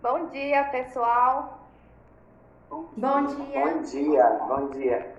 Bom 0.00 0.26
dia, 0.26 0.62
pessoal. 0.66 1.58
Bom 2.70 2.86
dia. 3.26 3.64
Bom 3.64 3.82
dia, 3.82 4.30
bom 4.46 4.68
dia. 4.68 5.16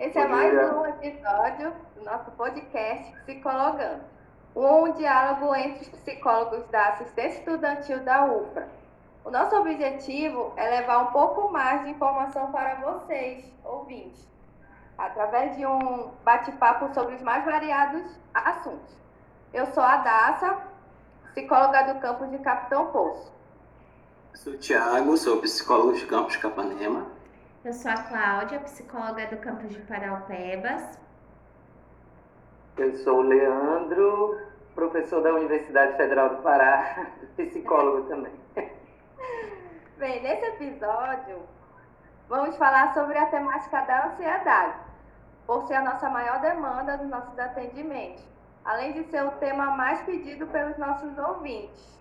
Esse 0.00 0.18
é 0.18 0.26
bom 0.26 0.34
é 0.34 0.52
mais 0.52 0.76
um 0.76 0.86
episódio 0.86 1.72
do 1.94 2.02
nosso 2.02 2.32
podcast 2.32 3.14
Psicologando, 3.20 4.02
um 4.56 4.92
diálogo 4.94 5.54
entre 5.54 5.82
os 5.82 5.88
psicólogos 5.90 6.66
da 6.70 6.88
assistência 6.88 7.38
estudantil 7.38 8.00
da 8.02 8.24
UFRA. 8.24 8.68
O 9.24 9.30
nosso 9.30 9.54
objetivo 9.54 10.52
é 10.56 10.70
levar 10.70 11.04
um 11.04 11.12
pouco 11.12 11.52
mais 11.52 11.84
de 11.84 11.90
informação 11.90 12.50
para 12.50 12.74
vocês, 12.80 13.44
ouvintes, 13.62 14.28
através 14.98 15.56
de 15.56 15.64
um 15.64 16.10
bate-papo 16.24 16.92
sobre 16.92 17.14
os 17.14 17.22
mais 17.22 17.44
variados 17.44 18.02
assuntos. 18.34 18.92
Eu 19.54 19.66
sou 19.66 19.84
a 19.84 19.98
Daça, 19.98 20.58
psicóloga 21.26 21.94
do 21.94 22.00
campus 22.00 22.28
de 22.32 22.38
Capitão 22.40 22.86
Poço. 22.86 23.35
Sou 24.36 24.52
o 24.52 24.58
Thiago, 24.58 25.16
sou 25.16 25.40
psicólogo 25.40 25.94
de 25.94 26.04
campus 26.06 26.34
de 26.34 26.40
Capanema. 26.40 27.06
Eu 27.64 27.72
sou 27.72 27.90
a 27.90 27.96
Cláudia, 27.96 28.60
psicóloga 28.60 29.26
do 29.28 29.38
campus 29.38 29.70
de 29.70 29.80
Paraupebas. 29.80 30.98
Eu 32.76 32.94
sou 32.98 33.20
o 33.20 33.22
Leandro, 33.22 34.38
professor 34.74 35.22
da 35.22 35.32
Universidade 35.32 35.96
Federal 35.96 36.36
do 36.36 36.42
Pará, 36.42 37.06
psicólogo 37.34 38.06
também. 38.08 38.32
Bem, 39.96 40.22
nesse 40.22 40.44
episódio, 40.44 41.40
vamos 42.28 42.56
falar 42.58 42.92
sobre 42.92 43.16
a 43.16 43.26
temática 43.26 43.80
da 43.80 44.08
ansiedade, 44.08 44.78
por 45.46 45.66
ser 45.66 45.76
a 45.76 45.82
nossa 45.82 46.10
maior 46.10 46.42
demanda 46.42 46.98
nos 46.98 47.08
nossos 47.08 47.38
atendimentos, 47.38 48.22
além 48.66 48.92
de 48.92 49.04
ser 49.04 49.24
o 49.24 49.30
tema 49.32 49.70
mais 49.76 50.02
pedido 50.02 50.46
pelos 50.48 50.76
nossos 50.76 51.16
ouvintes. 51.16 51.96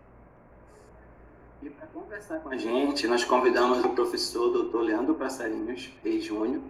E 1.66 1.70
para 1.72 1.88
conversar 1.88 2.42
com 2.42 2.50
a 2.50 2.58
gente, 2.58 3.08
nós 3.08 3.26
convidamos 3.26 3.84
o 3.84 3.90
professor 3.90 4.52
Dr. 4.52 4.82
Leandro 4.82 5.16
Passarinhos 5.16 5.92
Reis 6.04 6.24
Júnior. 6.24 6.62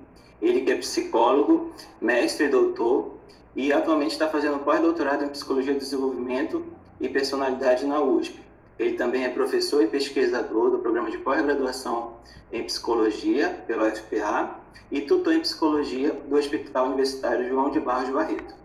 Ele 0.42 0.62
que 0.62 0.72
é 0.72 0.78
psicólogo, 0.78 1.74
mestre 2.00 2.46
e 2.46 2.50
doutor, 2.50 3.18
e 3.58 3.74
atualmente 3.74 4.12
está 4.12 4.30
fazendo 4.30 4.60
pós-doutorado 4.60 5.26
em 5.26 5.28
Psicologia 5.28 5.74
do 5.74 5.80
Desenvolvimento 5.80 6.66
e 7.02 7.10
Personalidade 7.10 7.86
na 7.86 8.02
USP. 8.02 8.40
Ele 8.80 8.94
também 8.94 9.26
é 9.26 9.30
professor 9.30 9.84
e 9.84 9.88
pesquisador 9.88 10.72
do 10.72 10.80
programa 10.80 11.12
de 11.12 11.18
pós-graduação 11.18 12.14
em 12.50 12.64
Psicologia 12.64 13.50
pela 13.68 13.90
UFPA 13.90 14.56
e 14.90 15.02
tutor 15.02 15.34
em 15.34 15.42
Psicologia 15.42 16.14
do 16.14 16.38
Hospital 16.38 16.86
Universitário 16.86 17.50
João 17.50 17.70
de 17.70 17.82
Barros 17.82 18.12
Barreto. 18.12 18.56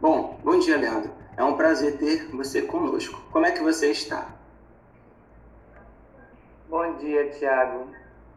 Bom, 0.00 0.40
bom 0.42 0.58
dia, 0.58 0.76
Leandro. 0.76 1.23
É 1.36 1.42
um 1.42 1.56
prazer 1.56 1.98
ter 1.98 2.28
você 2.30 2.62
conosco. 2.62 3.20
Como 3.32 3.44
é 3.44 3.50
que 3.50 3.60
você 3.60 3.90
está? 3.90 4.28
Bom 6.68 6.94
dia, 6.94 7.28
Tiago. 7.30 7.88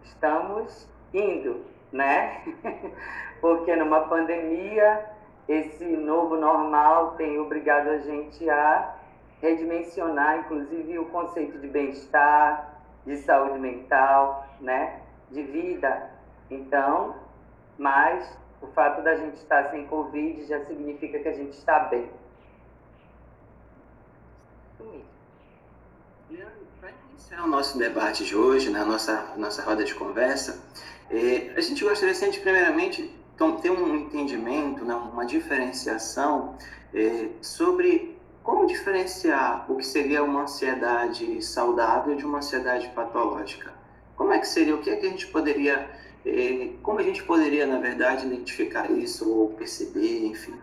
Estamos 0.03 0.87
indo, 1.13 1.63
né? 1.91 2.41
Porque 3.39 3.75
numa 3.75 4.01
pandemia, 4.07 5.05
esse 5.47 5.85
novo 5.85 6.37
normal 6.37 7.11
tem 7.17 7.37
obrigado 7.39 7.89
a 7.89 7.99
gente 7.99 8.49
a 8.49 8.95
redimensionar, 9.43 10.39
inclusive, 10.39 10.97
o 10.97 11.05
conceito 11.05 11.59
de 11.59 11.67
bem-estar, 11.67 12.81
de 13.05 13.17
saúde 13.17 13.59
mental, 13.59 14.47
né? 14.59 15.01
De 15.29 15.43
vida. 15.43 16.09
Então, 16.49 17.15
mas 17.77 18.35
o 18.59 18.65
fato 18.67 19.03
da 19.03 19.15
gente 19.17 19.35
estar 19.35 19.65
sem 19.65 19.85
Covid 19.85 20.45
já 20.45 20.65
significa 20.65 21.19
que 21.19 21.27
a 21.27 21.33
gente 21.33 21.51
está 21.51 21.77
bem. 21.81 22.09
Para 26.79 26.91
iniciar 27.11 27.43
o 27.43 27.47
nosso 27.47 27.77
debate 27.77 28.23
de 28.25 28.35
hoje, 28.35 28.69
na 28.69 28.85
nossa, 28.85 29.33
nossa 29.37 29.61
roda 29.63 29.83
de 29.83 29.95
conversa, 29.95 30.63
é, 31.09 31.53
a 31.55 31.61
gente 31.61 31.83
gostaria 31.83 32.13
de, 32.13 32.39
primeiramente, 32.39 33.13
ter 33.61 33.69
um 33.69 33.95
entendimento, 33.95 34.83
né, 34.83 34.95
uma 34.95 35.25
diferenciação 35.25 36.55
é, 36.93 37.29
sobre 37.41 38.17
como 38.43 38.65
diferenciar 38.65 39.69
o 39.69 39.75
que 39.75 39.85
seria 39.85 40.23
uma 40.23 40.43
ansiedade 40.43 41.41
saudável 41.41 42.15
de 42.15 42.25
uma 42.25 42.37
ansiedade 42.37 42.87
patológica. 42.89 43.73
Como 44.15 44.31
é 44.31 44.39
que 44.39 44.47
seria, 44.47 44.75
o 44.75 44.79
que 44.79 44.89
é 44.89 44.95
que 44.95 45.05
a 45.05 45.09
gente 45.09 45.27
poderia, 45.27 45.89
é, 46.25 46.69
como 46.81 46.99
a 46.99 47.03
gente 47.03 47.23
poderia, 47.23 47.67
na 47.67 47.79
verdade, 47.79 48.25
identificar 48.25 48.89
isso 48.91 49.29
ou 49.29 49.49
perceber, 49.49 50.25
enfim? 50.25 50.57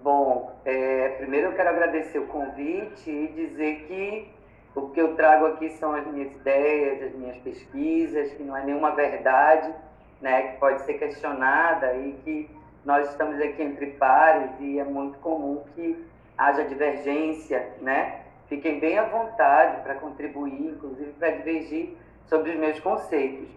Bom, 0.00 0.56
é, 0.64 1.10
primeiro 1.18 1.48
eu 1.48 1.52
quero 1.52 1.68
agradecer 1.68 2.18
o 2.18 2.26
convite 2.26 3.10
e 3.10 3.28
dizer 3.28 3.84
que 3.86 4.32
o 4.74 4.88
que 4.88 5.00
eu 5.00 5.14
trago 5.14 5.46
aqui 5.46 5.68
são 5.70 5.92
as 5.94 6.06
minhas 6.06 6.34
ideias, 6.34 7.02
as 7.02 7.12
minhas 7.14 7.36
pesquisas, 7.38 8.32
que 8.32 8.42
não 8.42 8.56
é 8.56 8.64
nenhuma 8.64 8.92
verdade, 8.92 9.72
né, 10.20 10.48
que 10.48 10.58
pode 10.58 10.82
ser 10.82 10.94
questionada 10.94 11.94
e 11.94 12.12
que 12.24 12.50
nós 12.84 13.10
estamos 13.10 13.40
aqui 13.40 13.62
entre 13.62 13.88
pares 13.92 14.50
e 14.60 14.78
é 14.78 14.84
muito 14.84 15.18
comum 15.18 15.62
que 15.74 16.04
haja 16.38 16.64
divergência, 16.64 17.74
né? 17.80 18.22
Fiquem 18.48 18.80
bem 18.80 18.98
à 18.98 19.04
vontade 19.04 19.82
para 19.82 19.94
contribuir, 19.96 20.74
inclusive 20.74 21.12
para 21.12 21.30
divergir 21.30 21.96
sobre 22.26 22.52
os 22.52 22.56
meus 22.56 22.80
conceitos. 22.80 23.48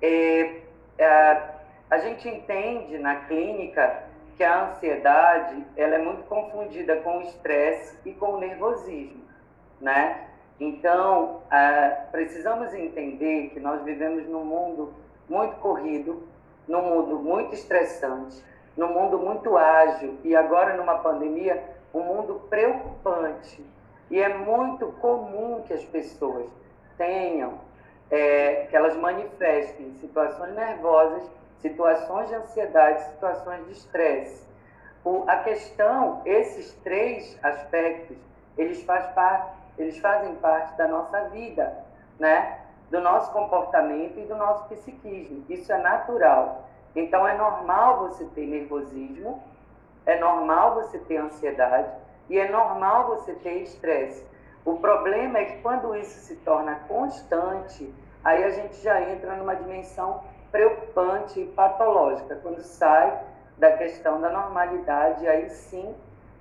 É, 0.00 0.60
a, 1.00 1.50
a 1.90 1.98
gente 1.98 2.28
entende 2.28 2.98
na 2.98 3.16
clínica 3.16 4.07
que 4.38 4.44
a 4.44 4.70
ansiedade 4.70 5.66
ela 5.76 5.96
é 5.96 5.98
muito 5.98 6.22
confundida 6.28 6.96
com 6.98 7.18
o 7.18 7.22
estresse 7.22 7.98
e 8.06 8.12
com 8.12 8.34
o 8.34 8.38
nervosismo, 8.38 9.24
né? 9.80 10.28
Então, 10.60 11.42
ah, 11.50 12.06
precisamos 12.12 12.72
entender 12.72 13.50
que 13.50 13.58
nós 13.58 13.82
vivemos 13.82 14.28
num 14.28 14.44
mundo 14.44 14.94
muito 15.28 15.56
corrido, 15.56 16.22
num 16.68 16.82
mundo 16.82 17.18
muito 17.18 17.52
estressante, 17.52 18.40
num 18.76 18.92
mundo 18.92 19.18
muito 19.18 19.56
ágil 19.56 20.16
e 20.22 20.36
agora 20.36 20.76
numa 20.76 20.98
pandemia, 20.98 21.60
um 21.92 22.00
mundo 22.00 22.40
preocupante. 22.48 23.64
E 24.08 24.20
é 24.20 24.28
muito 24.28 24.86
comum 25.00 25.62
que 25.66 25.74
as 25.74 25.84
pessoas 25.84 26.48
tenham, 26.96 27.54
é, 28.08 28.66
que 28.70 28.76
elas 28.76 28.96
manifestem 28.96 29.94
situações 29.94 30.54
nervosas 30.54 31.28
situações 31.60 32.28
de 32.28 32.34
ansiedade, 32.34 33.02
situações 33.10 33.64
de 33.66 33.72
estresse. 33.72 34.46
a 35.26 35.36
questão, 35.38 36.22
esses 36.24 36.72
três 36.84 37.38
aspectos, 37.42 38.16
eles, 38.56 38.82
faz 38.82 39.06
parte, 39.12 39.52
eles 39.78 39.98
fazem 39.98 40.34
parte 40.36 40.76
da 40.76 40.86
nossa 40.86 41.28
vida, 41.30 41.84
né? 42.18 42.60
do 42.90 43.00
nosso 43.00 43.30
comportamento 43.32 44.18
e 44.18 44.24
do 44.24 44.34
nosso 44.34 44.64
psiquismo. 44.68 45.44
Isso 45.48 45.72
é 45.72 45.78
natural. 45.78 46.68
Então, 46.96 47.26
é 47.26 47.36
normal 47.36 48.08
você 48.08 48.24
ter 48.26 48.46
nervosismo, 48.46 49.42
é 50.06 50.18
normal 50.18 50.74
você 50.74 50.98
ter 50.98 51.18
ansiedade 51.18 51.90
e 52.28 52.38
é 52.38 52.50
normal 52.50 53.06
você 53.08 53.34
ter 53.34 53.62
estresse. 53.62 54.26
O 54.64 54.76
problema 54.76 55.38
é 55.38 55.44
que 55.44 55.62
quando 55.62 55.94
isso 55.94 56.18
se 56.20 56.36
torna 56.36 56.76
constante, 56.88 57.92
aí 58.24 58.42
a 58.44 58.50
gente 58.50 58.76
já 58.82 59.00
entra 59.02 59.36
numa 59.36 59.54
dimensão 59.54 60.22
preocupante 60.50 61.40
e 61.40 61.46
patológica. 61.46 62.38
Quando 62.42 62.62
sai 62.62 63.18
da 63.56 63.72
questão 63.72 64.20
da 64.20 64.30
normalidade, 64.30 65.26
aí 65.26 65.48
sim 65.50 65.94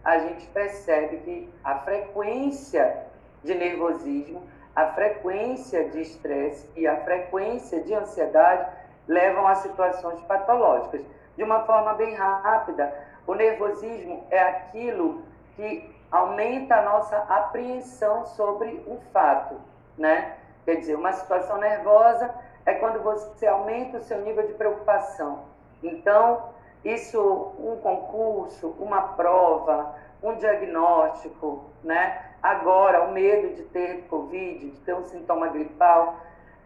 a 0.04 0.20
gente 0.20 0.48
percebe 0.48 1.18
que 1.18 1.54
a 1.64 1.80
frequência 1.80 3.06
de 3.44 3.54
nervosismo, 3.54 4.44
a 4.76 4.86
frequência 4.88 5.90
de 5.90 6.02
estresse 6.02 6.70
e 6.76 6.88
a 6.88 6.98
frequência 6.98 7.82
de 7.82 7.94
ansiedade 7.94 8.70
levam 9.08 9.48
a 9.48 9.56
situações 9.56 10.22
patológicas. 10.22 11.02
De 11.36 11.44
uma 11.44 11.64
forma 11.66 11.94
bem 11.94 12.14
rápida, 12.16 12.94
o 13.26 13.34
nervosismo 13.34 14.26
é 14.30 14.42
aquilo 14.42 15.24
que 15.56 15.94
aumenta 16.12 16.76
a 16.76 16.84
nossa 16.84 17.18
apreensão 17.18 18.26
sobre 18.26 18.84
um 18.88 18.98
fato, 19.12 19.56
né? 19.98 20.38
Quer 20.64 20.76
dizer, 20.76 20.96
uma 20.96 21.12
situação 21.12 21.58
nervosa 21.58 22.34
é 22.68 22.74
quando 22.74 23.02
você 23.02 23.48
aumenta 23.48 23.98
o 23.98 24.02
seu 24.02 24.20
nível 24.22 24.46
de 24.46 24.54
preocupação. 24.54 25.46
Então, 25.82 26.50
isso, 26.84 27.54
um 27.58 27.78
concurso, 27.78 28.76
uma 28.78 29.02
prova, 29.14 29.96
um 30.22 30.36
diagnóstico, 30.36 31.64
né? 31.82 32.26
Agora, 32.44 33.06
o 33.06 33.14
medo 33.14 33.56
de 33.56 33.64
ter 33.64 34.06
Covid, 34.10 34.70
de 34.70 34.80
ter 34.82 34.94
um 34.94 35.06
sintoma 35.06 35.48
gripal, 35.48 36.18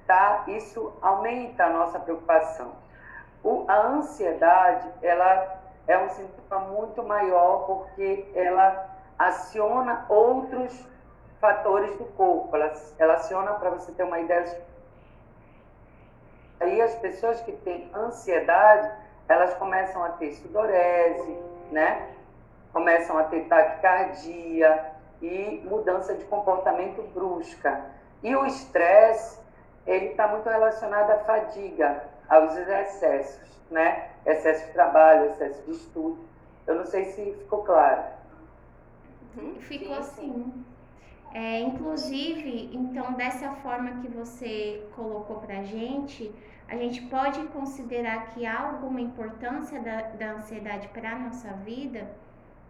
tá? 0.07 0.43
Isso 0.47 0.91
aumenta 1.03 1.65
a 1.65 1.69
nossa 1.69 1.99
preocupação. 1.99 2.71
O, 3.43 3.65
a 3.67 3.87
ansiedade, 3.87 4.87
ela 5.03 5.61
é 5.87 5.97
um 5.99 6.09
sintoma 6.09 6.65
muito 6.65 7.03
maior 7.03 7.65
porque 7.67 8.27
ela 8.33 8.89
aciona 9.19 10.05
outros 10.09 10.83
fatores 11.39 11.95
do 11.97 12.05
corpo. 12.05 12.55
Ela, 12.55 12.73
ela 12.97 13.13
aciona, 13.13 13.53
para 13.53 13.69
você 13.69 13.91
ter 13.91 14.03
uma 14.03 14.19
ideia, 14.19 14.70
Aí 16.61 16.81
as 16.81 16.95
pessoas 16.95 17.41
que 17.41 17.51
têm 17.51 17.91
ansiedade, 17.93 18.89
elas 19.27 19.53
começam 19.55 20.03
a 20.03 20.09
ter 20.09 20.31
sudorese, 20.33 21.37
né? 21.71 22.07
Começam 22.71 23.17
a 23.17 23.23
ter 23.23 23.41
taquicardia, 23.47 24.91
e 25.21 25.61
mudança 25.65 26.15
de 26.15 26.25
comportamento 26.25 27.01
brusca. 27.13 27.85
E 28.23 28.35
o 28.35 28.45
estresse, 28.45 29.39
ele 29.85 30.07
está 30.07 30.27
muito 30.27 30.49
relacionado 30.49 31.11
à 31.11 31.19
fadiga, 31.19 32.03
aos 32.27 32.55
excessos, 32.55 33.61
né? 33.69 34.09
Excesso 34.25 34.65
de 34.67 34.73
trabalho, 34.73 35.31
excesso 35.31 35.61
de 35.63 35.71
estudo. 35.71 36.19
Eu 36.65 36.75
não 36.75 36.85
sei 36.85 37.05
se 37.05 37.33
ficou 37.33 37.63
claro. 37.63 38.03
Uhum. 39.37 39.55
Ficou 39.61 40.01
sim. 40.03 40.65
É, 41.33 41.61
inclusive, 41.61 42.69
então, 42.73 43.13
dessa 43.13 43.51
forma 43.55 44.01
que 44.01 44.07
você 44.09 44.85
colocou 44.95 45.37
para 45.37 45.63
gente, 45.63 46.33
a 46.67 46.75
gente 46.75 47.01
pode 47.03 47.41
considerar 47.47 48.27
que 48.27 48.45
há 48.45 48.67
alguma 48.67 48.99
importância 48.99 49.79
da, 49.79 50.01
da 50.01 50.31
ansiedade 50.33 50.87
para 50.89 51.11
a 51.11 51.19
nossa 51.19 51.49
vida, 51.65 52.09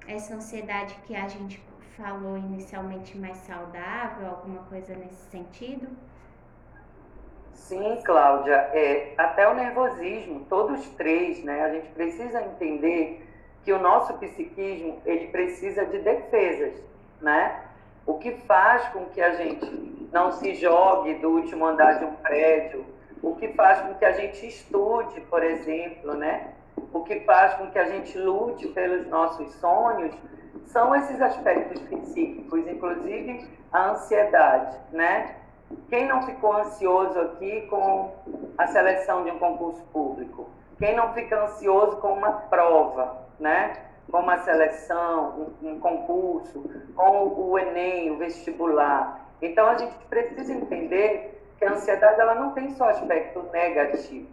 essa 0.07 0.35
ansiedade 0.35 0.95
que 1.05 1.15
a 1.15 1.27
gente 1.27 1.63
falou 1.97 2.37
inicialmente 2.37 3.17
mais 3.17 3.37
saudável, 3.37 4.27
alguma 4.27 4.63
coisa 4.63 4.95
nesse 4.95 5.29
sentido? 5.29 5.87
Sim, 7.53 7.99
Cláudia, 8.03 8.55
é, 8.73 9.13
até 9.17 9.47
o 9.47 9.53
nervosismo, 9.53 10.45
todos 10.49 10.87
três, 10.89 11.43
né? 11.43 11.63
A 11.63 11.69
gente 11.73 11.89
precisa 11.89 12.41
entender 12.41 13.27
que 13.63 13.71
o 13.71 13.79
nosso 13.79 14.17
psiquismo, 14.17 15.01
ele 15.05 15.27
precisa 15.27 15.85
de 15.85 15.99
defesas, 15.99 16.83
né? 17.21 17.70
O 18.05 18.15
que 18.15 18.31
faz 18.31 18.87
com 18.89 19.05
que 19.05 19.21
a 19.21 19.33
gente 19.35 20.09
não 20.11 20.31
se 20.31 20.55
jogue 20.55 21.15
do 21.15 21.29
último 21.29 21.65
andar 21.65 21.99
de 21.99 22.05
um 22.05 22.13
prédio, 22.15 22.85
o 23.21 23.35
que 23.35 23.49
faz 23.49 23.81
com 23.81 23.93
que 23.93 24.05
a 24.05 24.11
gente 24.11 24.45
estude, 24.45 25.21
por 25.21 25.43
exemplo, 25.43 26.13
né? 26.13 26.53
O 26.91 27.01
que 27.01 27.19
faz 27.21 27.53
com 27.55 27.69
que 27.69 27.77
a 27.77 27.85
gente 27.85 28.17
lute 28.17 28.67
pelos 28.69 29.07
nossos 29.07 29.53
sonhos, 29.55 30.15
são 30.65 30.95
esses 30.95 31.21
aspectos 31.21 31.81
psíquicos, 31.81 32.67
inclusive 32.67 33.47
a 33.71 33.91
ansiedade, 33.91 34.77
né? 34.91 35.35
Quem 35.89 36.07
não 36.07 36.23
ficou 36.23 36.53
ansioso 36.53 37.19
aqui 37.19 37.61
com 37.69 38.13
a 38.57 38.67
seleção 38.67 39.23
de 39.23 39.31
um 39.31 39.39
concurso 39.39 39.81
público? 39.93 40.49
Quem 40.77 40.95
não 40.95 41.13
fica 41.13 41.43
ansioso 41.43 41.97
com 41.97 42.13
uma 42.13 42.31
prova, 42.31 43.25
né? 43.39 43.73
Com 44.11 44.19
uma 44.19 44.37
seleção, 44.39 45.53
um, 45.61 45.69
um 45.69 45.79
concurso, 45.79 46.69
com 46.95 47.27
o 47.27 47.57
Enem, 47.57 48.11
o 48.11 48.17
vestibular. 48.17 49.25
Então 49.41 49.67
a 49.67 49.77
gente 49.77 49.93
precisa 50.09 50.53
entender 50.53 51.41
que 51.57 51.65
a 51.65 51.71
ansiedade 51.71 52.19
ela 52.19 52.35
não 52.35 52.51
tem 52.51 52.71
só 52.71 52.89
aspecto 52.89 53.43
negativo. 53.53 54.27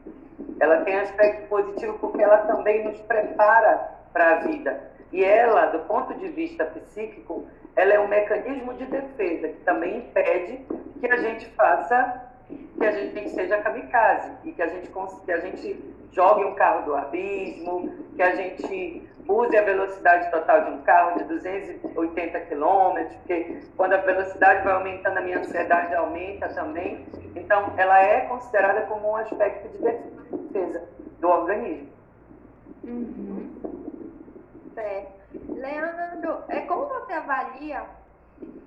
Ela 0.60 0.82
tem 0.82 0.98
aspecto 0.98 1.48
positivo 1.48 1.98
porque 1.98 2.22
ela 2.22 2.38
também 2.38 2.84
nos 2.84 2.98
prepara 3.02 3.90
para 4.12 4.32
a 4.32 4.34
vida. 4.40 4.80
E 5.12 5.24
ela, 5.24 5.66
do 5.66 5.80
ponto 5.80 6.14
de 6.14 6.28
vista 6.28 6.64
psíquico, 6.64 7.46
ela 7.76 7.94
é 7.94 8.00
um 8.00 8.08
mecanismo 8.08 8.74
de 8.74 8.84
defesa 8.86 9.48
que 9.48 9.60
também 9.60 9.98
impede 9.98 10.66
que 11.00 11.06
a 11.06 11.16
gente 11.16 11.46
faça, 11.50 12.27
que 12.48 12.86
a 12.86 12.92
gente 12.92 13.30
seja 13.30 13.58
kamikaze 13.58 14.32
e 14.44 14.52
que 14.52 14.62
a 14.62 14.68
gente, 14.68 14.90
que 15.24 15.32
a 15.32 15.40
gente 15.40 15.94
jogue 16.12 16.44
um 16.44 16.54
carro 16.54 16.84
do 16.84 16.94
abismo, 16.94 17.92
que 18.14 18.22
a 18.22 18.34
gente 18.34 19.08
use 19.28 19.56
a 19.56 19.62
velocidade 19.62 20.30
total 20.30 20.64
de 20.64 20.70
um 20.70 20.82
carro 20.82 21.18
de 21.18 21.24
280 21.24 22.40
km, 22.40 23.04
porque 23.18 23.60
quando 23.76 23.92
a 23.92 23.98
velocidade 23.98 24.64
vai 24.64 24.72
aumentando, 24.72 25.18
a 25.18 25.20
minha 25.20 25.38
ansiedade 25.38 25.94
aumenta 25.94 26.48
também. 26.48 27.06
Então, 27.36 27.74
ela 27.76 28.00
é 28.00 28.22
considerada 28.22 28.82
como 28.86 29.10
um 29.10 29.16
aspecto 29.16 29.68
de 29.68 29.78
defesa 29.78 30.88
do 31.20 31.28
organismo. 31.28 31.88
Uhum. 32.84 33.50
Certo. 34.74 35.18
Leandro, 35.48 36.38
é 36.48 36.60
como 36.60 36.86
você 36.86 37.12
avalia 37.12 37.82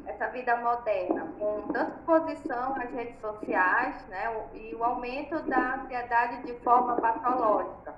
essa 0.05 0.27
vida 0.27 0.55
moderna, 0.57 1.27
com 1.39 1.61
tanta 1.73 1.95
exposição 1.97 2.75
às 2.75 2.91
redes 2.91 3.19
sociais, 3.19 3.95
né, 4.07 4.31
e 4.53 4.75
o 4.75 4.83
aumento 4.83 5.39
da 5.43 5.75
ansiedade 5.75 6.43
de 6.43 6.53
forma 6.59 6.95
patológica? 6.97 7.93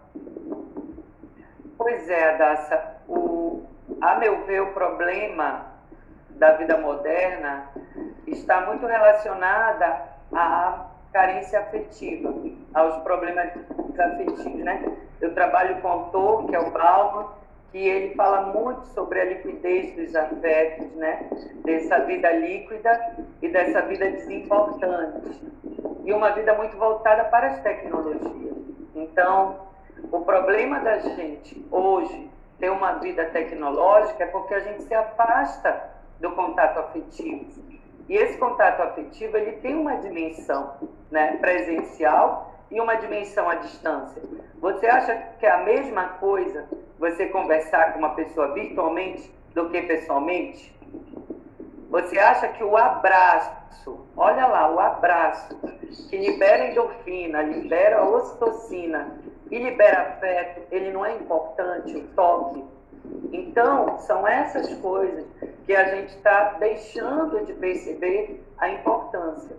Pois 1.77 2.09
é, 2.09 2.37
Daça, 2.37 2.97
o, 3.07 3.63
a 4.01 4.15
meu 4.15 4.45
ver, 4.45 4.61
o 4.61 4.73
problema 4.73 5.65
da 6.29 6.53
vida 6.53 6.77
moderna 6.77 7.67
está 8.27 8.61
muito 8.61 8.85
relacionada 8.85 10.01
à 10.33 10.87
carência 11.11 11.59
afetiva, 11.59 12.33
aos 12.73 13.03
problemas 13.03 13.51
afetivos, 13.99 14.63
né? 14.63 14.97
Eu 15.21 15.33
trabalho 15.33 15.81
com 15.81 15.87
autor, 15.87 16.47
que 16.47 16.55
é 16.55 16.59
o 16.59 16.71
Balma, 16.71 17.33
que 17.73 17.79
ele 17.79 18.13
fala 18.13 18.53
muito 18.53 18.85
sobre 18.89 19.19
a 19.19 19.25
liquidez 19.25 19.95
dos 19.95 20.15
afetos, 20.15 20.91
né? 20.91 21.27
Dessa 21.65 21.97
vida 22.01 22.31
líquida 22.31 23.17
e 23.41 23.49
dessa 23.49 23.81
vida 23.81 24.11
desimportante. 24.11 25.41
E 26.05 26.13
uma 26.13 26.29
vida 26.29 26.53
muito 26.53 26.77
voltada 26.77 27.23
para 27.25 27.47
as 27.47 27.63
tecnologias. 27.63 28.53
Então, 28.95 29.57
o 30.11 30.21
problema 30.21 30.81
da 30.81 30.99
gente 30.99 31.65
hoje 31.71 32.29
ter 32.59 32.69
uma 32.69 32.99
vida 32.99 33.25
tecnológica 33.25 34.23
é 34.23 34.27
porque 34.27 34.53
a 34.53 34.59
gente 34.59 34.83
se 34.83 34.93
afasta 34.93 35.89
do 36.19 36.31
contato 36.33 36.77
afetivo. 36.77 37.47
E 38.07 38.15
esse 38.15 38.37
contato 38.37 38.83
afetivo, 38.83 39.35
ele 39.35 39.53
tem 39.53 39.75
uma 39.75 39.95
dimensão, 39.95 40.75
né, 41.09 41.37
presencial 41.37 42.53
e 42.69 42.79
uma 42.79 42.93
dimensão 42.95 43.49
à 43.49 43.55
distância. 43.55 44.21
Você 44.59 44.85
acha 44.85 45.15
que 45.39 45.45
é 45.45 45.51
a 45.51 45.63
mesma 45.63 46.03
coisa 46.19 46.67
você 47.03 47.25
conversar 47.25 47.91
com 47.91 47.99
uma 47.99 48.15
pessoa 48.15 48.53
virtualmente 48.53 49.29
do 49.53 49.69
que 49.69 49.81
pessoalmente? 49.81 50.73
Você 51.89 52.17
acha 52.17 52.47
que 52.47 52.63
o 52.63 52.77
abraço, 52.77 54.07
olha 54.15 54.47
lá, 54.47 54.73
o 54.73 54.79
abraço, 54.79 55.53
que 56.09 56.17
libera 56.17 56.71
endorfina, 56.71 57.41
libera 57.41 58.05
ocitocina 58.05 59.17
e 59.51 59.59
libera 59.59 60.13
afeto, 60.13 60.61
ele 60.71 60.91
não 60.91 61.05
é 61.05 61.13
importante, 61.15 61.97
o 61.97 62.07
toque? 62.15 62.63
Então, 63.33 63.99
são 63.99 64.25
essas 64.25 64.73
coisas 64.75 65.25
que 65.65 65.75
a 65.75 65.95
gente 65.95 66.15
está 66.15 66.53
deixando 66.53 67.45
de 67.45 67.51
perceber 67.51 68.41
a 68.57 68.69
importância. 68.69 69.57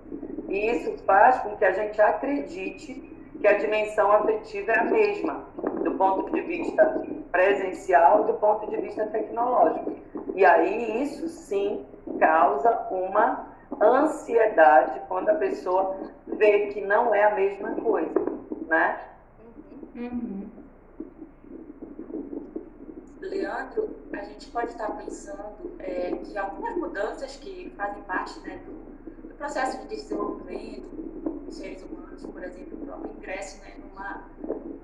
E 0.48 0.70
isso 0.70 0.96
faz 1.04 1.40
com 1.40 1.56
que 1.56 1.64
a 1.64 1.72
gente 1.72 2.00
acredite 2.00 3.14
que 3.44 3.48
a 3.48 3.58
dimensão 3.58 4.10
afetiva 4.10 4.72
é 4.72 4.78
a 4.78 4.84
mesma, 4.84 5.44
do 5.82 5.90
ponto 5.98 6.32
de 6.32 6.40
vista 6.40 7.02
presencial 7.30 8.22
e 8.22 8.26
do 8.28 8.38
ponto 8.38 8.66
de 8.70 8.76
vista 8.78 9.04
tecnológico. 9.08 9.98
E 10.34 10.42
aí 10.46 11.02
isso 11.02 11.28
sim 11.28 11.84
causa 12.18 12.70
uma 12.90 13.54
ansiedade 13.82 14.98
quando 15.08 15.28
a 15.28 15.34
pessoa 15.34 15.94
vê 16.26 16.68
que 16.68 16.80
não 16.80 17.14
é 17.14 17.24
a 17.24 17.34
mesma 17.34 17.74
coisa, 17.74 18.18
né? 18.66 18.98
Uhum. 19.94 20.48
Leandro, 23.20 23.94
a 24.14 24.22
gente 24.22 24.50
pode 24.50 24.68
estar 24.68 24.90
pensando 24.92 25.76
é, 25.80 26.12
que 26.12 26.38
algumas 26.38 26.78
mudanças 26.78 27.36
que 27.36 27.70
fazem 27.76 28.02
parte 28.04 28.40
né, 28.40 28.58
do, 28.64 29.28
do, 29.28 29.34
processo 29.34 29.82
de 29.82 29.88
desenvolvimento 29.88 30.88
dos 31.44 31.54
seres 31.56 31.82
humanos, 31.82 32.24
por 32.24 32.42
exemplo, 32.42 32.73
próprio 32.84 33.12
ingresso 33.12 33.60
né, 33.62 33.74
numa 33.78 34.24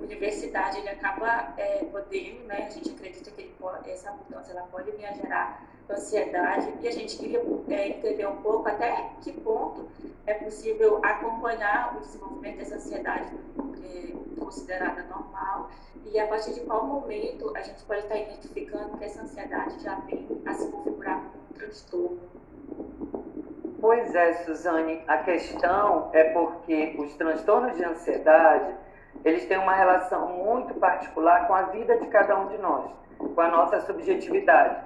universidade, 0.01 0.79
ele 0.79 0.89
acaba 0.89 1.55
é, 1.57 1.85
podendo, 1.85 2.45
né, 2.47 2.67
a 2.67 2.71
gente 2.71 2.91
acredita 2.91 3.31
que 3.31 3.45
pode, 3.59 3.91
essa 3.91 4.11
mudança 4.13 4.53
ela 4.53 4.63
pode 4.63 4.91
gerar 4.97 5.67
ansiedade 5.89 6.73
e 6.81 6.89
a 6.89 6.91
gente 6.93 7.19
queria 7.19 7.43
é, 7.69 7.89
entender 7.89 8.27
um 8.27 8.37
pouco 8.43 8.69
até 8.69 9.11
que 9.21 9.33
ponto 9.33 9.89
é 10.27 10.35
possível 10.35 11.01
acompanhar 11.03 11.97
o 11.97 12.01
desenvolvimento 12.01 12.59
dessa 12.59 12.77
ansiedade 12.77 13.35
é, 13.85 14.41
considerada 14.41 15.03
normal 15.05 15.71
e 16.05 16.19
a 16.19 16.27
partir 16.27 16.55
de 16.55 16.61
qual 16.61 16.87
momento 16.87 17.53
a 17.57 17.63
gente 17.63 17.83
pode 17.85 18.01
estar 18.01 18.17
identificando 18.17 18.97
que 18.99 19.05
essa 19.05 19.23
ansiedade 19.23 19.83
já 19.83 19.97
vem 20.01 20.27
a 20.47 20.55
se 20.55 20.71
configurar 20.71 21.21
como 21.21 21.45
um 21.51 21.53
transtorno. 21.55 22.21
Pois 23.81 24.15
é, 24.15 24.35
Suzane, 24.45 25.03
a 25.09 25.19
questão 25.19 26.11
é 26.13 26.25
porque 26.25 26.97
os 26.99 27.15
transtornos 27.15 27.77
de 27.79 27.85
ansiedade, 27.85 28.75
eles 29.25 29.47
têm 29.47 29.57
uma 29.57 29.73
relação 29.73 30.29
muito 30.29 30.75
particular 30.75 31.47
com 31.47 31.55
a 31.55 31.63
vida 31.63 31.97
de 31.97 32.07
cada 32.09 32.39
um 32.39 32.49
de 32.49 32.59
nós, 32.59 32.91
com 33.17 33.41
a 33.41 33.49
nossa 33.49 33.81
subjetividade. 33.81 34.85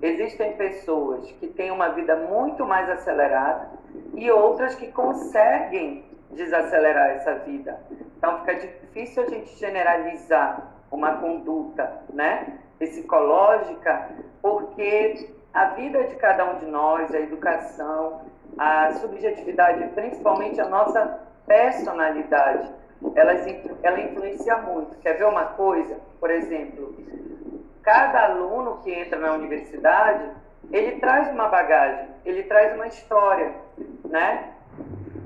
Existem 0.00 0.56
pessoas 0.56 1.28
que 1.32 1.48
têm 1.48 1.72
uma 1.72 1.88
vida 1.88 2.14
muito 2.14 2.64
mais 2.64 2.88
acelerada 2.88 3.68
e 4.14 4.30
outras 4.30 4.76
que 4.76 4.92
conseguem 4.92 6.04
desacelerar 6.30 7.10
essa 7.16 7.34
vida. 7.40 7.80
Então 8.16 8.38
fica 8.40 8.54
difícil 8.54 9.24
a 9.24 9.26
gente 9.26 9.56
generalizar 9.56 10.72
uma 10.90 11.16
conduta, 11.16 12.00
né, 12.12 12.58
psicológica, 12.78 14.08
porque 14.40 15.34
a 15.52 15.70
vida 15.70 16.04
de 16.04 16.14
cada 16.16 16.44
um 16.52 16.58
de 16.58 16.66
nós, 16.66 17.14
a 17.14 17.18
educação, 17.18 18.20
a 18.58 18.92
subjetividade, 18.92 19.86
principalmente 19.94 20.60
a 20.60 20.68
nossa 20.68 21.20
personalidade, 21.46 22.70
ela, 23.14 23.32
ela 23.82 24.00
influencia 24.00 24.56
muito. 24.58 24.96
Quer 24.98 25.14
ver 25.14 25.26
uma 25.26 25.44
coisa? 25.44 26.00
Por 26.18 26.30
exemplo, 26.30 26.96
cada 27.82 28.26
aluno 28.26 28.78
que 28.82 28.92
entra 28.92 29.18
na 29.18 29.32
universidade, 29.32 30.30
ele 30.72 30.98
traz 30.98 31.30
uma 31.30 31.48
bagagem, 31.48 32.08
ele 32.24 32.42
traz 32.44 32.74
uma 32.74 32.86
história, 32.86 33.54
né? 34.04 34.52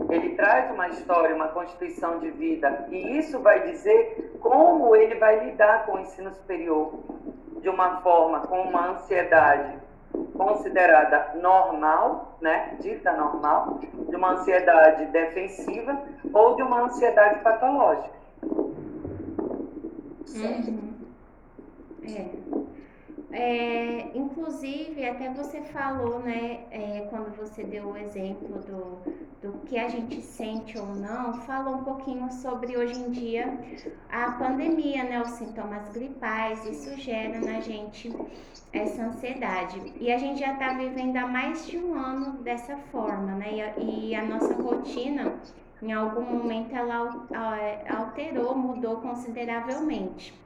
Ele 0.09 0.35
traz 0.35 0.71
uma 0.71 0.89
história, 0.89 1.35
uma 1.35 1.49
constituição 1.49 2.19
de 2.19 2.31
vida, 2.31 2.87
e 2.91 3.19
isso 3.19 3.39
vai 3.41 3.71
dizer 3.71 4.33
como 4.41 4.97
ele 4.97 5.15
vai 5.17 5.45
lidar 5.45 5.87
com 5.87 5.93
o 5.93 6.00
ensino 6.00 6.33
superior 6.33 6.93
de 7.61 7.69
uma 7.69 8.00
forma, 8.00 8.41
com 8.41 8.61
uma 8.62 8.91
ansiedade 8.91 9.79
considerada 10.37 11.35
normal, 11.40 12.38
né, 12.40 12.76
dita 12.81 13.12
normal, 13.12 13.81
de 14.09 14.17
uma 14.17 14.33
ansiedade 14.33 15.07
defensiva 15.07 16.02
ou 16.33 16.57
de 16.57 16.62
uma 16.62 16.85
ansiedade 16.85 17.40
patológica. 17.40 18.19
É. 22.02 22.40
É, 23.33 24.11
inclusive, 24.17 25.09
até 25.09 25.31
você 25.31 25.61
falou, 25.61 26.19
né, 26.19 26.64
é, 26.71 27.07
quando 27.11 27.35
você 27.37 27.62
deu 27.62 27.90
o 27.90 27.97
exemplo 27.97 28.59
do, 28.59 28.99
do 29.43 29.53
que 29.67 29.79
a 29.79 29.89
gente 29.89 30.21
sente 30.21 30.79
ou 30.79 30.95
não, 30.95 31.35
falou 31.43 31.77
um 31.77 31.85
pouquinho 31.85 32.31
sobre 32.31 32.77
hoje 32.77 32.99
em 32.99 33.11
dia 33.11 33.59
a 34.11 34.33
pandemia, 34.33 35.05
né, 35.05 35.21
os 35.21 35.31
sintomas 35.31 35.89
gripais, 35.89 36.65
isso 36.67 36.95
gera 36.99 37.41
na 37.41 37.61
gente 37.61 38.15
essa 38.73 39.03
ansiedade. 39.03 39.81
E 39.99 40.13
a 40.13 40.19
gente 40.19 40.41
já 40.41 40.53
está 40.53 40.75
vivendo 40.75 41.17
há 41.17 41.27
mais 41.27 41.67
de 41.67 41.79
um 41.79 41.95
ano 41.95 42.43
dessa 42.43 42.77
forma, 42.93 43.33
né, 43.33 43.53
e 43.53 43.63
a, 43.63 43.79
e 43.79 44.15
a 44.15 44.25
nossa 44.25 44.53
rotina, 44.55 45.35
em 45.83 45.93
algum 45.93 46.23
momento, 46.23 46.77
ela 46.77 47.27
alterou, 47.89 48.55
mudou 48.55 48.97
consideravelmente. 48.97 50.39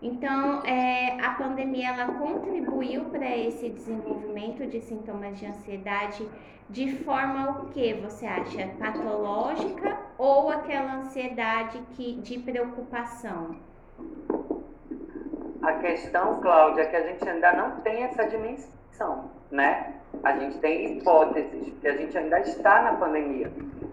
Então, 0.00 0.62
é, 0.64 1.20
a 1.20 1.30
pandemia 1.30 1.88
ela 1.88 2.12
contribuiu 2.14 3.06
para 3.06 3.36
esse 3.36 3.68
desenvolvimento 3.68 4.64
de 4.66 4.80
sintomas 4.80 5.38
de 5.38 5.46
ansiedade 5.46 6.28
de 6.70 6.96
forma 6.98 7.62
o 7.62 7.68
que 7.70 7.94
você 7.94 8.26
acha 8.26 8.68
patológica 8.78 9.98
ou 10.16 10.50
aquela 10.50 10.96
ansiedade 10.96 11.80
que 11.96 12.14
de 12.16 12.38
preocupação? 12.38 13.56
A 15.62 15.72
questão, 15.74 16.40
Cláudia, 16.40 16.82
é 16.82 16.86
que 16.86 16.96
a 16.96 17.06
gente 17.06 17.28
ainda 17.28 17.52
não 17.54 17.80
tem 17.80 18.04
essa 18.04 18.24
dimensão, 18.24 19.30
né? 19.50 19.94
A 20.22 20.38
gente 20.38 20.58
tem 20.58 20.98
hipóteses, 20.98 21.70
porque 21.70 21.88
a 21.88 21.96
gente 21.96 22.16
ainda 22.16 22.40
está 22.40 22.82
na 22.82 22.92
pandemia. 22.92 23.50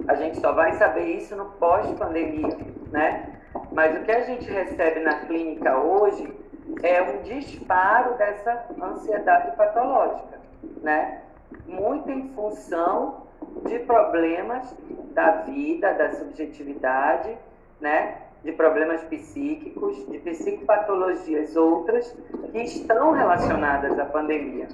A 0.08 0.16
gente 0.16 0.40
só 0.40 0.52
vai 0.52 0.74
saber 0.74 1.16
isso 1.16 1.36
no 1.36 1.46
pós-pandemia, 1.46 2.58
né? 2.92 3.40
Mas 3.76 3.94
o 3.94 4.06
que 4.06 4.12
a 4.12 4.22
gente 4.22 4.50
recebe 4.50 5.02
na 5.02 5.16
clínica 5.26 5.78
hoje 5.78 6.34
é 6.82 7.02
um 7.02 7.22
disparo 7.24 8.14
dessa 8.14 8.66
ansiedade 8.82 9.54
patológica, 9.58 10.40
né? 10.82 11.22
Muito 11.68 12.10
em 12.10 12.30
função 12.30 13.26
de 13.68 13.80
problemas 13.80 14.74
da 15.14 15.42
vida, 15.42 15.94
da 15.94 16.14
subjetividade, 16.14 17.38
né? 17.82 18.22
De 18.46 18.54
problemas 18.54 19.04
psíquicos, 19.04 20.08
de 20.08 20.20
psicopatologias 20.20 21.58
outras 21.58 22.16
que 22.54 22.60
estão 22.60 23.12
relacionadas 23.12 24.00
à 24.00 24.06
pandemia, 24.06 24.70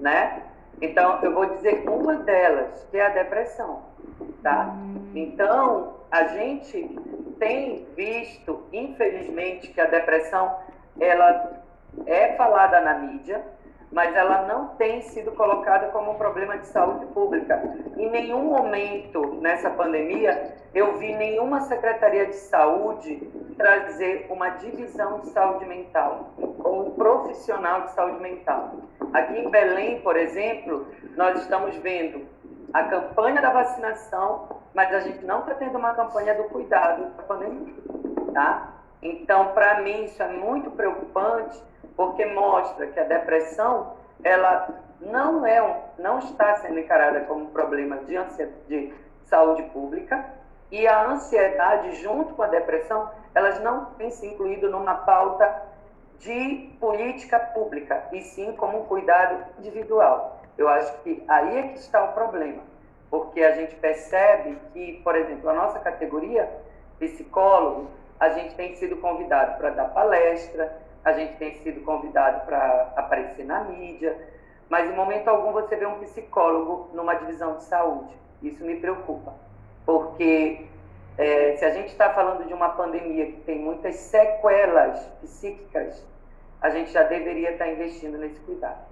né? 0.00 0.42
Então, 0.82 1.18
eu 1.22 1.32
vou 1.32 1.46
dizer 1.46 1.88
uma 1.88 2.16
delas, 2.16 2.86
que 2.90 2.98
é 2.98 3.06
a 3.06 3.08
depressão, 3.08 3.84
tá? 4.42 4.76
Hum. 4.76 5.12
Então, 5.14 5.97
a 6.10 6.24
gente 6.24 6.98
tem 7.38 7.86
visto, 7.96 8.64
infelizmente, 8.72 9.68
que 9.68 9.80
a 9.80 9.86
depressão 9.86 10.56
ela 11.00 11.62
é 12.06 12.34
falada 12.34 12.80
na 12.80 12.94
mídia, 12.94 13.42
mas 13.90 14.14
ela 14.14 14.46
não 14.46 14.68
tem 14.76 15.00
sido 15.02 15.32
colocada 15.32 15.88
como 15.88 16.12
um 16.12 16.14
problema 16.14 16.58
de 16.58 16.68
saúde 16.68 17.06
pública. 17.06 17.62
Em 17.96 18.10
nenhum 18.10 18.44
momento 18.44 19.38
nessa 19.40 19.70
pandemia 19.70 20.56
eu 20.74 20.98
vi 20.98 21.14
nenhuma 21.14 21.62
secretaria 21.62 22.26
de 22.26 22.34
saúde 22.34 23.16
trazer 23.56 24.26
uma 24.28 24.50
divisão 24.50 25.20
de 25.20 25.30
saúde 25.30 25.64
mental 25.64 26.34
ou 26.62 26.88
um 26.88 26.90
profissional 26.90 27.82
de 27.82 27.92
saúde 27.92 28.20
mental. 28.20 28.74
Aqui 29.12 29.38
em 29.38 29.50
Belém, 29.50 30.00
por 30.02 30.16
exemplo, 30.16 30.86
nós 31.16 31.40
estamos 31.40 31.74
vendo 31.76 32.26
a 32.74 32.84
campanha 32.84 33.40
da 33.40 33.50
vacinação, 33.50 34.57
mas 34.78 34.94
a 34.94 35.00
gente 35.00 35.24
não 35.24 35.40
está 35.40 35.54
tendo 35.54 35.76
uma 35.76 35.92
campanha 35.92 36.36
do 36.36 36.44
cuidado 36.44 37.06
da 37.16 37.22
pandemia, 37.24 37.74
tá? 38.32 38.74
Então, 39.02 39.48
para 39.48 39.80
mim, 39.80 40.04
isso 40.04 40.22
é 40.22 40.28
muito 40.28 40.70
preocupante, 40.70 41.60
porque 41.96 42.24
mostra 42.24 42.86
que 42.86 43.00
a 43.00 43.02
depressão, 43.02 43.94
ela 44.22 44.68
não 45.00 45.44
é 45.44 45.60
um, 45.60 45.74
não 45.98 46.20
está 46.20 46.54
sendo 46.58 46.78
encarada 46.78 47.22
como 47.22 47.46
um 47.46 47.50
problema 47.50 47.96
de, 48.04 48.14
de 48.68 48.94
saúde 49.24 49.64
pública, 49.64 50.24
e 50.70 50.86
a 50.86 51.08
ansiedade, 51.08 51.96
junto 51.96 52.34
com 52.34 52.44
a 52.44 52.46
depressão, 52.46 53.10
elas 53.34 53.60
não 53.60 53.86
têm 53.96 54.12
se 54.12 54.28
incluído 54.28 54.70
numa 54.70 54.94
pauta 54.94 55.60
de 56.20 56.70
política 56.78 57.40
pública, 57.40 58.04
e 58.12 58.22
sim 58.22 58.52
como 58.52 58.82
um 58.82 58.84
cuidado 58.84 59.44
individual. 59.58 60.40
Eu 60.56 60.68
acho 60.68 60.96
que 61.02 61.24
aí 61.26 61.58
é 61.58 61.62
que 61.64 61.80
está 61.80 62.04
o 62.04 62.12
problema, 62.12 62.62
porque 63.10 63.42
a 63.42 63.52
gente 63.52 63.74
percebe 63.76 64.58
que, 64.72 65.00
por 65.02 65.16
exemplo, 65.16 65.48
a 65.48 65.54
nossa 65.54 65.78
categoria, 65.78 66.48
psicólogo, 66.98 67.88
a 68.18 68.30
gente 68.30 68.54
tem 68.54 68.74
sido 68.76 68.96
convidado 68.96 69.58
para 69.58 69.70
dar 69.70 69.86
palestra, 69.86 70.76
a 71.04 71.12
gente 71.12 71.36
tem 71.36 71.54
sido 71.62 71.84
convidado 71.84 72.44
para 72.44 72.92
aparecer 72.96 73.44
na 73.44 73.64
mídia, 73.64 74.16
mas 74.68 74.90
em 74.90 74.94
momento 74.94 75.28
algum 75.28 75.52
você 75.52 75.76
vê 75.76 75.86
um 75.86 76.00
psicólogo 76.00 76.90
numa 76.92 77.14
divisão 77.14 77.56
de 77.56 77.64
saúde. 77.64 78.14
Isso 78.42 78.64
me 78.64 78.76
preocupa, 78.76 79.34
porque 79.86 80.66
é, 81.16 81.56
se 81.56 81.64
a 81.64 81.70
gente 81.70 81.88
está 81.88 82.12
falando 82.12 82.46
de 82.46 82.52
uma 82.52 82.70
pandemia 82.70 83.26
que 83.26 83.40
tem 83.40 83.58
muitas 83.58 83.96
sequelas 83.96 85.00
psíquicas, 85.20 86.04
a 86.60 86.70
gente 86.70 86.90
já 86.90 87.04
deveria 87.04 87.52
estar 87.52 87.64
tá 87.64 87.70
investindo 87.70 88.18
nesse 88.18 88.38
cuidado. 88.40 88.86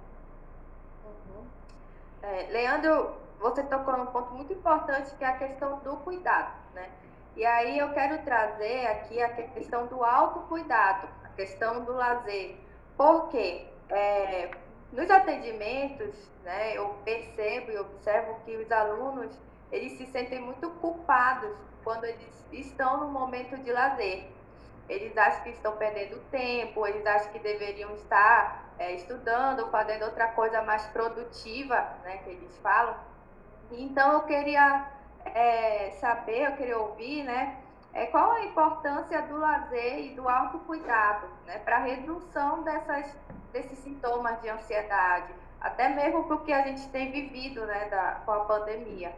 É, 2.23 2.47
Leandro, 2.51 3.11
você 3.39 3.63
tocou 3.63 3.97
num 3.97 4.07
ponto 4.07 4.33
muito 4.33 4.53
importante 4.53 5.13
que 5.15 5.23
é 5.23 5.27
a 5.27 5.37
questão 5.37 5.79
do 5.79 5.97
cuidado, 5.97 6.53
né? 6.73 6.89
E 7.35 7.45
aí 7.45 7.77
eu 7.77 7.93
quero 7.93 8.23
trazer 8.23 8.87
aqui 8.87 9.21
a 9.21 9.29
questão 9.29 9.85
do 9.85 10.03
autocuidado, 10.03 11.07
a 11.23 11.29
questão 11.29 11.85
do 11.85 11.93
lazer. 11.93 12.57
Porque 12.97 13.67
é, 13.89 14.49
nos 14.91 15.09
atendimentos, 15.11 16.15
né, 16.43 16.75
eu 16.75 16.89
percebo 17.05 17.71
e 17.71 17.77
observo 17.77 18.39
que 18.43 18.57
os 18.57 18.71
alunos, 18.71 19.37
eles 19.71 19.93
se 19.93 20.07
sentem 20.07 20.39
muito 20.39 20.69
culpados 20.81 21.55
quando 21.83 22.05
eles 22.05 22.45
estão 22.51 23.01
no 23.01 23.07
momento 23.07 23.55
de 23.57 23.71
lazer. 23.71 24.25
Eles 24.89 25.15
acham 25.17 25.43
que 25.43 25.49
estão 25.49 25.75
perdendo 25.75 26.19
tempo, 26.31 26.87
eles 26.87 27.05
acham 27.05 27.31
que 27.31 27.39
deveriam 27.39 27.93
estar 27.95 28.73
é, 28.79 28.93
estudando, 28.93 29.69
fazendo 29.69 30.05
outra 30.05 30.29
coisa 30.29 30.61
mais 30.61 30.87
produtiva, 30.87 31.75
né, 32.03 32.17
que 32.23 32.29
eles 32.29 32.57
falam. 32.57 32.95
Então 33.71 34.13
eu 34.13 34.21
queria 34.21 34.85
é, 35.25 35.91
saber, 35.99 36.45
eu 36.45 36.51
queria 36.53 36.77
ouvir, 36.77 37.23
né, 37.23 37.57
é, 37.93 38.05
qual 38.07 38.31
a 38.31 38.45
importância 38.45 39.21
do 39.23 39.37
lazer 39.37 39.99
e 40.05 40.15
do 40.15 40.27
autocuidado, 40.27 41.27
né, 41.45 41.59
para 41.59 41.77
a 41.77 41.79
redução 41.79 42.63
dessas, 42.63 43.15
desses 43.51 43.77
sintomas 43.79 44.41
de 44.41 44.49
ansiedade, 44.49 45.33
até 45.59 45.89
mesmo 45.89 46.23
porque 46.25 46.53
a 46.53 46.61
gente 46.61 46.87
tem 46.89 47.11
vivido, 47.11 47.65
né, 47.65 47.85
da, 47.89 48.21
com 48.25 48.31
a 48.31 48.39
pandemia. 48.41 49.11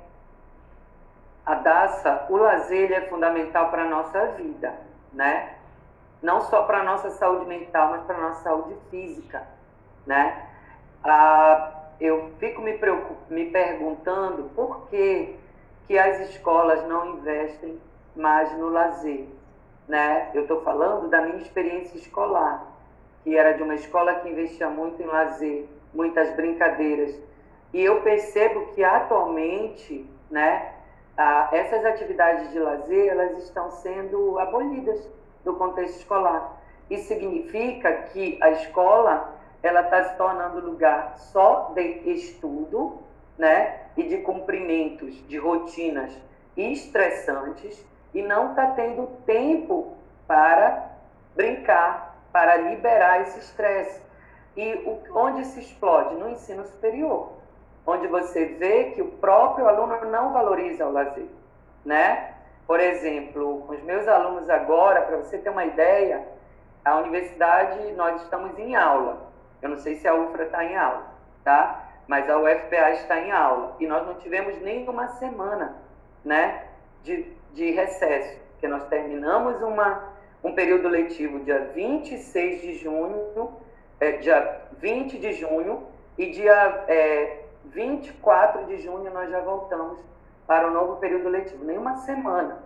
A 1.46 1.56
Daça, 1.56 2.28
o 2.30 2.38
lazer 2.38 2.92
é 2.92 3.02
fundamental 3.10 3.70
para 3.70 3.84
a 3.84 3.90
nossa 3.90 4.28
vida, 4.34 4.80
né? 5.14 5.60
não 6.22 6.42
só 6.42 6.64
para 6.64 6.80
a 6.80 6.84
nossa 6.84 7.10
saúde 7.12 7.46
mental, 7.46 7.92
mas 7.92 8.04
para 8.04 8.18
a 8.18 8.22
nossa 8.22 8.44
saúde 8.44 8.76
física, 8.90 9.44
né? 10.06 10.48
Ah, 11.04 11.72
eu 12.00 12.32
fico 12.40 12.62
me, 12.62 12.80
me 13.30 13.46
perguntando 13.52 14.50
por 14.56 14.88
que, 14.88 15.36
que 15.86 15.98
as 15.98 16.30
escolas 16.30 16.88
não 16.88 17.18
investem 17.18 17.80
mais 18.16 18.58
no 18.58 18.70
lazer, 18.70 19.26
né? 19.88 20.30
Eu 20.34 20.44
estou 20.44 20.62
falando 20.62 21.10
da 21.10 21.22
minha 21.22 21.38
experiência 21.38 21.98
escolar, 21.98 22.66
que 23.24 23.36
era 23.36 23.54
de 23.54 23.64
uma 23.64 23.76
escola 23.76 24.16
que 24.16 24.30
investia 24.30 24.70
muito 24.70 25.02
em 25.02 25.06
lazer, 25.06 25.66
muitas 25.94 26.34
brincadeiras, 26.36 27.20
e 27.74 27.84
eu 27.84 28.02
percebo 28.02 28.68
que 28.74 28.84
atualmente, 28.84 30.06
né, 30.30 30.74
essas 31.52 31.86
atividades 31.86 32.52
de 32.52 32.60
lazer 32.60 33.10
elas 33.10 33.38
estão 33.44 33.70
sendo 33.72 34.40
abolidas 34.40 35.08
do 35.44 35.54
contexto 35.56 35.98
escolar. 35.98 36.58
Isso 36.90 37.08
significa 37.08 37.92
que 37.94 38.38
a 38.42 38.52
escola 38.52 39.36
ela 39.62 39.82
está 39.82 40.04
se 40.06 40.18
tornando 40.18 40.60
lugar 40.60 41.18
só 41.18 41.72
de 41.76 41.82
estudo, 42.12 43.00
né, 43.40 43.80
e 43.96 44.04
de 44.04 44.18
cumprimentos 44.18 45.16
de 45.28 45.38
rotinas 45.38 46.12
estressantes 46.58 47.86
e 48.14 48.22
não 48.22 48.50
está 48.50 48.68
tendo 48.72 49.08
tempo 49.26 49.94
para 50.28 50.92
brincar, 51.36 52.18
para 52.34 52.58
liberar 52.58 53.22
esse 53.22 53.40
estresse. 53.40 54.02
E 54.58 54.74
o, 54.86 55.00
onde 55.18 55.46
se 55.46 55.62
explode? 55.62 56.16
No 56.16 56.30
ensino 56.30 56.66
superior, 56.66 57.32
onde 57.86 58.08
você 58.08 58.46
vê 58.46 58.92
que 58.92 59.02
o 59.02 59.12
próprio 59.12 59.68
aluno 59.68 60.04
não 60.06 60.34
valoriza 60.34 60.86
o 60.86 60.92
lazer, 60.92 61.28
né? 61.86 62.34
Por 62.68 62.80
exemplo, 62.80 63.64
com 63.66 63.74
os 63.74 63.82
meus 63.84 64.08
alunos 64.08 64.50
agora, 64.50 65.02
para 65.02 65.18
você 65.18 65.38
ter 65.38 65.50
uma 65.50 65.66
ideia, 65.66 66.28
a 66.84 66.98
universidade, 66.98 67.92
nós 67.94 68.22
estamos 68.22 68.58
em 68.60 68.76
aula. 68.76 69.29
Eu 69.62 69.70
não 69.70 69.78
sei 69.78 69.96
se 69.96 70.08
a 70.08 70.16
UFRA 70.16 70.44
está 70.44 70.64
em 70.64 70.78
aula, 70.78 71.06
tá? 71.44 71.88
Mas 72.08 72.30
a 72.30 72.38
UFPA 72.38 72.92
está 72.92 73.20
em 73.20 73.32
aula. 73.32 73.76
E 73.80 73.88
nós 73.88 74.06
não 74.06 74.16
tivemos 74.16 74.60
nem 74.62 74.88
uma 74.88 75.08
semana, 75.10 75.76
né, 76.24 76.66
de, 77.04 77.32
de 77.54 77.72
recesso. 77.72 78.40
Porque 78.52 78.68
nós 78.68 78.86
terminamos 78.88 79.62
uma, 79.62 80.04
um 80.44 80.54
período 80.54 80.88
letivo 80.88 81.40
dia 81.40 81.72
26 81.74 82.62
de 82.62 82.76
junho, 82.76 83.54
é, 84.00 84.14
dia 84.14 84.62
20 84.80 85.18
de 85.18 85.34
junho, 85.34 85.84
e 86.18 86.32
dia 86.32 86.84
é, 86.88 87.44
24 87.66 88.66
de 88.66 88.78
junho 88.78 89.12
nós 89.12 89.30
já 89.30 89.40
voltamos 89.40 90.00
para 90.48 90.68
o 90.68 90.72
novo 90.72 90.98
período 90.98 91.30
letivo. 91.30 91.64
Nem 91.64 91.78
uma 91.78 91.98
semana. 91.98 92.58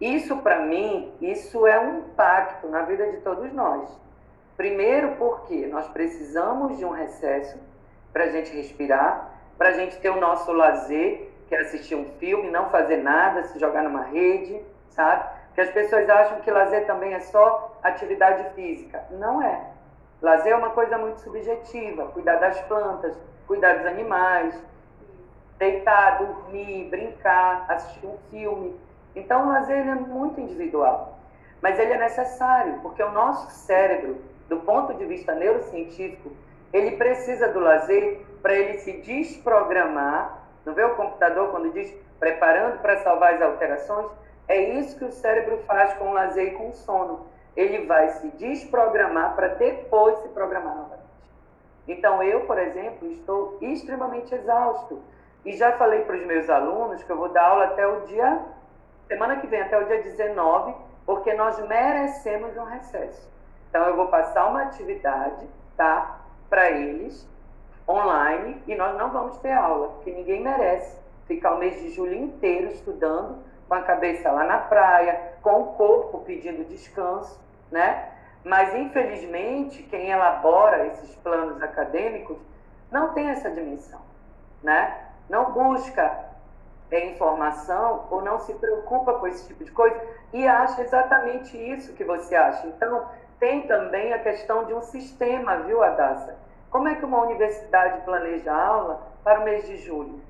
Isso, 0.00 0.38
para 0.38 0.60
mim, 0.60 1.12
isso 1.20 1.66
é 1.66 1.78
um 1.78 1.98
impacto 1.98 2.66
na 2.68 2.82
vida 2.82 3.10
de 3.10 3.18
todos 3.18 3.52
nós. 3.52 3.90
Primeiro, 4.60 5.16
porque 5.16 5.66
nós 5.68 5.88
precisamos 5.88 6.76
de 6.76 6.84
um 6.84 6.90
recesso 6.90 7.58
para 8.12 8.24
a 8.24 8.26
gente 8.26 8.54
respirar, 8.54 9.30
para 9.56 9.70
a 9.70 9.72
gente 9.72 9.98
ter 9.98 10.10
o 10.10 10.20
nosso 10.20 10.52
lazer, 10.52 11.30
que 11.48 11.54
é 11.54 11.60
assistir 11.60 11.94
um 11.94 12.04
filme, 12.18 12.50
não 12.50 12.68
fazer 12.68 12.98
nada, 12.98 13.44
se 13.44 13.58
jogar 13.58 13.82
numa 13.82 14.02
rede, 14.02 14.60
sabe? 14.90 15.30
Porque 15.46 15.62
as 15.62 15.70
pessoas 15.70 16.06
acham 16.10 16.40
que 16.42 16.50
lazer 16.50 16.84
também 16.84 17.14
é 17.14 17.20
só 17.20 17.74
atividade 17.82 18.54
física. 18.54 19.02
Não 19.12 19.40
é. 19.40 19.64
Lazer 20.20 20.52
é 20.52 20.56
uma 20.56 20.68
coisa 20.68 20.98
muito 20.98 21.20
subjetiva. 21.20 22.08
Cuidar 22.08 22.36
das 22.36 22.60
plantas, 22.60 23.18
cuidar 23.46 23.78
dos 23.78 23.86
animais, 23.86 24.62
deitar, 25.56 26.18
dormir, 26.18 26.90
brincar, 26.90 27.64
assistir 27.66 28.06
um 28.06 28.18
filme. 28.30 28.78
Então, 29.16 29.46
o 29.46 29.52
lazer 29.52 29.88
é 29.88 29.94
muito 29.94 30.38
individual, 30.38 31.18
mas 31.62 31.78
ele 31.78 31.94
é 31.94 31.98
necessário, 31.98 32.78
porque 32.82 33.02
o 33.02 33.10
nosso 33.10 33.50
cérebro, 33.52 34.28
do 34.50 34.58
ponto 34.58 34.92
de 34.94 35.06
vista 35.06 35.32
neurocientífico, 35.32 36.32
ele 36.72 36.96
precisa 36.96 37.48
do 37.48 37.60
lazer 37.60 38.20
para 38.42 38.52
ele 38.52 38.78
se 38.78 38.92
desprogramar. 39.00 40.42
Não 40.66 40.74
vê 40.74 40.84
o 40.84 40.96
computador 40.96 41.50
quando 41.50 41.72
diz 41.72 41.90
preparando 42.18 42.82
para 42.82 42.98
salvar 42.98 43.34
as 43.34 43.42
alterações? 43.42 44.10
É 44.46 44.60
isso 44.60 44.98
que 44.98 45.04
o 45.04 45.12
cérebro 45.12 45.58
faz 45.66 45.94
com 45.94 46.10
o 46.10 46.12
lazer 46.12 46.48
e 46.48 46.56
com 46.56 46.68
o 46.68 46.74
sono. 46.74 47.26
Ele 47.56 47.86
vai 47.86 48.08
se 48.10 48.28
desprogramar 48.32 49.36
para 49.36 49.48
depois 49.54 50.18
se 50.18 50.28
programar 50.28 50.76
novamente. 50.76 51.00
Então, 51.86 52.22
eu, 52.22 52.40
por 52.40 52.58
exemplo, 52.58 53.10
estou 53.10 53.56
extremamente 53.60 54.34
exausto. 54.34 55.00
E 55.44 55.56
já 55.56 55.72
falei 55.78 56.02
para 56.02 56.16
os 56.16 56.26
meus 56.26 56.50
alunos 56.50 57.02
que 57.02 57.10
eu 57.10 57.16
vou 57.16 57.28
dar 57.30 57.44
aula 57.44 57.64
até 57.64 57.86
o 57.86 58.00
dia 58.02 58.40
semana 59.06 59.40
que 59.40 59.46
vem 59.48 59.60
até 59.60 59.76
o 59.76 59.86
dia 59.86 60.02
19, 60.02 60.72
porque 61.04 61.34
nós 61.34 61.58
merecemos 61.66 62.56
um 62.56 62.64
recesso. 62.64 63.28
Então 63.70 63.86
eu 63.86 63.96
vou 63.96 64.08
passar 64.08 64.48
uma 64.48 64.62
atividade, 64.62 65.48
tá, 65.76 66.18
para 66.50 66.70
eles 66.70 67.26
online 67.88 68.60
e 68.66 68.74
nós 68.74 68.98
não 68.98 69.10
vamos 69.10 69.38
ter 69.38 69.52
aula, 69.52 69.88
porque 69.88 70.10
ninguém 70.10 70.42
merece 70.42 70.98
ficar 71.26 71.54
o 71.54 71.58
mês 71.58 71.80
de 71.80 71.90
julho 71.90 72.14
inteiro 72.14 72.66
estudando 72.72 73.38
com 73.68 73.74
a 73.74 73.82
cabeça 73.82 74.30
lá 74.30 74.44
na 74.44 74.58
praia, 74.58 75.34
com 75.40 75.60
o 75.60 75.66
corpo 75.74 76.18
pedindo 76.26 76.64
descanso, 76.64 77.40
né? 77.70 78.08
Mas 78.44 78.74
infelizmente 78.74 79.84
quem 79.84 80.10
elabora 80.10 80.88
esses 80.88 81.14
planos 81.16 81.62
acadêmicos 81.62 82.36
não 82.90 83.12
tem 83.12 83.28
essa 83.28 83.48
dimensão, 83.48 84.00
né? 84.62 85.06
Não 85.28 85.52
busca 85.52 86.30
informação 86.98 88.06
ou 88.10 88.20
não 88.20 88.40
se 88.40 88.52
preocupa 88.54 89.14
com 89.14 89.26
esse 89.28 89.46
tipo 89.46 89.64
de 89.64 89.70
coisa 89.70 90.00
e 90.32 90.46
acha 90.46 90.82
exatamente 90.82 91.56
isso 91.56 91.92
que 91.92 92.02
você 92.02 92.34
acha. 92.34 92.66
Então, 92.66 93.06
tem 93.40 93.62
também 93.62 94.12
a 94.12 94.18
questão 94.18 94.66
de 94.66 94.74
um 94.74 94.82
sistema, 94.82 95.56
viu, 95.60 95.82
Adassa? 95.82 96.36
Como 96.70 96.86
é 96.86 96.94
que 96.94 97.04
uma 97.04 97.22
universidade 97.22 98.02
planeja 98.04 98.54
aula 98.54 99.00
para 99.24 99.40
o 99.40 99.44
mês 99.44 99.66
de 99.66 99.78
julho? 99.78 100.20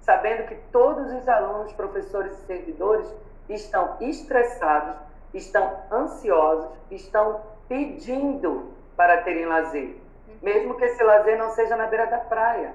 Sabendo 0.00 0.48
que 0.48 0.54
todos 0.72 1.12
os 1.12 1.28
alunos, 1.28 1.72
professores 1.74 2.32
e 2.32 2.46
servidores 2.46 3.14
estão 3.48 3.96
estressados, 4.00 4.96
estão 5.34 5.80
ansiosos, 5.92 6.70
estão 6.90 7.42
pedindo 7.68 8.72
para 8.96 9.22
terem 9.22 9.44
lazer, 9.44 9.96
mesmo 10.42 10.74
que 10.76 10.84
esse 10.84 11.02
lazer 11.04 11.38
não 11.38 11.50
seja 11.50 11.76
na 11.76 11.86
beira 11.86 12.06
da 12.06 12.18
praia. 12.18 12.72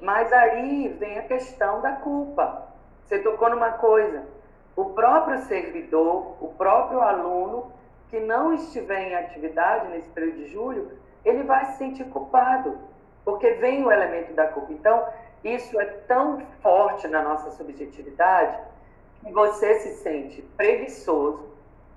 Mas 0.00 0.32
aí 0.32 0.88
vem 0.98 1.18
a 1.18 1.22
questão 1.22 1.80
da 1.80 1.92
culpa. 1.92 2.66
Você 3.04 3.20
tocou 3.20 3.48
numa 3.48 3.72
coisa. 3.72 4.24
O 4.74 4.86
próprio 4.86 5.38
servidor, 5.44 6.36
o 6.40 6.48
próprio 6.48 7.00
aluno 7.00 7.72
que 8.12 8.20
não 8.20 8.52
estiver 8.52 9.08
em 9.08 9.14
atividade 9.14 9.88
nesse 9.88 10.06
período 10.10 10.36
de 10.36 10.48
julho, 10.48 10.92
ele 11.24 11.44
vai 11.44 11.64
se 11.64 11.78
sentir 11.78 12.04
culpado, 12.10 12.78
porque 13.24 13.52
vem 13.52 13.82
o 13.82 13.90
elemento 13.90 14.34
da 14.34 14.48
culpa. 14.48 14.70
Então, 14.70 15.08
isso 15.42 15.80
é 15.80 15.86
tão 16.06 16.38
forte 16.60 17.08
na 17.08 17.22
nossa 17.22 17.50
subjetividade 17.52 18.54
que 19.24 19.32
você 19.32 19.80
se 19.80 20.02
sente 20.02 20.42
preguiçoso, 20.58 21.48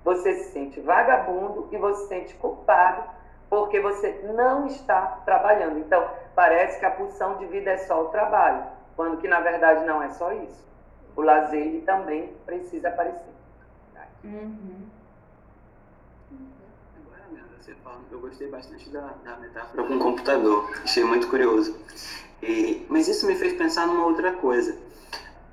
você 0.02 0.36
se 0.36 0.52
sente 0.52 0.80
vagabundo 0.80 1.68
e 1.70 1.76
você 1.76 2.02
se 2.04 2.08
sente 2.08 2.34
culpado 2.36 3.04
porque 3.50 3.78
você 3.78 4.10
não 4.34 4.66
está 4.66 5.20
trabalhando. 5.26 5.80
Então, 5.80 6.08
parece 6.34 6.80
que 6.80 6.86
a 6.86 6.90
pulsão 6.92 7.36
de 7.36 7.44
vida 7.44 7.72
é 7.72 7.76
só 7.76 8.00
o 8.00 8.08
trabalho, 8.08 8.64
quando 8.96 9.18
que 9.18 9.28
na 9.28 9.40
verdade 9.40 9.84
não 9.84 10.02
é 10.02 10.08
só 10.08 10.32
isso 10.32 10.66
o 11.14 11.22
lazer 11.22 11.60
ele 11.60 11.80
também 11.80 12.32
precisa 12.44 12.88
aparecer. 12.88 13.34
Uhum. 14.22 14.85
Você 17.60 17.74
fala, 17.82 18.00
eu 18.10 18.20
gostei 18.20 18.48
bastante 18.48 18.88
da, 18.90 19.14
da 19.24 19.36
metáfora 19.38 19.82
com 19.84 19.96
o 19.96 19.98
computador, 19.98 20.70
achei 20.84 21.04
muito 21.04 21.28
curioso. 21.28 21.74
E, 22.42 22.86
mas 22.88 23.08
isso 23.08 23.26
me 23.26 23.34
fez 23.34 23.54
pensar 23.54 23.86
numa 23.86 24.06
outra 24.06 24.32
coisa. 24.32 24.76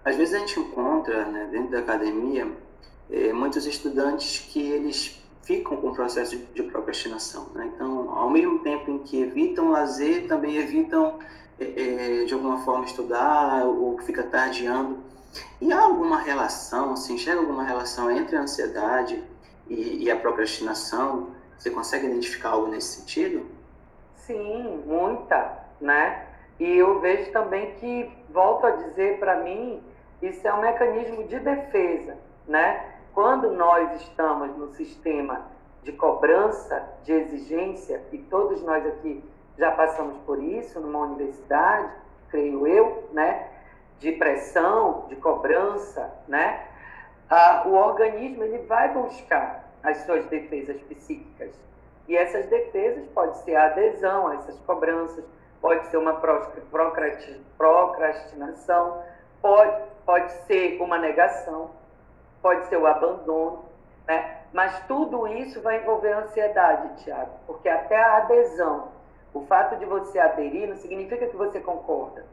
Às 0.04 0.16
vezes 0.16 0.34
a 0.34 0.40
gente 0.40 0.60
encontra, 0.60 1.26
né, 1.26 1.48
dentro 1.52 1.72
da 1.72 1.80
academia, 1.80 2.52
é, 3.10 3.32
muitos 3.32 3.66
estudantes 3.66 4.40
que 4.52 4.60
eles 4.60 5.24
ficam 5.44 5.78
com 5.78 5.90
o 5.90 5.94
processo 5.96 6.38
de, 6.38 6.64
procrastinação. 6.64 7.48
Né? 7.54 7.72
Então, 7.74 8.10
ao 8.10 8.30
mesmo 8.30 8.60
tempo 8.60 8.92
em 8.92 9.00
que 9.00 9.22
evitam 9.22 9.70
lazer, 9.70 10.28
também 10.28 10.58
evitam, 10.58 11.20
é, 11.60 12.22
é, 12.22 12.26
de 12.26 12.34
alguma 12.34 12.60
forma, 12.60 12.86
estudar 12.86 13.66
ou 13.66 13.98
fica 14.00 14.24
tardeando. 14.24 14.98
E 15.60 15.72
há 15.72 15.82
alguma 15.82 16.20
relação, 16.20 16.96
se 16.96 17.14
enxerga 17.14 17.42
alguma 17.42 17.64
relação 17.64 18.12
entre 18.12 18.36
a 18.36 18.42
ansiedade 18.42 19.24
e, 19.70 20.04
e 20.04 20.12
a 20.12 20.16
procrastinação? 20.16 21.33
Você 21.58 21.70
consegue 21.70 22.08
identificar 22.08 22.50
algo 22.50 22.68
nesse 22.68 23.00
sentido? 23.00 23.46
Sim, 24.16 24.84
muita, 24.86 25.66
né? 25.80 26.28
E 26.60 26.78
eu 26.78 27.00
vejo 27.00 27.32
também 27.32 27.72
que, 27.76 28.12
volto 28.30 28.66
a 28.66 28.72
dizer 28.72 29.20
para 29.20 29.38
mim, 29.38 29.82
isso 30.22 30.48
é 30.48 30.54
um 30.54 30.62
mecanismo 30.62 31.28
de 31.28 31.40
defesa, 31.40 32.18
né? 32.48 32.94
Quando 33.14 33.52
nós 33.52 34.02
estamos 34.02 34.56
no 34.58 34.74
sistema 34.74 35.46
de 35.84 35.92
cobrança, 35.92 36.88
de 37.04 37.12
exigência, 37.12 38.02
e 38.12 38.18
todos 38.18 38.62
nós 38.64 38.86
aqui 38.86 39.24
já 39.58 39.72
passamos 39.72 40.18
por 40.26 40.42
isso 40.42 40.80
numa 40.80 41.00
universidade, 41.00 41.92
creio 42.30 42.66
eu, 42.66 43.10
né? 43.12 43.50
de 44.04 44.12
pressão, 44.12 45.06
de 45.08 45.16
cobrança, 45.16 46.14
né? 46.28 46.68
Ah, 47.30 47.64
o 47.66 47.74
organismo 47.74 48.44
ele 48.44 48.60
vai 48.60 48.94
buscar 48.94 49.63
as 49.84 49.98
suas 50.06 50.26
defesas 50.26 50.82
psíquicas. 50.82 51.52
E 52.08 52.18
essas 52.18 52.48
defesas 52.48 53.06
pode 53.14 53.38
ser 53.40 53.56
a 53.56 53.66
adesão 53.66 54.28
a 54.28 54.36
essas 54.36 54.58
cobranças, 54.62 55.26
pode 55.62 55.86
ser 55.88 55.98
uma 55.98 56.22
procrastinação, 56.70 59.04
pode, 59.42 59.84
pode 60.06 60.32
ser 60.46 60.82
uma 60.82 60.98
negação, 60.98 61.72
pode 62.42 62.66
ser 62.68 62.78
o 62.78 62.88
abandono, 62.88 63.66
né? 64.08 64.40
Mas 64.52 64.80
tudo 64.88 65.28
isso 65.28 65.62
vai 65.62 65.82
envolver 65.82 66.12
ansiedade, 66.12 67.04
Tiago, 67.04 67.32
porque 67.48 67.70
até 67.70 67.98
a 67.98 68.18
adesão, 68.18 68.90
o 69.34 69.46
fato 69.46 69.78
de 69.78 69.86
você 69.86 70.20
aderir 70.20 70.70
não 70.70 70.76
significa 70.76 71.26
que 71.26 71.36
você 71.36 71.60
concorda, 71.60 72.24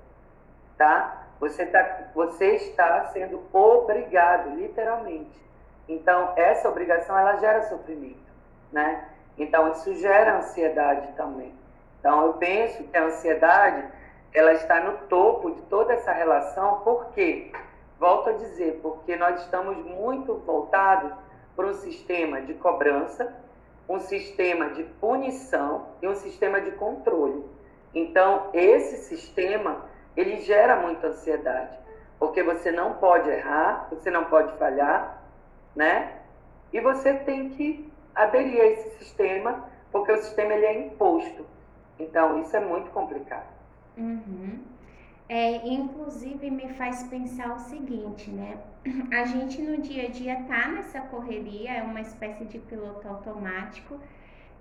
tá? 0.76 1.28
Você, 1.38 1.64
tá, 1.64 2.08
você 2.14 2.56
está 2.56 3.06
sendo 3.06 3.42
obrigado, 3.52 4.54
literalmente. 4.56 5.49
Então, 5.90 6.34
essa 6.36 6.68
obrigação, 6.68 7.18
ela 7.18 7.36
gera 7.38 7.68
sofrimento, 7.68 8.32
né? 8.70 9.08
Então, 9.36 9.72
isso 9.72 9.92
gera 9.96 10.38
ansiedade 10.38 11.08
também. 11.16 11.52
Então, 11.98 12.26
eu 12.26 12.34
penso 12.34 12.84
que 12.84 12.96
a 12.96 13.06
ansiedade, 13.06 13.88
ela 14.32 14.52
está 14.52 14.80
no 14.80 14.98
topo 15.08 15.50
de 15.50 15.62
toda 15.62 15.92
essa 15.92 16.12
relação, 16.12 16.78
por 16.80 17.06
quê? 17.06 17.50
Volto 17.98 18.30
a 18.30 18.34
dizer, 18.34 18.78
porque 18.80 19.16
nós 19.16 19.40
estamos 19.40 19.78
muito 19.78 20.34
voltados 20.46 21.12
para 21.56 21.66
um 21.66 21.74
sistema 21.74 22.40
de 22.40 22.54
cobrança, 22.54 23.34
um 23.88 23.98
sistema 23.98 24.68
de 24.70 24.84
punição 24.84 25.86
e 26.00 26.06
um 26.06 26.14
sistema 26.14 26.60
de 26.60 26.70
controle. 26.70 27.44
Então, 27.92 28.48
esse 28.54 29.08
sistema, 29.08 29.86
ele 30.16 30.36
gera 30.42 30.76
muita 30.76 31.08
ansiedade, 31.08 31.76
porque 32.16 32.44
você 32.44 32.70
não 32.70 32.94
pode 32.94 33.28
errar, 33.28 33.88
você 33.90 34.08
não 34.08 34.26
pode 34.26 34.56
falhar, 34.56 35.19
né? 35.74 36.12
E 36.72 36.80
você 36.80 37.14
tem 37.14 37.50
que 37.50 37.90
aderir 38.14 38.60
a 38.60 38.66
esse 38.66 38.98
sistema, 38.98 39.64
porque 39.90 40.12
o 40.12 40.22
sistema 40.22 40.52
ele 40.54 40.66
é 40.66 40.86
imposto. 40.86 41.46
Então, 41.98 42.40
isso 42.40 42.56
é 42.56 42.60
muito 42.60 42.90
complicado. 42.90 43.48
Uhum. 43.96 44.60
É, 45.28 45.64
inclusive 45.66 46.50
me 46.50 46.68
faz 46.70 47.04
pensar 47.04 47.54
o 47.54 47.58
seguinte, 47.58 48.30
né? 48.30 48.58
A 49.12 49.24
gente 49.24 49.62
no 49.62 49.80
dia 49.80 50.06
a 50.06 50.10
dia 50.10 50.42
tá 50.48 50.68
nessa 50.68 51.00
correria, 51.02 51.70
é 51.70 51.82
uma 51.82 52.00
espécie 52.00 52.44
de 52.46 52.58
piloto 52.58 53.06
automático 53.06 53.98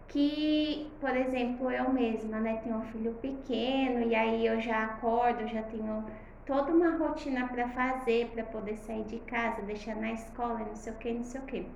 que, 0.10 0.91
por 1.00 1.15
exemplo, 1.15 1.72
eu 1.72 1.91
mesma, 1.91 2.39
né, 2.39 2.60
tenho 2.63 2.78
um 2.78 2.82
filho 2.86 3.13
pequeno 3.22 4.02
e 4.02 4.15
aí 4.15 4.45
eu 4.45 4.60
já 4.60 4.86
acordo, 4.86 5.48
já 5.48 5.62
tenho 5.63 6.04
toda 6.49 6.71
uma 6.73 6.97
rotina 6.97 7.47
para 7.47 7.69
fazer, 7.69 8.31
para 8.33 8.43
poder 8.43 8.75
sair 8.77 9.03
de 9.03 9.19
casa, 9.19 9.62
deixar 9.62 9.95
na 9.95 10.13
escola, 10.13 10.57
não 10.57 10.75
sei 10.75 10.91
o 10.91 10.95
que, 10.95 11.12
não 11.13 11.23
sei 11.23 11.41
o 11.41 11.43
que. 11.43 11.67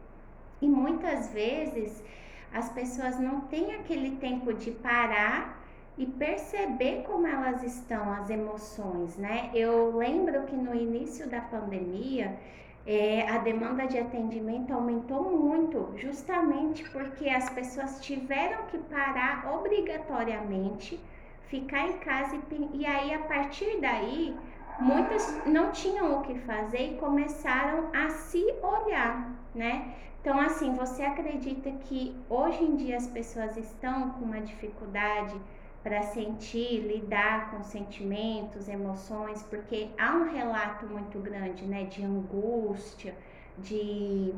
E 0.60 0.68
muitas 0.68 1.32
vezes 1.32 2.04
as 2.52 2.70
pessoas 2.70 3.20
não 3.20 3.42
têm 3.42 3.76
aquele 3.76 4.16
tempo 4.16 4.52
de 4.52 4.72
parar 4.72 5.64
e 5.96 6.08
perceber 6.08 7.04
como 7.06 7.28
elas 7.28 7.62
estão, 7.62 8.12
as 8.14 8.32
emoções, 8.32 9.16
né? 9.16 9.52
Eu 9.54 9.96
lembro 9.96 10.42
que 10.48 10.56
no 10.56 10.74
início 10.74 11.30
da 11.30 11.42
pandemia, 11.42 12.36
é, 12.84 13.30
a 13.30 13.38
demanda 13.38 13.86
de 13.86 14.00
atendimento 14.00 14.74
aumentou 14.74 15.38
muito, 15.38 15.94
justamente 15.98 16.90
porque 16.90 17.30
as 17.30 17.48
pessoas 17.52 18.02
tiveram 18.02 18.66
que 18.66 18.80
parar 18.80 19.54
obrigatoriamente, 19.54 21.00
ficar 21.46 21.88
em 21.88 21.98
casa 22.00 22.36
e, 22.36 22.80
e 22.80 22.86
aí 22.88 23.14
a 23.14 23.20
partir 23.20 23.80
daí 23.80 24.36
muitas 24.80 25.46
não 25.46 25.72
tinham 25.72 26.20
o 26.20 26.22
que 26.22 26.36
fazer 26.40 26.94
e 26.94 26.98
começaram 26.98 27.90
a 27.94 28.10
se 28.10 28.44
olhar, 28.62 29.32
né? 29.54 29.94
Então, 30.22 30.40
assim, 30.40 30.74
você 30.74 31.04
acredita 31.04 31.70
que 31.70 32.16
hoje 32.30 32.64
em 32.64 32.78
dia 32.78 32.96
as 32.96 33.08
pessoas 33.08 33.58
estão 33.58 34.12
com 34.12 34.26
uma 34.26 34.40
dificuldade 34.40 35.36
para 35.84 36.02
sentir, 36.02 36.80
lidar 36.80 37.52
com 37.52 37.62
sentimentos, 37.62 38.70
emoções, 38.70 39.44
porque 39.44 39.90
há 40.00 40.14
um 40.14 40.32
relato 40.32 40.86
muito 40.86 41.20
grande, 41.20 41.66
né, 41.66 41.84
de 41.84 42.06
angústia, 42.06 43.14
de 43.58 44.34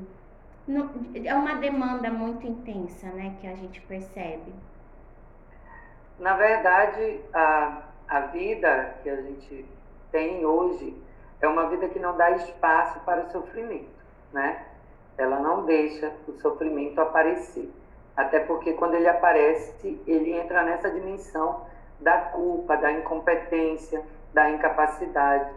é 1.23 1.35
uma 1.35 1.53
demanda 1.57 2.09
muito 2.09 2.47
intensa, 2.47 3.05
né, 3.09 3.35
que 3.39 3.45
a 3.45 3.55
gente 3.55 3.79
percebe. 3.81 4.51
Na 6.17 6.33
verdade, 6.33 7.19
a, 7.31 7.83
a 8.07 8.19
vida 8.21 8.95
que 9.03 9.09
a 9.09 9.21
gente 9.21 9.65
tem 10.15 10.45
hoje 10.45 10.95
é 11.41 11.47
uma 11.47 11.67
vida 11.67 11.89
que 11.89 11.99
não 11.99 12.15
dá 12.15 12.31
espaço 12.31 13.01
para 13.01 13.25
o 13.25 13.31
sofrimento, 13.31 14.01
né? 14.31 14.63
Ela 15.17 15.41
não 15.41 15.65
deixa 15.65 16.09
o 16.25 16.31
sofrimento 16.39 17.01
aparecer. 17.01 17.69
Até 18.15 18.39
porque 18.39 18.71
quando 18.73 18.93
ele 18.93 19.09
aparece, 19.09 20.01
ele 20.07 20.31
entra 20.31 20.63
nessa 20.63 20.89
dimensão 20.89 21.65
da 21.99 22.17
culpa, 22.17 22.77
da 22.77 22.93
incompetência, 22.93 24.01
da 24.33 24.49
incapacidade. 24.49 25.51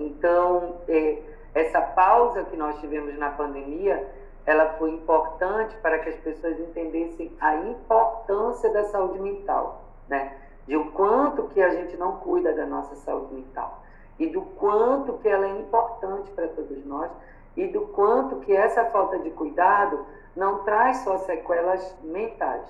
Então, 0.00 0.80
é, 0.88 1.22
essa 1.54 1.80
pausa 1.80 2.42
que 2.42 2.56
nós 2.56 2.80
tivemos 2.80 3.16
na 3.16 3.30
pandemia, 3.30 4.08
ela 4.44 4.70
foi 4.70 4.90
importante 4.90 5.76
para 5.76 6.00
que 6.00 6.08
as 6.08 6.16
pessoas 6.16 6.58
entendessem 6.58 7.30
a 7.40 7.54
importância 7.54 8.72
da 8.72 8.82
saúde 8.86 9.20
mental, 9.20 9.84
né? 10.08 10.36
De 10.66 10.76
o 10.76 10.90
quanto 10.90 11.44
que 11.44 11.62
a 11.62 11.68
gente 11.70 11.96
não 11.96 12.16
cuida 12.16 12.52
da 12.52 12.66
nossa 12.66 12.96
saúde 12.96 13.34
mental 13.34 13.80
e 14.20 14.26
do 14.26 14.42
quanto 14.42 15.14
que 15.14 15.28
ela 15.28 15.46
é 15.46 15.58
importante 15.58 16.30
para 16.32 16.46
todos 16.48 16.84
nós 16.84 17.10
e 17.56 17.66
do 17.66 17.80
quanto 17.88 18.36
que 18.36 18.54
essa 18.54 18.84
falta 18.84 19.18
de 19.18 19.30
cuidado 19.30 20.06
não 20.36 20.62
traz 20.62 20.98
só 20.98 21.18
sequelas 21.18 21.96
mentais, 22.02 22.62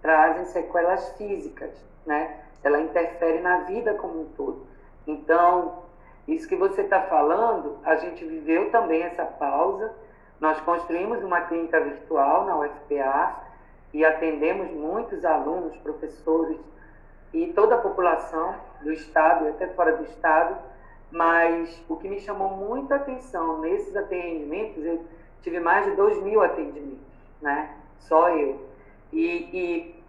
trazem 0.00 0.46
sequelas 0.46 1.10
físicas, 1.10 1.70
né? 2.06 2.40
Ela 2.62 2.80
interfere 2.80 3.40
na 3.40 3.58
vida 3.58 3.94
como 3.94 4.22
um 4.22 4.24
todo. 4.36 4.66
Então, 5.06 5.84
isso 6.26 6.48
que 6.48 6.56
você 6.56 6.80
está 6.80 7.02
falando, 7.02 7.76
a 7.84 7.96
gente 7.96 8.24
viveu 8.24 8.70
também 8.70 9.02
essa 9.02 9.26
pausa. 9.26 9.92
Nós 10.40 10.58
construímos 10.60 11.22
uma 11.22 11.42
clínica 11.42 11.78
virtual 11.80 12.46
na 12.46 12.56
UFPA 12.56 13.36
e 13.92 14.04
atendemos 14.04 14.70
muitos 14.70 15.22
alunos, 15.24 15.76
professores 15.76 16.58
e 17.32 17.48
toda 17.48 17.74
a 17.74 17.78
população 17.78 18.54
do 18.80 18.90
estado 18.90 19.44
e 19.44 19.48
até 19.50 19.66
fora 19.68 19.96
do 19.96 20.04
estado. 20.04 20.73
Mas 21.14 21.80
o 21.88 21.94
que 21.94 22.08
me 22.08 22.18
chamou 22.18 22.50
muita 22.50 22.96
atenção 22.96 23.60
nesses 23.60 23.94
atendimentos, 23.94 24.84
eu 24.84 25.04
tive 25.42 25.60
mais 25.60 25.84
de 25.84 25.92
2 25.92 26.20
mil 26.24 26.42
atendimentos, 26.42 27.06
né? 27.40 27.72
Só 28.00 28.30
eu. 28.30 28.60
E, 29.12 29.22
e 29.52 30.04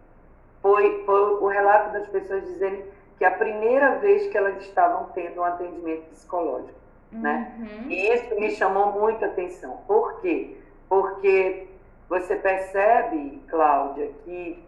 foi, 0.64 1.04
foi 1.06 1.22
o 1.36 1.46
relato 1.46 1.94
das 1.94 2.08
pessoas 2.08 2.44
dizendo 2.46 2.86
que 3.20 3.24
a 3.24 3.30
primeira 3.30 4.00
vez 4.00 4.26
que 4.32 4.36
elas 4.36 4.58
estavam 4.64 5.12
tendo 5.14 5.42
um 5.42 5.44
atendimento 5.44 6.10
psicológico, 6.10 6.80
né? 7.12 7.54
uhum. 7.56 7.66
né? 7.66 7.86
E 7.88 8.12
isso 8.12 8.36
me 8.40 8.50
chamou 8.56 8.92
muita 8.94 9.28
atenção. 9.28 9.78
Por 9.86 10.22
quê? 10.22 10.58
Porque 10.90 11.68
você 12.10 12.36
percebe, 12.36 13.44
Cláudia, 13.48 14.12
que 14.24 14.60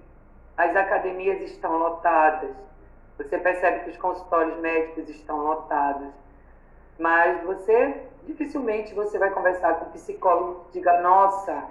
as 0.55 0.75
academias 0.75 1.41
estão 1.41 1.79
lotadas, 1.79 2.55
você 3.17 3.39
percebe 3.39 3.85
que 3.85 3.89
os 3.89 3.97
consultórios 3.97 4.59
médicos 4.59 5.09
estão 5.09 5.43
lotados, 5.43 6.13
mas 6.97 7.43
você 7.43 8.01
dificilmente 8.25 8.93
você 8.93 9.17
vai 9.17 9.31
conversar 9.31 9.75
com 9.75 9.85
um 9.85 9.91
psicólogo 9.91 10.65
que 10.65 10.79
diga, 10.79 11.01
nossa, 11.01 11.63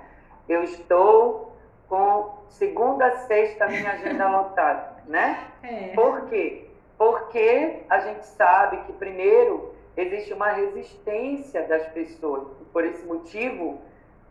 eu 0.49 0.62
estou 0.62 1.53
com 1.89 2.39
segunda, 2.49 3.11
sexta 3.27 3.67
minha 3.67 3.93
agenda 3.93 4.29
lotada, 4.31 4.97
né? 5.07 5.39
É. 5.62 5.93
Por 5.95 6.27
quê? 6.27 6.71
Porque 6.97 7.83
a 7.91 8.01
gente 8.01 8.25
sabe 8.27 8.79
que 8.85 8.93
primeiro 8.95 9.75
existe 9.97 10.33
uma 10.33 10.51
resistência 10.51 11.62
das 11.67 11.87
pessoas. 11.89 12.49
Por 12.73 12.85
esse 12.85 13.05
motivo 13.05 13.81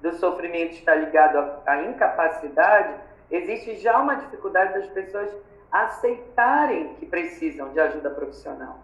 do 0.01 0.13
sofrimento 0.15 0.73
estar 0.73 0.95
ligado 0.95 1.61
à 1.65 1.83
incapacidade, 1.83 2.95
existe 3.29 3.77
já 3.77 3.99
uma 3.99 4.15
dificuldade 4.15 4.73
das 4.73 4.87
pessoas 4.87 5.31
aceitarem 5.71 6.93
que 6.95 7.05
precisam 7.05 7.69
de 7.69 7.79
ajuda 7.79 8.09
profissional. 8.09 8.79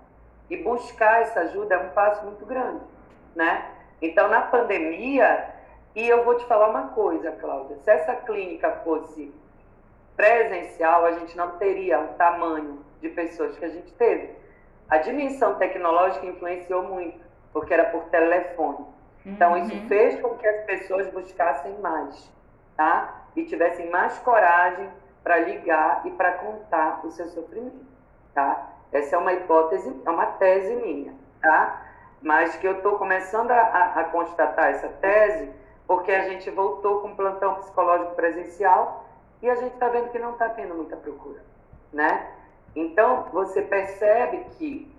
E 0.51 0.57
buscar 0.57 1.21
essa 1.21 1.39
ajuda 1.39 1.75
é 1.75 1.77
um 1.77 1.89
passo 1.91 2.25
muito 2.25 2.45
grande, 2.45 2.83
né? 3.33 3.71
Então, 4.01 4.27
na 4.27 4.41
pandemia, 4.41 5.47
e 5.95 6.05
eu 6.05 6.25
vou 6.25 6.35
te 6.35 6.43
falar 6.43 6.67
uma 6.67 6.89
coisa, 6.89 7.31
Cláudia, 7.31 7.77
se 7.77 7.89
essa 7.89 8.13
clínica 8.15 8.69
fosse 8.83 9.33
presencial, 10.13 11.05
a 11.05 11.13
gente 11.13 11.37
não 11.37 11.51
teria 11.51 12.01
o 12.01 12.07
tamanho 12.15 12.79
de 12.99 13.07
pessoas 13.07 13.57
que 13.57 13.63
a 13.63 13.69
gente 13.69 13.93
teve. 13.93 14.35
A 14.89 14.97
dimensão 14.97 15.55
tecnológica 15.55 16.25
influenciou 16.25 16.83
muito, 16.83 17.23
porque 17.53 17.73
era 17.73 17.85
por 17.85 18.03
telefone. 18.09 18.85
Então, 19.25 19.55
isso 19.55 19.73
uhum. 19.73 19.87
fez 19.87 20.19
com 20.19 20.35
que 20.35 20.45
as 20.45 20.65
pessoas 20.65 21.07
buscassem 21.13 21.79
mais, 21.79 22.29
tá? 22.75 23.23
E 23.37 23.45
tivessem 23.45 23.89
mais 23.89 24.19
coragem 24.19 24.89
para 25.23 25.37
ligar 25.37 26.01
e 26.03 26.11
para 26.11 26.33
contar 26.33 27.05
o 27.05 27.11
seu 27.11 27.29
sofrimento, 27.29 27.85
tá? 28.33 28.70
Essa 28.91 29.15
é 29.15 29.19
uma 29.19 29.33
hipótese, 29.33 30.01
é 30.05 30.09
uma 30.09 30.25
tese 30.25 30.75
minha, 30.75 31.13
tá? 31.41 31.85
Mas 32.21 32.55
que 32.57 32.67
eu 32.67 32.73
estou 32.73 32.97
começando 32.97 33.51
a, 33.51 33.93
a, 33.95 34.03
constatar 34.05 34.69
essa 34.69 34.89
tese 34.89 35.49
porque 35.87 36.11
a 36.11 36.29
gente 36.29 36.49
voltou 36.49 37.01
com 37.01 37.09
um 37.09 37.15
plantão 37.15 37.55
psicológico 37.55 38.15
presencial 38.15 39.05
e 39.41 39.49
a 39.49 39.55
gente 39.55 39.73
está 39.73 39.87
vendo 39.89 40.09
que 40.09 40.19
não 40.19 40.31
está 40.31 40.49
tendo 40.49 40.75
muita 40.75 40.95
procura, 40.95 41.41
né? 41.91 42.31
Então, 42.75 43.27
você 43.31 43.61
percebe 43.61 44.45
que 44.57 44.93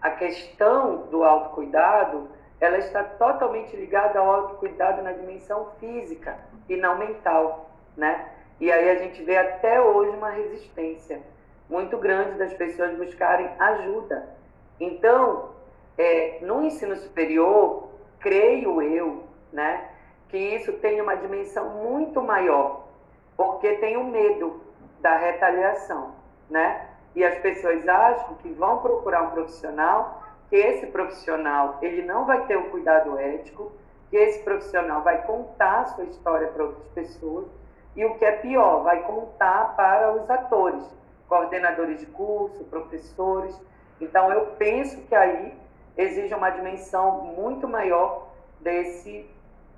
a 0.00 0.10
questão 0.10 1.08
do 1.10 1.24
autocuidado, 1.24 2.28
ela 2.60 2.78
está 2.78 3.02
totalmente 3.02 3.76
ligada 3.76 4.18
ao 4.18 4.30
autocuidado 4.30 5.02
na 5.02 5.12
dimensão 5.12 5.72
física 5.80 6.38
e 6.68 6.76
não 6.76 6.96
mental, 6.96 7.70
né? 7.96 8.30
E 8.60 8.70
aí 8.70 8.90
a 8.90 8.96
gente 8.96 9.22
vê 9.22 9.36
até 9.36 9.80
hoje 9.80 10.16
uma 10.16 10.30
resistência 10.30 11.20
muito 11.68 11.98
grande 11.98 12.38
das 12.38 12.52
pessoas 12.54 12.96
buscarem 12.96 13.50
ajuda. 13.58 14.28
Então, 14.80 15.50
é, 15.96 16.38
no 16.42 16.62
ensino 16.62 16.96
superior, 16.96 17.88
creio 18.20 18.80
eu, 18.80 19.24
né, 19.52 19.88
que 20.28 20.36
isso 20.36 20.72
tem 20.74 21.00
uma 21.00 21.16
dimensão 21.16 21.70
muito 21.70 22.22
maior, 22.22 22.86
porque 23.36 23.74
tem 23.74 23.96
o 23.96 24.04
medo 24.04 24.60
da 25.00 25.16
retaliação, 25.16 26.12
né? 26.50 26.88
E 27.14 27.24
as 27.24 27.38
pessoas 27.38 27.86
acham 27.88 28.34
que 28.36 28.48
vão 28.50 28.78
procurar 28.78 29.22
um 29.22 29.30
profissional, 29.30 30.22
que 30.48 30.56
esse 30.56 30.86
profissional 30.88 31.78
ele 31.80 32.02
não 32.02 32.24
vai 32.26 32.46
ter 32.46 32.56
o 32.56 32.70
cuidado 32.70 33.18
ético, 33.18 33.72
que 34.10 34.16
esse 34.16 34.42
profissional 34.42 35.02
vai 35.02 35.22
contar 35.22 35.80
a 35.80 35.84
sua 35.86 36.04
história 36.04 36.48
para 36.48 36.64
outras 36.64 36.88
pessoas 36.88 37.46
e 37.96 38.04
o 38.04 38.14
que 38.14 38.24
é 38.24 38.32
pior, 38.32 38.82
vai 38.82 39.02
contar 39.02 39.74
para 39.76 40.12
os 40.12 40.30
atores, 40.30 40.84
coordenadores 41.28 42.00
de 42.00 42.06
curso, 42.06 42.64
professores. 42.64 43.58
Então, 44.00 44.32
eu 44.32 44.46
penso 44.58 45.00
que 45.02 45.14
aí 45.14 45.54
exige 45.96 46.34
uma 46.34 46.50
dimensão 46.50 47.22
muito 47.22 47.68
maior 47.68 48.28
desse, 48.60 49.28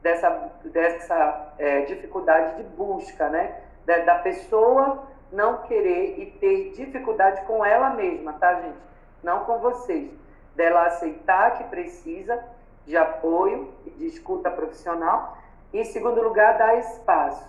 dessa, 0.02 0.30
dessa 0.64 1.54
é, 1.58 1.82
dificuldade 1.82 2.56
de 2.56 2.62
busca, 2.62 3.28
né? 3.28 3.62
Da, 3.84 3.98
da 3.98 4.14
pessoa 4.16 5.04
não 5.32 5.62
querer 5.62 6.18
e 6.18 6.26
ter 6.26 6.72
dificuldade 6.72 7.42
com 7.46 7.64
ela 7.64 7.90
mesma, 7.90 8.32
tá, 8.34 8.54
gente? 8.54 8.78
Não 9.22 9.44
com 9.44 9.58
vocês. 9.58 10.10
Dela 10.54 10.86
aceitar 10.86 11.56
que 11.56 11.64
precisa 11.64 12.42
de 12.84 12.96
apoio 12.96 13.72
de 13.96 14.06
escuta 14.06 14.50
profissional. 14.50 15.38
E, 15.72 15.80
em 15.80 15.84
segundo 15.84 16.20
lugar, 16.20 16.58
dar 16.58 16.78
espaço. 16.78 17.48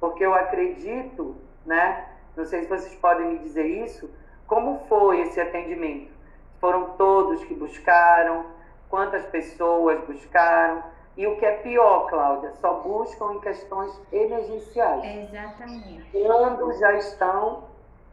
Porque 0.00 0.24
eu 0.24 0.34
acredito, 0.34 1.36
né? 1.66 2.06
Não 2.38 2.46
sei 2.46 2.62
se 2.62 2.68
vocês 2.68 2.94
podem 2.94 3.26
me 3.26 3.38
dizer 3.40 3.66
isso, 3.66 4.08
como 4.46 4.78
foi 4.88 5.22
esse 5.22 5.40
atendimento? 5.40 6.12
Foram 6.60 6.90
todos 6.90 7.42
que 7.44 7.52
buscaram? 7.52 8.46
Quantas 8.88 9.26
pessoas 9.26 10.00
buscaram? 10.06 10.84
E 11.16 11.26
o 11.26 11.36
que 11.36 11.44
é 11.44 11.56
pior, 11.56 12.08
Cláudia, 12.08 12.52
só 12.60 12.74
buscam 12.74 13.34
em 13.34 13.40
questões 13.40 14.00
emergenciais. 14.12 15.28
Exatamente. 15.28 16.08
Quando 16.12 16.72
já 16.78 16.92
estão 16.92 17.64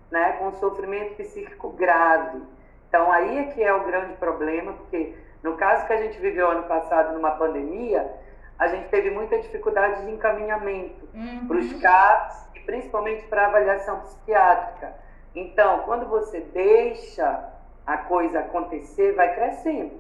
né, 0.10 0.32
com 0.40 0.52
sofrimento 0.54 1.18
psíquico 1.18 1.70
grave. 1.70 2.42
Então, 2.90 3.12
aí 3.12 3.38
é 3.38 3.44
que 3.52 3.62
é 3.62 3.72
o 3.76 3.84
grande 3.84 4.14
problema, 4.16 4.74
porque 4.74 5.16
no 5.44 5.56
caso 5.56 5.86
que 5.86 5.94
a 5.94 5.98
gente 5.98 6.20
viveu 6.20 6.50
ano 6.50 6.64
passado 6.64 7.14
numa 7.14 7.32
pandemia, 7.32 8.12
a 8.58 8.68
gente 8.70 8.90
teve 8.90 9.12
muita 9.12 9.38
dificuldade 9.38 10.04
de 10.04 10.12
encaminhamento 10.12 11.08
uhum. 11.14 11.48
para 11.48 11.58
os 11.58 11.74
CAPs 11.74 12.46
principalmente 12.66 13.26
para 13.28 13.48
avaliação 13.48 14.00
psiquiátrica. 14.02 14.94
Então, 15.34 15.80
quando 15.80 16.06
você 16.08 16.40
deixa 16.40 17.50
a 17.86 17.98
coisa 17.98 18.40
acontecer, 18.40 19.14
vai 19.14 19.36
crescendo, 19.36 19.94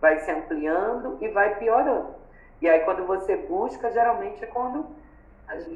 vai 0.00 0.18
se 0.20 0.30
ampliando 0.30 1.18
e 1.20 1.28
vai 1.28 1.56
piorando. 1.56 2.14
E 2.60 2.68
aí, 2.68 2.80
quando 2.80 3.06
você 3.06 3.36
busca, 3.36 3.90
geralmente 3.90 4.42
é 4.44 4.46
quando 4.46 4.86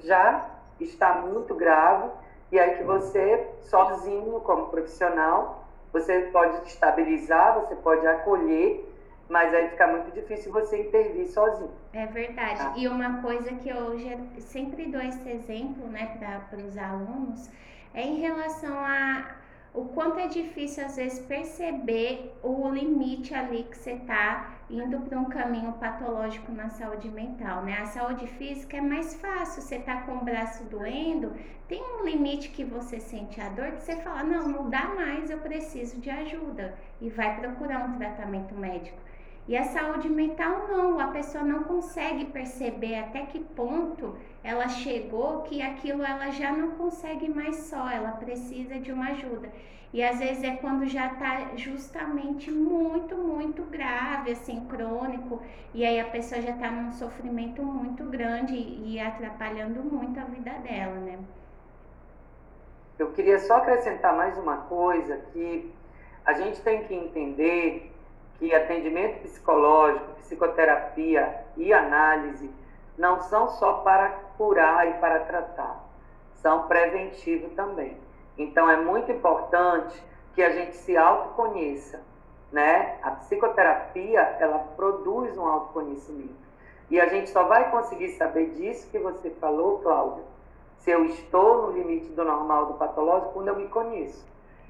já 0.04 0.48
está 0.80 1.14
muito 1.14 1.54
grave, 1.54 2.10
e 2.50 2.58
aí 2.58 2.76
que 2.76 2.84
você, 2.84 3.46
sozinho, 3.62 4.40
como 4.40 4.68
profissional, 4.68 5.64
você 5.92 6.28
pode 6.32 6.68
estabilizar, 6.68 7.60
você 7.60 7.74
pode 7.76 8.06
acolher, 8.06 8.84
mas 9.28 9.52
aí 9.52 9.68
fica 9.70 9.86
muito 9.86 10.12
difícil 10.12 10.52
você 10.52 10.82
intervir 10.82 11.26
sozinho. 11.28 11.70
É 11.92 12.06
verdade. 12.06 12.58
Tá? 12.58 12.74
E 12.76 12.86
uma 12.86 13.20
coisa 13.22 13.52
que 13.54 13.68
eu 13.68 13.98
sempre 14.38 14.86
dou 14.86 15.00
esse 15.00 15.28
exemplo, 15.28 15.86
né, 15.88 16.16
para 16.18 16.58
os 16.58 16.76
alunos, 16.78 17.50
é 17.92 18.02
em 18.02 18.20
relação 18.20 18.78
a 18.78 19.36
o 19.76 19.84
quanto 19.84 20.18
é 20.18 20.26
difícil 20.26 20.86
às 20.86 20.96
vezes 20.96 21.18
perceber 21.18 22.34
o 22.42 22.66
limite 22.70 23.34
ali 23.34 23.64
que 23.64 23.76
você 23.76 23.92
está 23.92 24.54
indo 24.70 25.00
para 25.00 25.18
um 25.18 25.26
caminho 25.26 25.72
patológico 25.74 26.50
na 26.50 26.70
saúde 26.70 27.10
mental, 27.10 27.62
né? 27.62 27.78
A 27.82 27.84
saúde 27.84 28.26
física 28.26 28.78
é 28.78 28.80
mais 28.80 29.14
fácil, 29.16 29.60
você 29.60 29.78
tá 29.78 30.00
com 30.00 30.12
o 30.12 30.24
braço 30.24 30.64
doendo, 30.64 31.34
tem 31.68 31.82
um 31.82 32.04
limite 32.04 32.48
que 32.48 32.64
você 32.64 32.98
sente 32.98 33.38
a 33.38 33.50
dor 33.50 33.72
que 33.72 33.82
você 33.82 33.96
fala, 33.96 34.22
não, 34.22 34.48
não 34.48 34.70
dá 34.70 34.86
mais, 34.86 35.28
eu 35.28 35.38
preciso 35.38 36.00
de 36.00 36.08
ajuda 36.08 36.74
e 36.98 37.10
vai 37.10 37.38
procurar 37.38 37.84
um 37.84 37.98
tratamento 37.98 38.54
médico. 38.54 38.98
E 39.48 39.56
a 39.56 39.62
saúde 39.62 40.08
mental 40.08 40.66
não, 40.68 40.98
a 40.98 41.06
pessoa 41.08 41.44
não 41.44 41.62
consegue 41.62 42.24
perceber 42.24 42.98
até 42.98 43.26
que 43.26 43.38
ponto 43.38 44.16
ela 44.42 44.68
chegou 44.68 45.42
que 45.42 45.62
aquilo 45.62 46.02
ela 46.02 46.30
já 46.30 46.50
não 46.50 46.72
consegue 46.72 47.28
mais 47.28 47.56
só, 47.56 47.88
ela 47.88 48.12
precisa 48.12 48.78
de 48.78 48.90
uma 48.90 49.10
ajuda. 49.10 49.48
E 49.92 50.02
às 50.02 50.18
vezes 50.18 50.42
é 50.42 50.56
quando 50.56 50.84
já 50.86 51.06
está 51.12 51.56
justamente 51.56 52.50
muito, 52.50 53.16
muito 53.16 53.62
grave, 53.62 54.32
assim, 54.32 54.66
crônico, 54.66 55.40
e 55.72 55.86
aí 55.86 56.00
a 56.00 56.04
pessoa 56.04 56.42
já 56.42 56.50
está 56.50 56.68
num 56.70 56.92
sofrimento 56.92 57.62
muito 57.62 58.04
grande 58.04 58.54
e 58.54 58.98
atrapalhando 58.98 59.80
muito 59.80 60.18
a 60.18 60.24
vida 60.24 60.50
dela, 60.50 60.96
né? 60.96 61.18
Eu 62.98 63.12
queria 63.12 63.38
só 63.38 63.58
acrescentar 63.58 64.16
mais 64.16 64.36
uma 64.36 64.56
coisa 64.56 65.18
que 65.32 65.70
a 66.24 66.32
gente 66.32 66.60
tem 66.62 66.84
que 66.84 66.94
entender 66.94 67.95
que 68.38 68.54
atendimento 68.54 69.22
psicológico, 69.22 70.12
psicoterapia 70.20 71.44
e 71.56 71.72
análise 71.72 72.50
não 72.98 73.20
são 73.20 73.48
só 73.50 73.74
para 73.74 74.10
curar 74.36 74.88
e 74.88 74.94
para 74.94 75.20
tratar, 75.20 75.84
são 76.34 76.66
preventivo 76.66 77.50
também. 77.50 77.96
Então 78.36 78.70
é 78.70 78.76
muito 78.76 79.10
importante 79.10 80.02
que 80.34 80.42
a 80.42 80.50
gente 80.50 80.76
se 80.76 80.96
autoconheça, 80.96 82.00
né? 82.52 82.98
A 83.02 83.12
psicoterapia, 83.12 84.20
ela 84.38 84.58
produz 84.76 85.36
um 85.36 85.46
autoconhecimento. 85.46 86.46
E 86.90 87.00
a 87.00 87.06
gente 87.06 87.30
só 87.30 87.44
vai 87.44 87.70
conseguir 87.70 88.10
saber 88.10 88.50
disso 88.50 88.88
que 88.90 88.98
você 88.98 89.30
falou, 89.30 89.78
Cláudia, 89.78 90.22
se 90.78 90.90
eu 90.90 91.04
estou 91.06 91.62
no 91.62 91.72
limite 91.72 92.08
do 92.10 92.24
normal 92.24 92.66
do 92.66 92.74
patológico 92.74 93.32
quando 93.32 93.48
eu 93.48 93.56
me 93.56 93.66
conheço 93.68 94.24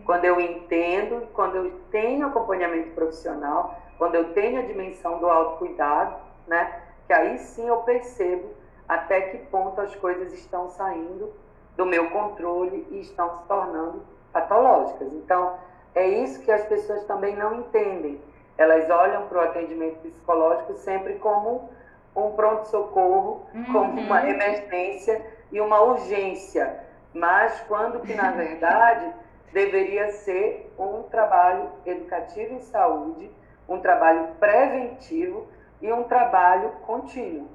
quando 0.07 0.25
eu 0.25 0.41
entendo, 0.41 1.27
quando 1.35 1.57
eu 1.57 1.73
tenho 1.91 2.29
acompanhamento 2.29 2.91
profissional, 2.91 3.77
quando 3.99 4.15
eu 4.15 4.33
tenho 4.33 4.61
a 4.61 4.63
dimensão 4.63 5.19
do 5.19 5.27
autocuidado, 5.27 6.15
né? 6.47 6.81
Que 7.07 7.13
aí 7.13 7.39
sim 7.39 7.67
eu 7.67 7.79
percebo 7.79 8.51
até 8.89 9.21
que 9.21 9.39
ponto 9.47 9.81
as 9.81 9.95
coisas 9.97 10.33
estão 10.33 10.71
saindo 10.71 11.33
do 11.77 11.85
meu 11.85 12.09
controle 12.11 12.87
e 12.91 13.01
estão 13.01 13.37
se 13.39 13.45
tornando 13.49 14.03
patológicas. 14.33 15.13
Então, 15.13 15.55
é 15.95 16.07
isso 16.07 16.41
que 16.43 16.53
as 16.53 16.65
pessoas 16.67 17.05
também 17.05 17.35
não 17.35 17.61
entendem. 17.61 18.21
Elas 18.57 18.89
olham 18.89 19.27
para 19.27 19.39
o 19.39 19.41
atendimento 19.41 19.99
psicológico 20.03 20.75
sempre 20.75 21.15
como 21.15 21.69
um 22.15 22.31
pronto-socorro, 22.31 23.47
uhum. 23.53 23.65
como 23.73 24.01
uma 24.01 24.29
emergência 24.29 25.21
e 25.51 25.61
uma 25.61 25.81
urgência. 25.81 26.81
Mas 27.13 27.61
quando 27.67 28.01
que, 28.01 28.15
na 28.15 28.31
verdade, 28.31 29.13
deveria 29.53 30.11
ser 30.11 30.73
um 30.79 31.03
trabalho 31.05 31.71
educativo 31.85 32.55
em 32.55 32.61
saúde, 32.61 33.31
um 33.69 33.81
trabalho 33.81 34.35
preventivo 34.39 35.47
e 35.81 35.93
um 35.93 36.05
trabalho 36.05 36.71
contínuo, 36.87 37.49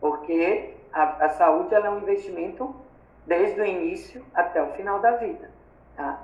porque 0.00 0.74
a, 0.92 1.26
a 1.26 1.28
saúde 1.30 1.74
é 1.74 1.90
um 1.90 1.98
investimento 1.98 2.74
desde 3.26 3.60
o 3.60 3.64
início 3.64 4.24
até 4.34 4.62
o 4.62 4.72
final 4.72 5.00
da 5.00 5.12
vida. 5.12 5.50
Tá? 5.96 6.22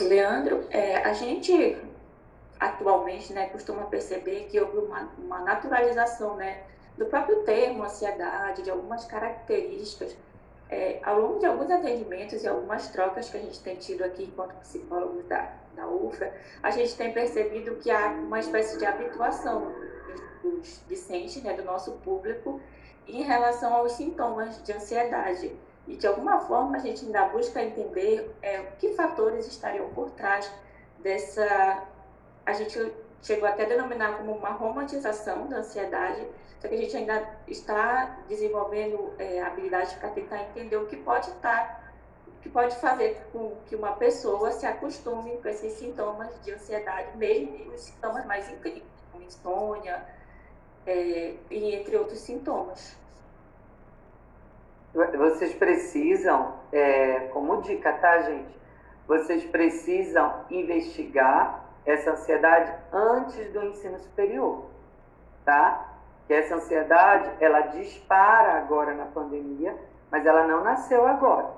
Leandro, 0.00 0.66
é, 0.70 0.96
a 0.98 1.12
gente 1.12 1.78
atualmente 2.58 3.32
né, 3.32 3.48
costuma 3.48 3.84
perceber 3.86 4.46
que 4.48 4.58
houve 4.60 4.78
uma, 4.78 5.08
uma 5.18 5.40
naturalização 5.40 6.36
né, 6.36 6.62
do 6.96 7.06
próprio 7.06 7.42
termo 7.42 7.82
ansiedade, 7.82 8.62
de 8.62 8.70
algumas 8.70 9.04
características 9.04 10.16
é, 10.72 10.98
ao 11.02 11.20
longo 11.20 11.38
de 11.38 11.44
alguns 11.44 11.70
atendimentos 11.70 12.42
e 12.42 12.48
algumas 12.48 12.88
trocas 12.88 13.28
que 13.28 13.36
a 13.36 13.40
gente 13.40 13.60
tem 13.60 13.76
tido 13.76 14.02
aqui 14.02 14.24
enquanto 14.24 14.54
psicólogos 14.60 15.22
da, 15.26 15.52
da 15.76 15.86
UFRA, 15.86 16.32
a 16.62 16.70
gente 16.70 16.96
tem 16.96 17.12
percebido 17.12 17.76
que 17.76 17.90
há 17.90 18.08
uma 18.08 18.40
espécie 18.40 18.78
de 18.78 18.86
habituação 18.86 19.70
dos 20.42 20.80
discentes, 20.88 21.42
né, 21.42 21.52
do 21.52 21.62
nosso 21.62 21.92
público, 21.98 22.58
em 23.06 23.22
relação 23.22 23.74
aos 23.74 23.92
sintomas 23.92 24.62
de 24.62 24.72
ansiedade. 24.72 25.54
E, 25.86 25.94
de 25.94 26.06
alguma 26.06 26.40
forma, 26.40 26.76
a 26.76 26.80
gente 26.80 27.04
ainda 27.04 27.28
busca 27.28 27.62
entender 27.62 28.34
é, 28.40 28.62
que 28.78 28.94
fatores 28.94 29.46
estariam 29.46 29.90
por 29.90 30.10
trás 30.12 30.50
dessa. 31.00 31.82
A 32.46 32.52
gente 32.54 32.92
chegou 33.22 33.48
até 33.48 33.64
a 33.64 33.68
denominar 33.68 34.18
como 34.18 34.32
uma 34.32 34.50
romantização 34.50 35.46
da 35.46 35.58
ansiedade, 35.58 36.26
só 36.60 36.68
que 36.68 36.74
a 36.74 36.78
gente 36.78 36.96
ainda 36.96 37.28
está 37.46 38.18
desenvolvendo 38.28 39.12
é, 39.18 39.40
habilidades 39.40 39.92
para 39.94 40.10
tentar 40.10 40.42
entender 40.42 40.76
o 40.76 40.86
que 40.86 40.96
pode 40.96 41.28
estar, 41.30 41.92
o 42.26 42.40
que 42.42 42.48
pode 42.48 42.76
fazer 42.76 43.24
com 43.32 43.56
que 43.66 43.76
uma 43.76 43.92
pessoa 43.92 44.50
se 44.50 44.66
acostume 44.66 45.38
com 45.38 45.48
esses 45.48 45.72
sintomas 45.74 46.28
de 46.44 46.52
ansiedade, 46.52 47.16
mesmo 47.16 47.72
os 47.72 47.80
sintomas 47.82 48.26
mais 48.26 48.50
incríveis, 48.50 48.84
como 49.10 49.24
insônia, 49.24 50.04
é, 50.84 51.34
e 51.50 51.74
entre 51.74 51.96
outros 51.96 52.18
sintomas. 52.20 52.96
Vocês 54.92 55.54
precisam, 55.54 56.54
é, 56.70 57.20
como 57.32 57.62
dica, 57.62 57.92
tá, 57.94 58.22
gente? 58.22 58.60
Vocês 59.06 59.42
precisam 59.44 60.44
investigar 60.50 61.61
essa 61.84 62.12
ansiedade 62.12 62.72
antes 62.92 63.52
do 63.52 63.62
ensino 63.64 63.98
superior, 63.98 64.66
tá? 65.44 65.88
Que 66.26 66.34
essa 66.34 66.54
ansiedade, 66.54 67.30
ela 67.40 67.60
dispara 67.62 68.58
agora 68.58 68.94
na 68.94 69.06
pandemia, 69.06 69.76
mas 70.10 70.24
ela 70.24 70.46
não 70.46 70.62
nasceu 70.62 71.06
agora, 71.06 71.50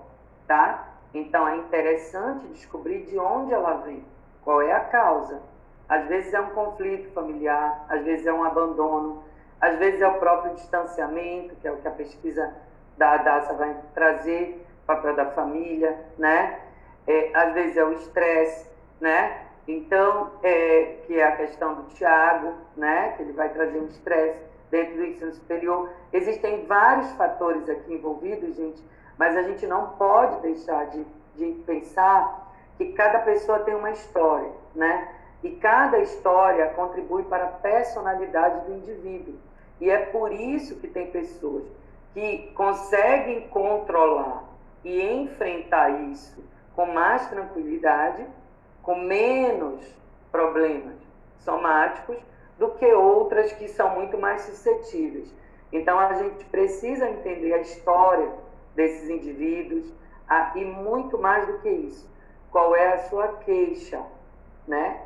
tá? 0.47 0.89
Então 1.13 1.47
é 1.47 1.57
interessante 1.57 2.47
descobrir 2.49 3.05
de 3.05 3.19
onde 3.19 3.53
ela 3.53 3.75
vem, 3.79 4.05
qual 4.43 4.63
é 4.63 4.73
a 4.73 4.81
causa. 4.81 5.41
Às 5.89 6.07
vezes 6.07 6.33
é 6.33 6.41
um 6.41 6.51
conflito 6.51 7.13
familiar, 7.13 7.85
às 7.89 8.03
vezes 8.03 8.27
é 8.27 8.33
um 8.33 8.43
abandono, 8.43 9.23
às 9.61 9.77
vezes 9.79 10.01
é 10.01 10.09
o 10.09 10.19
próprio 10.19 10.55
distanciamento, 10.55 11.55
que 11.57 11.69
é 11.69 11.73
o 11.73 11.77
que 11.77 11.87
a 11.87 11.91
pesquisa 11.91 12.55
da 12.97 13.13
ADASA 13.13 13.55
vai 13.55 13.77
trazer, 13.95 14.67
papel 14.87 15.15
da 15.15 15.27
família, 15.27 15.99
né? 16.19 16.61
É, 17.07 17.31
às 17.35 17.53
vezes 17.53 17.77
é 17.77 17.85
o 17.85 17.93
estresse, 17.93 18.69
né? 19.01 19.44
Então, 19.66 20.33
é, 20.42 20.98
que 21.07 21.18
é 21.18 21.24
a 21.24 21.37
questão 21.37 21.74
do 21.74 21.83
Tiago, 21.94 22.53
né? 22.77 23.12
Que 23.12 23.22
ele 23.22 23.33
vai 23.33 23.48
trazer 23.48 23.79
um 23.79 23.87
estresse 23.87 24.40
dentro 24.70 24.96
do 24.96 25.05
ensino 25.05 25.33
superior. 25.33 25.90
Existem 26.12 26.66
vários 26.66 27.11
fatores 27.12 27.68
aqui 27.68 27.94
envolvidos, 27.94 28.57
gente, 28.57 28.83
mas 29.18 29.37
a 29.37 29.42
gente 29.42 29.66
não 29.66 29.90
pode 29.90 30.40
deixar 30.40 30.87
de, 30.87 31.05
de 31.37 31.53
pensar 31.62 32.53
que 32.77 32.92
cada 32.92 33.20
pessoa 33.20 33.61
tem 33.61 33.74
uma 33.74 33.90
história, 33.90 34.50
né? 34.74 35.09
E 35.42 35.50
cada 35.57 35.98
história 35.98 36.68
contribui 36.70 37.22
para 37.24 37.44
a 37.44 37.48
personalidade 37.48 38.66
do 38.66 38.74
indivíduo. 38.74 39.35
E 39.81 39.90
é 39.90 39.98
por 39.98 40.33
isso 40.33 40.77
que 40.81 40.88
tem 40.88 41.11
pessoas 41.11 41.64
que 42.12 42.53
conseguem 42.55 43.48
controlar 43.48 44.44
e 44.85 45.03
enfrentar 45.03 45.90
isso 46.11 46.42
com 46.74 46.87
mais 46.87 47.29
tranquilidade, 47.29 48.27
com 48.85 48.97
menos 48.97 49.83
problemas 50.31 50.94
somáticos, 51.40 52.16
do 52.59 52.70
que 52.70 52.87
outras 52.92 53.53
que 53.53 53.66
são 53.68 53.90
muito 53.90 54.16
mais 54.16 54.42
suscetíveis. 54.42 55.33
Então 55.73 55.99
a 55.99 56.14
gente 56.14 56.44
precisa 56.47 57.09
entender 57.09 57.53
a 57.53 57.59
história 57.59 58.31
desses 58.77 59.09
indivíduos 59.11 59.92
a, 60.29 60.53
e 60.55 60.64
muito 60.64 61.18
mais 61.18 61.47
do 61.47 61.59
que 61.59 61.68
isso. 61.68 62.09
Qual 62.51 62.77
é 62.77 62.94
a 62.94 62.99
sua 63.09 63.29
queixa, 63.29 64.01
né? 64.68 65.01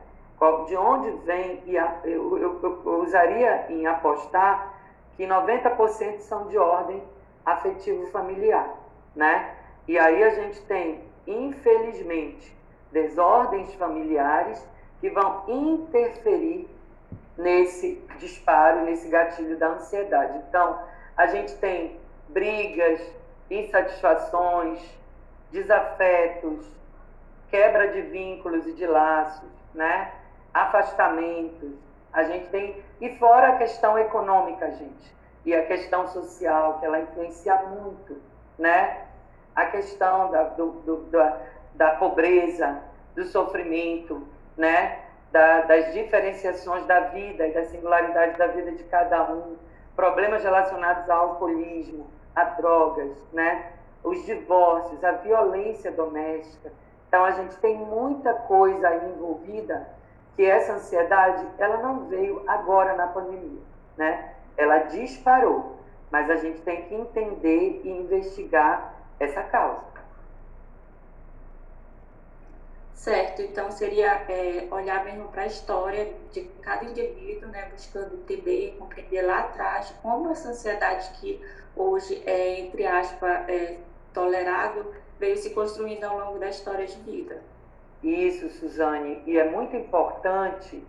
de 0.67 0.77
onde 0.77 1.11
vem, 1.25 1.63
e 1.67 1.77
a, 1.77 2.01
eu, 2.05 2.39
eu, 2.39 2.61
eu 2.63 3.03
usaria 3.03 3.67
em 3.71 3.87
apostar 3.87 4.75
que 5.17 5.25
90% 5.25 6.21
são 6.21 6.47
de 6.47 6.57
ordem 6.57 7.03
afetivo-familiar, 7.45 8.73
né? 9.17 9.57
E 9.89 9.99
aí 9.99 10.23
a 10.23 10.31
gente 10.31 10.61
tem, 10.63 11.03
infelizmente, 11.27 12.57
desordens 12.93 13.73
familiares 13.75 14.65
que 15.01 15.11
vão 15.11 15.45
interferir 15.49 16.69
nesse 17.37 18.03
disparo, 18.19 18.85
nesse 18.85 19.09
gatilho 19.09 19.57
da 19.59 19.69
ansiedade. 19.69 20.39
Então, 20.49 20.81
a 21.17 21.27
gente 21.27 21.55
tem 21.57 21.99
brigas, 22.29 23.01
insatisfações, 23.51 24.81
desafetos, 25.51 26.67
quebra 27.51 27.89
de 27.89 28.03
vínculos 28.03 28.67
e 28.67 28.73
de 28.73 28.87
laços, 28.87 29.49
né? 29.75 30.13
afastamentos, 30.53 31.73
a 32.13 32.25
gente 32.25 32.49
tem. 32.49 32.83
E 33.01 33.17
fora 33.17 33.51
a 33.51 33.59
questão 33.59 33.99
econômica, 33.99 34.71
gente, 34.73 35.15
e 35.45 35.55
a 35.55 35.65
questão 35.67 36.09
social, 36.09 36.79
que 36.79 36.87
ela 36.87 37.01
influencia 37.01 37.55
muito, 37.63 38.21
né? 38.59 39.07
A 39.55 39.67
questão 39.67 40.31
da, 40.31 40.45
do, 40.45 40.71
do, 40.83 40.97
da, 41.11 41.41
da 41.79 41.93
pobreza, 41.93 42.83
do 43.15 43.25
sofrimento, 43.25 44.27
né? 44.57 44.99
Da, 45.31 45.63
das 45.63 45.93
diferenciações 45.93 46.85
da 46.87 47.01
vida 47.01 47.47
e 47.47 47.53
da 47.53 47.65
singularidade 47.67 48.37
da 48.37 48.49
vida 48.49 48.73
de 48.73 48.83
cada 48.85 49.31
um, 49.31 49.57
problemas 49.95 50.43
relacionados 50.43 51.09
ao 51.09 51.31
alcoolismo, 51.31 52.07
a 52.35 52.45
drogas, 52.45 53.17
né? 53.33 53.73
Os 54.03 54.27
divórcios, 54.27 55.03
a 55.05 55.13
violência 55.13 55.93
doméstica. 55.93 56.73
Então 57.07 57.25
a 57.25 57.31
gente 57.31 57.57
tem 57.59 57.77
muita 57.77 58.35
coisa 58.35 58.89
aí 58.89 59.11
envolvida 59.11 59.89
que 60.35 60.45
essa 60.45 60.75
ansiedade 60.75 61.47
ela 61.59 61.79
não 61.79 62.07
veio 62.07 62.43
agora 62.47 62.95
na 62.95 63.07
pandemia, 63.07 63.63
né? 63.97 64.35
Ela 64.57 64.79
disparou, 64.79 65.77
mas 66.11 66.29
a 66.29 66.37
gente 66.37 66.61
tem 66.63 66.83
que 66.83 66.95
entender 66.95 67.83
e 67.85 67.91
investigar 67.91 68.95
essa 69.21 69.43
causa. 69.43 69.98
Certo, 72.99 73.41
então 73.43 73.71
seria 73.71 74.25
é, 74.29 74.67
olhar 74.73 75.05
mesmo 75.05 75.29
para 75.29 75.43
a 75.43 75.47
história 75.47 76.13
de 76.33 76.41
cada 76.61 76.85
indivíduo, 76.85 77.49
né, 77.49 77.69
buscando 77.71 78.17
entender, 78.17 78.75
compreender 78.77 79.23
lá 79.23 79.39
atrás 79.39 79.95
como 80.03 80.29
essa 80.33 80.49
ansiedade 80.49 81.09
que 81.21 81.41
hoje 81.77 82.21
é, 82.27 82.59
entre 82.59 82.85
aspas, 82.85 83.49
é, 83.49 83.79
tolerável, 84.13 84.93
veio 85.17 85.37
se 85.37 85.51
construindo 85.51 86.03
ao 86.03 86.19
longo 86.19 86.41
da 86.41 86.49
história 86.49 86.85
de 86.85 86.99
vida. 87.03 87.41
Isso, 88.03 88.51
Suzane, 88.51 89.23
e 89.25 89.39
é 89.39 89.49
muito 89.49 89.77
importante 89.77 90.85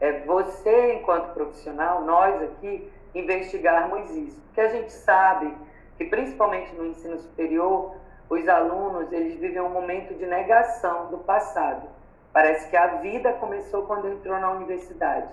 é, 0.00 0.20
você, 0.20 0.94
enquanto 0.94 1.34
profissional, 1.34 2.02
nós 2.06 2.42
aqui, 2.42 2.90
investigarmos 3.14 4.10
isso, 4.12 4.40
porque 4.46 4.62
a 4.62 4.68
gente 4.70 4.92
sabe 4.92 5.54
que, 5.98 6.06
principalmente 6.06 6.74
no 6.74 6.86
ensino 6.86 7.18
superior, 7.18 7.99
os 8.30 8.48
alunos 8.48 9.12
eles 9.12 9.34
vivem 9.34 9.60
um 9.60 9.68
momento 9.68 10.14
de 10.14 10.24
negação 10.24 11.08
do 11.08 11.18
passado. 11.18 11.88
Parece 12.32 12.70
que 12.70 12.76
a 12.76 12.86
vida 12.98 13.32
começou 13.34 13.82
quando 13.82 14.08
entrou 14.08 14.38
na 14.38 14.52
universidade, 14.52 15.28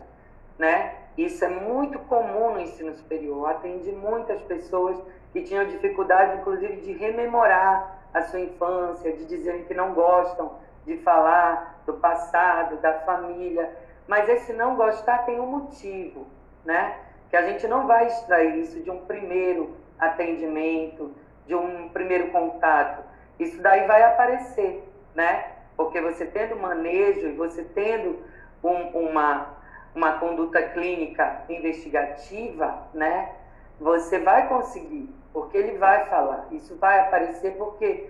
né? 0.58 0.96
Isso 1.16 1.46
é 1.46 1.48
muito 1.48 2.00
comum 2.00 2.54
no 2.54 2.60
ensino 2.60 2.94
superior. 2.96 3.50
Atendi 3.50 3.92
muitas 3.92 4.42
pessoas 4.42 4.98
que 5.32 5.44
tinham 5.44 5.66
dificuldade, 5.66 6.40
inclusive, 6.40 6.78
de 6.78 6.94
rememorar 6.94 8.00
a 8.14 8.24
sua 8.24 8.40
infância, 8.40 9.14
de 9.14 9.26
dizerem 9.26 9.64
que 9.66 9.76
não 9.76 9.94
gostam 9.94 10.54
de 10.86 10.98
falar 10.98 11.82
do 11.86 11.94
passado, 11.94 12.78
da 12.78 12.94
família, 13.02 13.70
mas 14.08 14.28
esse 14.30 14.54
não 14.54 14.76
gostar 14.76 15.20
tem 15.20 15.40
um 15.40 15.46
motivo, 15.46 16.26
né? 16.66 16.98
Que 17.30 17.36
a 17.36 17.44
gente 17.44 17.68
não 17.68 17.86
vai 17.86 18.08
extrair 18.08 18.60
isso 18.60 18.82
de 18.82 18.90
um 18.90 19.06
primeiro 19.06 19.76
atendimento, 20.00 21.14
de 21.48 21.56
um 21.56 21.90
primeiro 21.90 22.30
contato. 22.32 23.04
Isso 23.40 23.62
daí 23.62 23.88
vai 23.88 24.04
aparecer, 24.04 24.84
né? 25.16 25.52
Porque 25.76 26.02
você 26.02 26.26
tendo 26.26 26.56
manejo 26.58 27.28
e 27.28 27.32
você 27.34 27.64
tendo 27.64 28.20
um, 28.64 29.10
uma, 29.10 29.48
uma 29.96 30.14
conduta 30.14 30.62
clínica 30.62 31.44
investigativa, 31.50 32.88
né? 32.94 33.32
Você 33.80 34.20
vai 34.20 34.48
conseguir, 34.48 35.10
porque 35.32 35.58
ele 35.58 35.78
vai 35.78 36.06
falar. 36.06 36.48
Isso 36.52 36.76
vai 36.78 37.00
aparecer 37.00 37.56
porque 37.58 38.10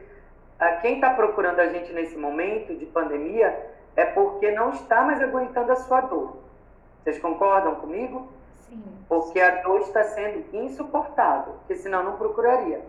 quem 0.82 0.96
está 0.96 1.12
procurando 1.12 1.60
a 1.60 1.68
gente 1.68 1.94
nesse 1.94 2.18
momento 2.18 2.74
de 2.76 2.86
pandemia 2.86 3.76
é 3.96 4.06
porque 4.06 4.52
não 4.52 4.72
está 4.72 5.02
mais 5.02 5.22
aguentando 5.22 5.72
a 5.72 5.76
sua 5.76 6.02
dor. 6.02 6.38
Vocês 7.04 7.20
concordam 7.20 7.76
comigo? 7.76 8.28
Sim. 8.60 8.84
Porque 9.08 9.40
a 9.40 9.62
dor 9.62 9.82
está 9.82 10.04
sendo 10.04 10.44
insuportável, 10.56 11.54
porque 11.60 11.76
senão 11.76 12.04
não 12.04 12.18
procuraria. 12.18 12.82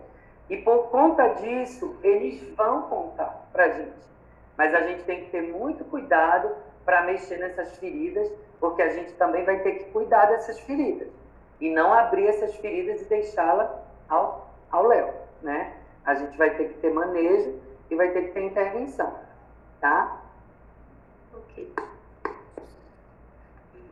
E 0.49 0.57
por 0.57 0.89
conta 0.89 1.27
disso, 1.35 1.95
eles 2.01 2.41
vão 2.55 2.83
contar 2.83 3.47
para 3.51 3.65
a 3.65 3.69
gente. 3.69 4.09
Mas 4.57 4.73
a 4.73 4.81
gente 4.81 5.03
tem 5.03 5.23
que 5.23 5.29
ter 5.29 5.41
muito 5.41 5.85
cuidado 5.85 6.49
para 6.83 7.03
mexer 7.03 7.37
nessas 7.37 7.77
feridas, 7.77 8.31
porque 8.59 8.81
a 8.81 8.89
gente 8.89 9.13
também 9.13 9.45
vai 9.45 9.59
ter 9.59 9.73
que 9.73 9.91
cuidar 9.91 10.25
dessas 10.25 10.59
feridas. 10.61 11.07
E 11.61 11.69
não 11.69 11.93
abrir 11.93 12.27
essas 12.27 12.55
feridas 12.55 13.01
e 13.01 13.05
deixá-las 13.05 13.69
ao, 14.07 14.49
ao 14.71 14.87
léu, 14.87 15.13
né? 15.41 15.75
A 16.03 16.15
gente 16.15 16.37
vai 16.37 16.55
ter 16.55 16.69
que 16.69 16.79
ter 16.79 16.91
manejo 16.91 17.59
e 17.89 17.95
vai 17.95 18.11
ter 18.11 18.27
que 18.27 18.31
ter 18.31 18.41
intervenção, 18.41 19.13
tá? 19.79 20.23
Ok. 21.33 21.71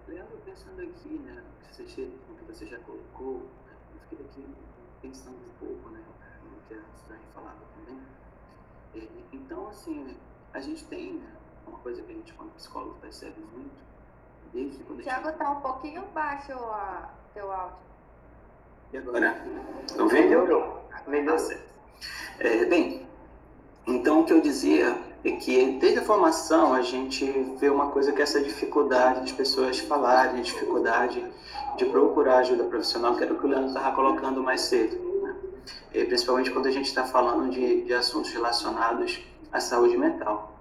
Leandro, 0.07 0.37
pensando 0.45 0.81
aqui, 0.81 1.19
né, 1.19 1.43
o 1.63 2.35
que 2.35 2.43
você 2.47 2.65
já 2.65 2.79
colocou, 2.79 3.41
né, 3.65 3.73
eu 3.93 3.99
fiquei 4.09 4.25
aqui 4.25 4.55
pensando 5.01 5.35
um 5.35 5.65
pouco, 5.65 5.89
né, 5.89 6.01
que 6.67 6.73
a 6.73 6.81
Suzane 7.01 7.23
falava 7.33 7.57
também. 7.75 9.09
Então, 9.31 9.67
assim, 9.69 10.15
a 10.53 10.59
gente 10.59 10.85
tem 10.85 11.13
né, 11.13 11.29
uma 11.65 11.77
coisa 11.79 12.01
que 12.01 12.11
a 12.11 12.15
gente, 12.15 12.33
como 12.33 12.49
psicólogo, 12.51 12.95
percebe 13.01 13.39
muito, 13.53 13.75
desde 14.53 14.83
quando 14.83 15.03
Tiago, 15.03 15.29
está 15.29 15.51
um 15.51 15.61
pouquinho 15.61 16.03
baixo 16.13 16.53
o 16.53 17.33
teu 17.33 17.51
áudio. 17.51 17.77
E 18.93 18.97
agora? 18.97 19.45
Estão 19.85 20.07
vendo? 20.07 20.29
Melhorou. 20.29 20.89
Melhorou. 21.07 21.37
Ah, 21.39 21.67
é, 22.39 22.65
bem, 22.65 23.07
então 23.85 24.21
o 24.21 24.25
que 24.25 24.33
eu 24.33 24.41
dizia 24.41 24.97
é 25.23 25.31
que 25.31 25.77
desde 25.79 25.99
a 25.99 26.03
formação 26.03 26.73
a 26.73 26.81
gente 26.81 27.25
vê 27.59 27.69
uma 27.69 27.89
coisa 27.91 28.11
que 28.11 28.19
é 28.19 28.23
essa 28.23 28.41
dificuldade 28.41 29.21
das 29.21 29.31
pessoas 29.31 29.79
falarem, 29.79 30.39
a 30.39 30.43
dificuldade 30.43 31.25
de 31.77 31.85
procurar 31.85 32.39
ajuda 32.39 32.63
profissional, 32.65 33.15
que 33.15 33.23
era 33.23 33.33
o 33.33 33.39
que 33.39 33.45
o 33.45 33.49
Leandro 33.49 33.69
estava 33.69 33.95
colocando 33.95 34.43
mais 34.43 34.61
cedo. 34.61 35.06
E, 35.93 36.03
principalmente 36.05 36.51
quando 36.51 36.67
a 36.67 36.71
gente 36.71 36.85
está 36.85 37.03
falando 37.03 37.49
de, 37.49 37.83
de 37.83 37.93
assuntos 37.93 38.31
relacionados 38.31 39.19
à 39.51 39.59
saúde 39.59 39.97
mental. 39.97 40.59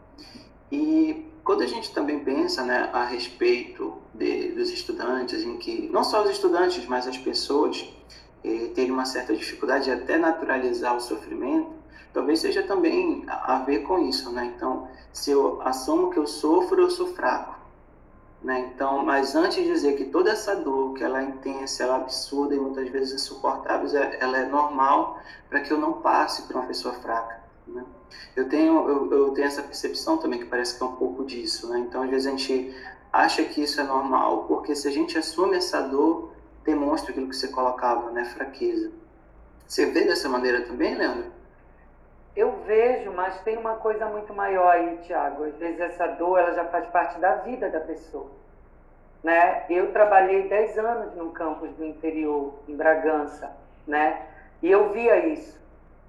E 0.71 1.27
quando 1.45 1.63
a 1.63 1.67
gente 1.67 1.93
também 1.93 2.21
pensa 2.21 2.65
né, 2.65 2.91
a 2.93 3.05
respeito 3.05 3.97
de, 4.13 4.49
dos 4.53 4.71
estudantes, 4.71 5.43
em 5.43 5.57
que 5.59 5.89
não 5.93 6.03
só 6.03 6.25
os 6.25 6.31
estudantes, 6.31 6.85
mas 6.87 7.07
as 7.07 7.17
pessoas 7.17 7.89
eh, 8.45 8.71
terem 8.75 8.91
uma 8.91 9.05
certa 9.05 9.35
dificuldade 9.35 9.85
de 9.85 9.91
até 9.91 10.19
naturalizar 10.19 10.97
o 10.97 11.01
sofrimento, 11.01 11.71
talvez 12.13 12.41
seja 12.41 12.63
também 12.63 13.25
a, 13.29 13.57
a 13.57 13.59
ver 13.61 13.81
com 13.81 14.09
isso, 14.09 14.31
né? 14.33 14.53
Então, 14.57 14.89
se 15.13 15.31
eu 15.31 15.61
assumo 15.63 16.11
que 16.11 16.19
eu 16.19 16.27
sofro, 16.27 16.83
eu 16.83 16.91
sou 16.91 17.09
fraco, 17.15 17.56
Né? 18.47 18.71
Então, 18.73 19.05
mas 19.05 19.35
antes 19.35 19.57
de 19.57 19.65
dizer 19.65 19.97
que 19.97 20.05
toda 20.05 20.31
essa 20.31 20.55
dor, 20.55 20.95
que 20.95 21.03
ela 21.03 21.21
é 21.21 21.25
intensa, 21.25 21.83
ela 21.83 21.95
é 21.95 22.01
absurda 22.03 22.55
e 22.55 22.61
muitas 22.61 22.89
vezes 22.91 23.13
insuportável, 23.13 24.01
é, 24.01 24.19
ela 24.21 24.39
é 24.39 24.47
normal 24.47 25.19
para 25.49 25.59
que 25.59 25.73
eu 25.73 25.77
não 25.77 25.95
passe 25.95 26.43
para 26.43 26.59
uma 26.59 26.67
pessoa 26.69 26.95
fraca. 26.95 27.41
Né? 27.67 27.85
Eu 28.37 28.49
tenho 28.49 28.89
eu, 28.89 29.11
eu, 29.11 29.31
tenho 29.31 29.49
essa 29.49 29.65
percepção 29.65 30.19
também 30.19 30.39
que 30.39 30.45
parece 30.45 30.79
que 30.79 30.83
é 30.85 30.87
um 30.87 30.95
pouco 30.95 31.25
disso. 31.25 31.69
Né? 31.71 31.81
Então, 31.81 32.05
às 32.05 32.09
vezes 32.09 32.29
a 32.29 32.31
gente 32.31 32.73
acha 33.13 33.43
que 33.43 33.65
isso 33.65 33.81
é 33.81 33.85
normal, 33.85 34.45
porque 34.45 34.77
se 34.77 34.87
a 34.87 34.93
gente 34.93 35.19
assume 35.19 35.57
essa 35.57 35.81
dor, 35.81 36.31
demonstra 36.65 37.11
aquilo 37.11 37.29
que 37.29 37.35
você 37.35 37.49
colocava, 37.49 38.13
né? 38.13 38.27
Fraqueza. 38.27 38.93
Você 39.67 39.87
vê 39.87 40.05
dessa 40.05 40.29
maneira 40.29 40.61
também, 40.61 40.95
Leandro? 40.95 41.33
Eu 42.37 42.53
vejo, 42.67 43.11
mas 43.13 43.41
tem 43.41 43.57
uma 43.57 43.77
coisa 43.77 44.07
muito 44.07 44.35
maior 44.35 44.69
aí, 44.69 44.99
Tiago. 44.99 45.45
Às 45.45 45.57
vezes 45.57 45.81
essa 45.81 46.07
dor 46.07 46.39
ela 46.39 46.53
já 46.53 46.67
faz 46.67 46.87
parte 46.89 47.19
da 47.19 47.37
vida 47.37 47.71
da 47.71 47.81
pessoa. 47.81 48.31
Né? 49.25 49.65
Eu 49.71 49.91
trabalhei 49.91 50.47
10 50.47 50.79
anos 50.79 51.15
no 51.17 51.31
campus 51.31 51.71
do 51.71 51.85
interior, 51.85 52.53
em 52.69 52.77
Bragança, 52.77 53.51
né? 53.87 54.23
e 54.63 54.71
eu 54.71 54.91
via 54.91 55.27
isso. 55.27 55.59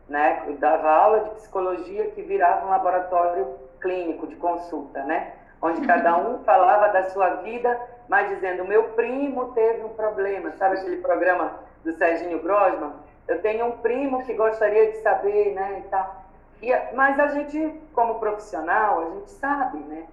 Né? 0.09 0.43
Eu 0.47 0.57
dava 0.57 0.89
aula 0.89 1.21
de 1.21 1.30
psicologia 1.32 2.11
que 2.11 2.21
virava 2.21 2.65
um 2.65 2.69
laboratório 2.69 3.55
clínico 3.80 4.28
de 4.28 4.36
consulta, 4.36 5.03
né? 5.03 5.32
onde 5.61 5.86
cada 5.88 6.17
um 6.17 6.43
falava 6.45 6.89
da 6.89 7.09
sua 7.09 7.36
vida, 7.36 7.80
mas 8.07 8.30
dizendo: 8.30 8.65
meu 8.65 8.89
primo 8.89 9.53
teve 9.53 9.84
um 9.84 9.89
problema. 9.89 10.51
Sabe 10.51 10.78
aquele 10.78 10.97
programa 10.97 11.59
do 11.84 11.93
Serginho 11.93 12.41
Grosman? 12.41 12.93
Eu 13.28 13.41
tenho 13.41 13.65
um 13.65 13.78
primo 13.78 14.23
que 14.25 14.34
gostaria 14.34 14.91
de 14.91 14.97
saber, 14.97 15.53
né, 15.53 15.84
e 15.86 15.89
tal. 15.89 16.25
E, 16.61 16.71
mas 16.95 17.19
a 17.19 17.28
gente, 17.28 17.82
como 17.93 18.19
profissional, 18.19 19.01
a 19.01 19.09
gente 19.15 19.30
sabe, 19.32 19.78
né? 19.80 20.07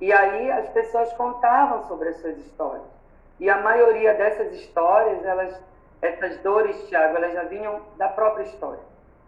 E 0.00 0.12
aí 0.12 0.50
as 0.50 0.68
pessoas 0.70 1.12
contavam 1.12 1.84
sobre 1.84 2.08
as 2.08 2.16
suas 2.16 2.36
histórias. 2.38 2.84
E 3.38 3.48
a 3.48 3.60
maioria 3.60 4.14
dessas 4.14 4.52
histórias, 4.54 5.24
elas, 5.24 5.60
essas 6.02 6.38
dores, 6.38 6.88
Tiago, 6.88 7.16
elas 7.16 7.32
já 7.32 7.44
vinham 7.44 7.80
da 7.96 8.08
própria 8.08 8.44
história, 8.44 8.82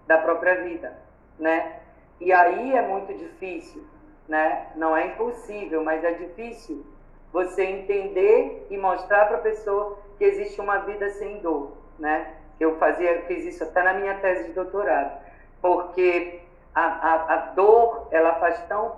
da 0.06 0.18
própria 0.18 0.62
vida, 0.62 0.96
né? 1.38 1.80
E 2.20 2.32
aí 2.32 2.74
é 2.74 2.82
muito 2.82 3.12
difícil, 3.14 3.84
né? 4.28 4.68
Não 4.74 4.96
é 4.96 5.08
impossível, 5.08 5.84
mas 5.84 6.02
é 6.02 6.12
difícil 6.12 6.84
você 7.32 7.64
entender 7.64 8.66
e 8.70 8.78
mostrar 8.78 9.26
para 9.26 9.36
a 9.36 9.40
pessoa 9.40 9.98
que 10.18 10.24
existe 10.24 10.60
uma 10.60 10.78
vida 10.78 11.10
sem 11.10 11.38
dor, 11.40 11.72
né? 11.98 12.35
Eu 12.58 12.78
fazia, 12.78 13.22
fiz 13.22 13.44
isso 13.44 13.64
até 13.64 13.82
na 13.82 13.94
minha 13.94 14.14
tese 14.18 14.44
de 14.44 14.52
doutorado, 14.52 15.20
porque 15.60 16.40
a, 16.74 16.84
a, 16.84 17.34
a 17.34 17.36
dor 17.54 18.08
ela 18.10 18.34
faz 18.36 18.58
tão, 18.66 18.96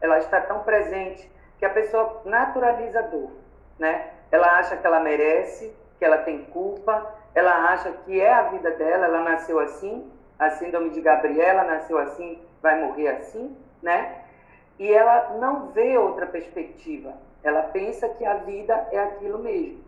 ela 0.00 0.18
está 0.18 0.40
tão 0.40 0.60
presente 0.60 1.30
que 1.58 1.64
a 1.64 1.70
pessoa 1.70 2.22
naturaliza 2.24 2.98
a 2.98 3.02
dor, 3.02 3.30
né? 3.78 4.10
Ela 4.30 4.58
acha 4.58 4.76
que 4.76 4.86
ela 4.86 5.00
merece, 5.00 5.74
que 5.98 6.04
ela 6.04 6.18
tem 6.18 6.44
culpa, 6.46 7.14
ela 7.34 7.70
acha 7.70 7.92
que 8.04 8.20
é 8.20 8.32
a 8.32 8.42
vida 8.42 8.72
dela, 8.72 9.06
ela 9.06 9.22
nasceu 9.22 9.60
assim, 9.60 10.10
a 10.38 10.50
síndrome 10.50 10.90
de 10.90 11.00
Gabriela 11.00 11.62
nasceu 11.64 11.98
assim, 11.98 12.42
vai 12.60 12.80
morrer 12.84 13.08
assim, 13.08 13.56
né? 13.80 14.22
E 14.78 14.92
ela 14.92 15.36
não 15.38 15.68
vê 15.68 15.96
outra 15.96 16.26
perspectiva. 16.26 17.14
Ela 17.42 17.62
pensa 17.62 18.08
que 18.08 18.24
a 18.26 18.34
vida 18.34 18.88
é 18.90 18.98
aquilo 18.98 19.38
mesmo 19.38 19.85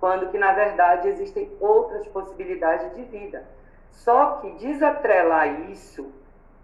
quando 0.00 0.30
que 0.30 0.38
na 0.38 0.52
verdade 0.52 1.08
existem 1.08 1.50
outras 1.60 2.06
possibilidades 2.08 2.94
de 2.96 3.02
vida. 3.02 3.46
Só 3.90 4.38
que 4.38 4.50
desatrelar 4.52 5.70
isso, 5.70 6.10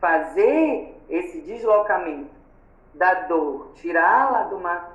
fazer 0.01 0.97
esse 1.09 1.43
deslocamento 1.43 2.35
da 2.95 3.15
dor, 3.27 3.73
tirá-la 3.75 4.45
de 4.45 4.55
uma 4.55 4.89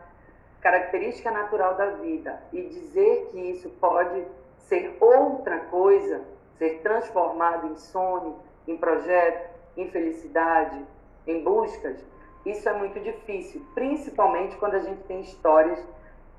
característica 0.59 1.29
natural 1.31 1.75
da 1.75 1.91
vida 1.91 2.41
e 2.51 2.63
dizer 2.63 3.29
que 3.31 3.39
isso 3.39 3.69
pode 3.79 4.25
ser 4.57 4.97
outra 4.99 5.59
coisa, 5.59 6.21
ser 6.57 6.81
transformado 6.81 7.67
em 7.67 7.75
sonho, 7.75 8.39
em 8.67 8.75
projeto, 8.77 9.49
em 9.77 9.89
felicidade, 9.89 10.83
em 11.27 11.43
buscas, 11.43 12.03
isso 12.45 12.67
é 12.67 12.73
muito 12.73 12.99
difícil, 12.99 13.63
principalmente 13.73 14.55
quando 14.57 14.75
a 14.75 14.79
gente 14.79 15.03
tem 15.03 15.21
histórias 15.21 15.79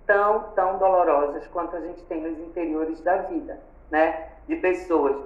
tão, 0.07 0.45
tão 0.55 0.79
dolorosas 0.79 1.47
quanto 1.49 1.77
a 1.77 1.81
gente 1.81 2.03
tem 2.05 2.21
nos 2.21 2.39
interiores 2.39 3.01
da 3.01 3.17
vida, 3.23 3.61
né? 3.91 4.29
De 4.47 4.57
pessoas 4.57 5.17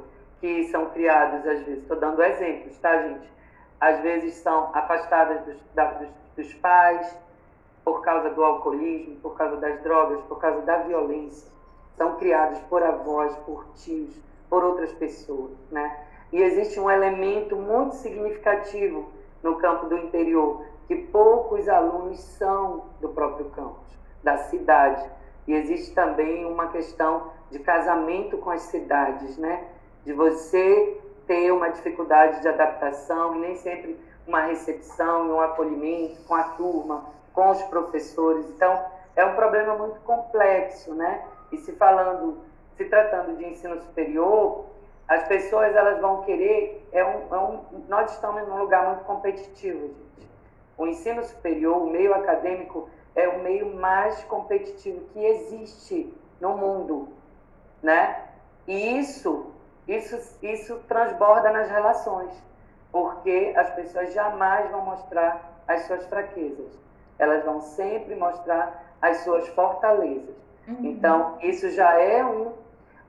que 0.40 0.64
são 0.68 0.86
criadas, 0.90 1.46
às 1.46 1.62
vezes, 1.64 1.82
estou 1.82 1.98
dando 1.98 2.22
exemplos, 2.22 2.76
tá, 2.78 3.02
gente? 3.02 3.28
Às 3.80 4.00
vezes 4.00 4.34
são 4.34 4.70
afastadas 4.74 5.44
dos, 5.44 5.56
da, 5.74 5.92
dos, 5.92 6.08
dos 6.36 6.54
pais 6.54 7.18
por 7.84 8.02
causa 8.02 8.30
do 8.30 8.44
alcoolismo, 8.44 9.16
por 9.16 9.36
causa 9.36 9.56
das 9.56 9.80
drogas, 9.82 10.22
por 10.24 10.38
causa 10.38 10.62
da 10.62 10.78
violência. 10.78 11.50
São 11.96 12.16
criados 12.16 12.58
por 12.68 12.82
avós, 12.82 13.34
por 13.46 13.66
tios, 13.74 14.14
por 14.50 14.62
outras 14.64 14.92
pessoas, 14.92 15.52
né? 15.70 16.04
E 16.32 16.42
existe 16.42 16.78
um 16.80 16.90
elemento 16.90 17.56
muito 17.56 17.94
significativo 17.94 19.08
no 19.42 19.56
campo 19.56 19.86
do 19.86 19.96
interior, 19.96 20.64
que 20.88 20.96
poucos 20.96 21.68
alunos 21.68 22.20
são 22.20 22.84
do 23.00 23.08
próprio 23.10 23.46
campo 23.50 23.86
da 24.22 24.36
cidade. 24.38 25.04
E 25.46 25.54
existe 25.54 25.94
também 25.94 26.44
uma 26.44 26.68
questão 26.68 27.30
de 27.50 27.58
casamento 27.60 28.38
com 28.38 28.50
as 28.50 28.62
cidades, 28.62 29.36
né? 29.38 29.64
De 30.04 30.12
você 30.12 31.00
ter 31.26 31.52
uma 31.52 31.68
dificuldade 31.68 32.40
de 32.40 32.48
adaptação 32.48 33.36
e 33.36 33.38
nem 33.38 33.56
sempre 33.56 33.98
uma 34.26 34.40
recepção 34.42 35.28
e 35.28 35.30
um 35.30 35.40
acolhimento 35.40 36.22
com 36.24 36.34
a 36.34 36.44
turma, 36.50 37.06
com 37.32 37.50
os 37.50 37.62
professores. 37.64 38.44
Então, 38.50 38.84
é 39.14 39.24
um 39.24 39.34
problema 39.34 39.74
muito 39.74 40.00
complexo, 40.00 40.94
né? 40.94 41.24
E 41.52 41.58
se 41.58 41.72
falando, 41.72 42.38
se 42.76 42.84
tratando 42.84 43.36
de 43.36 43.44
ensino 43.46 43.80
superior, 43.80 44.66
as 45.08 45.26
pessoas 45.28 45.74
elas 45.74 46.00
vão 46.00 46.22
querer, 46.22 46.88
é 46.92 47.04
um, 47.04 47.34
é 47.34 47.38
um, 47.38 47.60
nós 47.88 48.12
estamos 48.12 48.46
num 48.48 48.58
lugar 48.58 48.88
muito 48.88 49.04
competitivo, 49.04 49.88
gente. 49.88 50.28
O 50.76 50.86
ensino 50.86 51.24
superior, 51.24 51.82
o 51.82 51.90
meio 51.90 52.12
acadêmico, 52.12 52.88
é 53.16 53.26
o 53.28 53.42
meio 53.42 53.74
mais 53.74 54.22
competitivo 54.24 55.00
que 55.12 55.18
existe 55.18 56.14
no 56.40 56.56
mundo, 56.56 57.08
né? 57.82 58.24
E 58.68 58.98
isso, 58.98 59.52
isso, 59.88 60.38
isso 60.42 60.76
transborda 60.86 61.50
nas 61.50 61.70
relações, 61.70 62.32
porque 62.92 63.54
as 63.56 63.70
pessoas 63.70 64.12
jamais 64.12 64.70
vão 64.70 64.82
mostrar 64.82 65.62
as 65.66 65.86
suas 65.86 66.04
fraquezas, 66.06 66.78
elas 67.18 67.42
vão 67.44 67.60
sempre 67.60 68.14
mostrar 68.14 68.94
as 69.00 69.18
suas 69.18 69.48
fortalezas. 69.48 70.36
Uhum. 70.68 70.76
Então, 70.82 71.38
isso 71.40 71.70
já 71.70 71.98
é 71.98 72.22
um, 72.24 72.52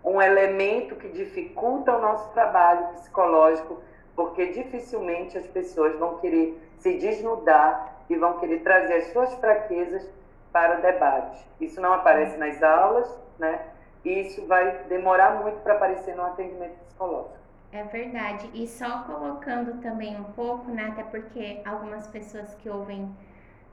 um 0.03 0.21
elemento 0.21 0.95
que 0.95 1.09
dificulta 1.09 1.97
o 1.97 2.01
nosso 2.01 2.31
trabalho 2.31 2.87
psicológico, 2.93 3.81
porque 4.15 4.47
dificilmente 4.47 5.37
as 5.37 5.45
pessoas 5.47 5.97
vão 5.99 6.17
querer 6.19 6.57
se 6.77 6.97
desnudar 6.97 7.96
e 8.09 8.15
vão 8.15 8.39
querer 8.39 8.59
trazer 8.59 8.93
as 8.93 9.07
suas 9.11 9.33
fraquezas 9.35 10.07
para 10.51 10.79
o 10.79 10.81
debate. 10.81 11.45
Isso 11.59 11.79
não 11.81 11.93
aparece 11.93 12.37
nas 12.37 12.61
aulas, 12.63 13.09
né? 13.37 13.59
E 14.03 14.21
isso 14.21 14.45
vai 14.47 14.83
demorar 14.85 15.41
muito 15.41 15.59
para 15.61 15.73
aparecer 15.73 16.15
no 16.15 16.23
atendimento 16.23 16.77
psicológico. 16.85 17.37
É 17.71 17.83
verdade. 17.83 18.49
E 18.53 18.65
só 18.67 19.03
colocando 19.03 19.81
também 19.81 20.19
um 20.19 20.23
pouco, 20.23 20.71
né? 20.71 20.87
Até 20.91 21.03
porque 21.03 21.61
algumas 21.65 22.07
pessoas 22.07 22.53
que 22.55 22.69
ouvem, 22.69 23.13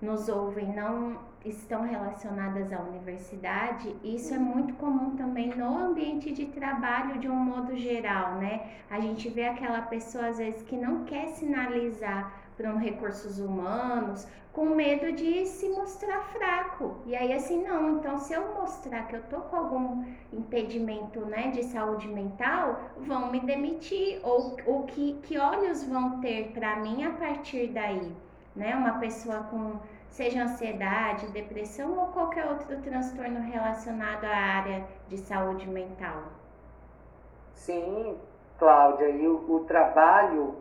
nos 0.03 0.29
ouvem, 0.29 0.67
não 0.75 1.19
estão 1.45 1.83
relacionadas 1.83 2.73
à 2.73 2.81
universidade, 2.81 3.95
isso 4.03 4.33
é 4.35 4.39
muito 4.39 4.75
comum 4.75 5.15
também 5.15 5.55
no 5.55 5.79
ambiente 5.79 6.33
de 6.33 6.47
trabalho 6.47 7.19
de 7.19 7.29
um 7.29 7.37
modo 7.37 7.77
geral, 7.77 8.37
né? 8.37 8.71
A 8.91 8.99
gente 8.99 9.29
vê 9.29 9.47
aquela 9.47 9.83
pessoa 9.83 10.29
às 10.29 10.39
vezes 10.39 10.63
que 10.63 10.77
não 10.77 11.05
quer 11.05 11.29
sinalizar 11.29 12.33
para 12.57 12.73
recursos 12.79 13.39
humanos 13.39 14.27
com 14.53 14.67
medo 14.67 15.11
de 15.13 15.45
se 15.47 15.69
mostrar 15.71 16.21
fraco. 16.33 16.97
E 17.05 17.17
aí 17.17 17.33
assim, 17.33 17.63
não, 17.63 17.99
então 17.99 18.17
se 18.19 18.33
eu 18.33 18.55
mostrar 18.55 19.09
que 19.09 19.17
eu 19.17 19.23
tô 19.25 19.41
com 19.41 19.57
algum 19.57 20.05
impedimento, 20.33 21.21
né, 21.27 21.51
de 21.51 21.65
saúde 21.65 22.07
mental, 22.07 22.81
vão 22.97 23.33
me 23.33 23.41
demitir 23.41 24.21
ou, 24.23 24.57
ou 24.65 24.85
que, 24.85 25.15
que 25.25 25.39
olhos 25.39 25.83
vão 25.85 26.21
ter 26.21 26.53
para 26.53 26.77
mim 26.77 27.05
a 27.05 27.11
partir 27.11 27.69
daí, 27.69 28.13
né? 28.55 28.77
Uma 28.77 29.01
pessoa 29.01 29.43
com 29.51 29.81
seja 30.09 30.45
ansiedade, 30.45 31.27
depressão 31.33 31.99
ou 31.99 32.07
qualquer 32.07 32.47
outro 32.47 32.81
transtorno 32.83 33.41
relacionado 33.41 34.25
à 34.25 34.37
área 34.37 34.85
de 35.09 35.19
saúde 35.19 35.69
mental. 35.69 36.23
Sim, 37.53 38.17
Cláudia, 38.57 39.09
e 39.09 39.27
o, 39.27 39.45
o 39.51 39.65
trabalho 39.65 40.55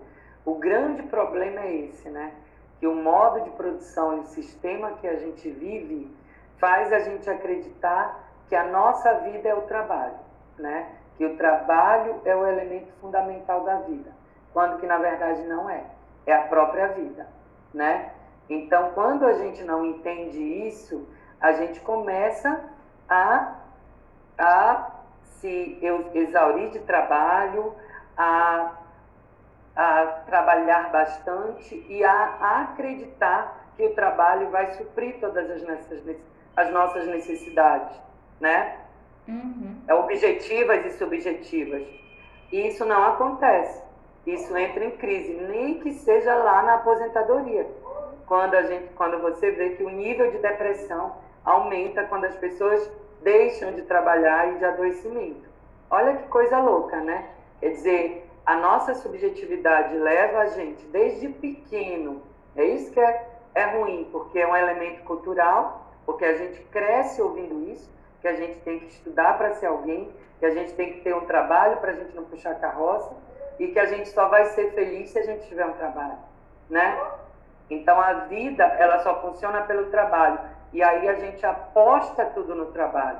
o 0.45 0.55
grande 0.55 1.03
problema 1.03 1.61
é 1.61 1.75
esse, 1.75 2.09
né? 2.09 2.33
Que 2.79 2.87
o 2.87 2.95
modo 2.95 3.41
de 3.41 3.49
produção 3.51 4.17
e 4.17 4.19
o 4.21 4.25
sistema 4.25 4.91
que 4.93 5.07
a 5.07 5.15
gente 5.15 5.49
vive 5.49 6.13
faz 6.57 6.91
a 6.91 6.99
gente 6.99 7.29
acreditar 7.29 8.19
que 8.49 8.55
a 8.55 8.67
nossa 8.67 9.13
vida 9.19 9.49
é 9.49 9.53
o 9.53 9.61
trabalho, 9.61 10.19
né? 10.57 10.89
Que 11.17 11.25
o 11.25 11.37
trabalho 11.37 12.21
é 12.25 12.35
o 12.35 12.45
elemento 12.45 12.91
fundamental 12.99 13.63
da 13.63 13.77
vida, 13.77 14.11
quando 14.53 14.79
que 14.79 14.85
na 14.85 14.97
verdade 14.97 15.43
não 15.43 15.69
é, 15.69 15.83
é 16.25 16.33
a 16.33 16.43
própria 16.43 16.87
vida, 16.89 17.27
né? 17.73 18.11
Então, 18.49 18.91
quando 18.93 19.25
a 19.25 19.33
gente 19.33 19.63
não 19.63 19.85
entende 19.85 20.39
isso, 20.67 21.07
a 21.39 21.53
gente 21.53 21.79
começa 21.79 22.63
a, 23.09 23.55
a 24.37 24.91
se 25.23 25.79
exaurir 26.13 26.69
de 26.69 26.79
trabalho, 26.79 27.73
a, 28.17 28.71
a 29.75 30.05
trabalhar 30.25 30.91
bastante 30.91 31.85
e 31.89 32.03
a 32.03 32.61
acreditar 32.61 33.71
que 33.75 33.85
o 33.85 33.95
trabalho 33.95 34.49
vai 34.49 34.73
suprir 34.73 35.19
todas 35.19 35.49
as 35.49 35.63
nossas, 35.63 36.01
as 36.55 36.71
nossas 36.71 37.07
necessidades, 37.07 37.95
né? 38.39 38.77
Uhum. 39.27 39.77
É 39.87 39.93
objetivas 39.93 40.85
e 40.85 40.91
subjetivas. 40.97 41.83
E 42.51 42.67
isso 42.67 42.85
não 42.85 43.03
acontece. 43.03 43.81
Isso 44.27 44.55
entra 44.55 44.85
em 44.85 44.91
crise, 44.91 45.33
nem 45.33 45.79
que 45.79 45.91
seja 45.93 46.35
lá 46.35 46.61
na 46.63 46.75
aposentadoria. 46.75 47.67
Quando 48.25 48.53
a 48.55 48.63
gente, 48.63 48.93
quando 48.93 49.19
você 49.21 49.51
vê 49.51 49.71
que 49.71 49.83
o 49.83 49.89
nível 49.89 50.31
de 50.31 50.37
depressão 50.37 51.15
aumenta 51.43 52.03
quando 52.03 52.25
as 52.25 52.35
pessoas 52.35 52.89
deixam 53.21 53.73
de 53.73 53.81
trabalhar 53.83 54.53
e 54.53 54.59
de 54.59 54.65
adoecimento. 54.65 55.49
Olha 55.89 56.15
que 56.15 56.27
coisa 56.27 56.59
louca, 56.59 56.97
né? 56.97 57.29
Quer 57.59 57.69
dizer, 57.69 58.22
a 58.45 58.55
nossa 58.55 58.93
subjetividade 58.95 59.95
leva 59.95 60.39
a 60.39 60.47
gente 60.47 60.85
desde 60.87 61.29
pequeno. 61.29 62.21
É 62.55 62.65
isso 62.65 62.91
que 62.91 62.99
é, 62.99 63.27
é 63.55 63.65
ruim, 63.77 64.07
porque 64.11 64.39
é 64.39 64.47
um 64.47 64.55
elemento 64.55 65.03
cultural, 65.03 65.87
porque 66.05 66.25
a 66.25 66.35
gente 66.35 66.61
cresce 66.63 67.21
ouvindo 67.21 67.69
isso, 67.71 67.89
que 68.21 68.27
a 68.27 68.33
gente 68.33 68.59
tem 68.59 68.79
que 68.79 68.87
estudar 68.87 69.37
para 69.37 69.53
ser 69.53 69.67
alguém, 69.67 70.11
que 70.39 70.45
a 70.45 70.51
gente 70.51 70.73
tem 70.73 70.93
que 70.93 71.01
ter 71.01 71.15
um 71.15 71.25
trabalho 71.25 71.77
para 71.77 71.91
a 71.91 71.95
gente 71.95 72.15
não 72.15 72.25
puxar 72.25 72.55
carroça 72.55 73.13
e 73.59 73.67
que 73.67 73.79
a 73.79 73.85
gente 73.85 74.09
só 74.09 74.27
vai 74.27 74.45
ser 74.47 74.73
feliz 74.73 75.09
se 75.09 75.19
a 75.19 75.23
gente 75.23 75.47
tiver 75.47 75.65
um 75.65 75.73
trabalho, 75.73 76.17
né? 76.69 77.01
Então 77.69 77.99
a 77.99 78.13
vida 78.25 78.63
ela 78.63 78.99
só 78.99 79.21
funciona 79.21 79.61
pelo 79.61 79.85
trabalho 79.89 80.39
e 80.73 80.83
aí 80.83 81.07
a 81.07 81.13
gente 81.15 81.45
aposta 81.45 82.25
tudo 82.25 82.55
no 82.55 82.67
trabalho. 82.67 83.19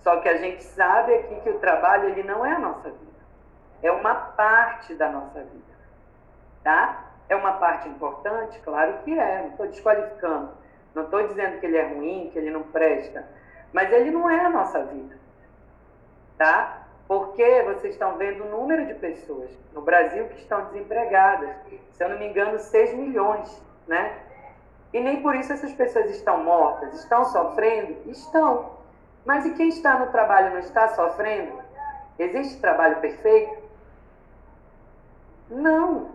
Só 0.00 0.16
que 0.16 0.28
a 0.28 0.36
gente 0.36 0.64
sabe 0.64 1.14
aqui 1.14 1.40
que 1.42 1.50
o 1.50 1.58
trabalho 1.58 2.08
ele 2.08 2.24
não 2.24 2.44
é 2.44 2.52
a 2.52 2.58
nossa 2.58 2.90
vida, 2.90 3.11
é 3.82 3.90
uma 3.90 4.14
parte 4.14 4.94
da 4.94 5.08
nossa 5.08 5.40
vida, 5.40 5.74
tá? 6.62 7.04
É 7.28 7.34
uma 7.34 7.54
parte 7.54 7.88
importante, 7.88 8.58
claro 8.60 8.98
que 9.04 9.18
é. 9.18 9.42
Não 9.42 9.48
estou 9.48 9.66
desqualificando, 9.66 10.50
não 10.94 11.04
estou 11.04 11.26
dizendo 11.26 11.58
que 11.58 11.66
ele 11.66 11.76
é 11.76 11.86
ruim, 11.86 12.30
que 12.32 12.38
ele 12.38 12.50
não 12.50 12.62
presta, 12.62 13.26
mas 13.72 13.90
ele 13.92 14.10
não 14.10 14.30
é 14.30 14.40
a 14.40 14.50
nossa 14.50 14.84
vida, 14.84 15.16
tá? 16.38 16.82
Porque 17.08 17.62
vocês 17.62 17.94
estão 17.94 18.16
vendo 18.16 18.44
o 18.44 18.50
número 18.50 18.86
de 18.86 18.94
pessoas 18.94 19.50
no 19.72 19.82
Brasil 19.82 20.28
que 20.28 20.38
estão 20.38 20.64
desempregadas. 20.66 21.50
Se 21.92 22.04
eu 22.04 22.08
não 22.08 22.18
me 22.18 22.28
engano, 22.28 22.58
6 22.58 22.94
milhões, 22.94 23.62
né? 23.86 24.14
E 24.92 25.00
nem 25.00 25.22
por 25.22 25.34
isso 25.34 25.52
essas 25.52 25.72
pessoas 25.72 26.10
estão 26.10 26.42
mortas, 26.44 26.94
estão 26.94 27.24
sofrendo? 27.24 27.96
Estão. 28.06 28.72
Mas 29.24 29.46
e 29.46 29.54
quem 29.54 29.68
está 29.68 29.98
no 29.98 30.06
trabalho 30.08 30.50
não 30.50 30.58
está 30.58 30.88
sofrendo? 30.88 31.60
Existe 32.18 32.60
trabalho 32.60 33.00
perfeito? 33.00 33.61
Não, 35.50 36.10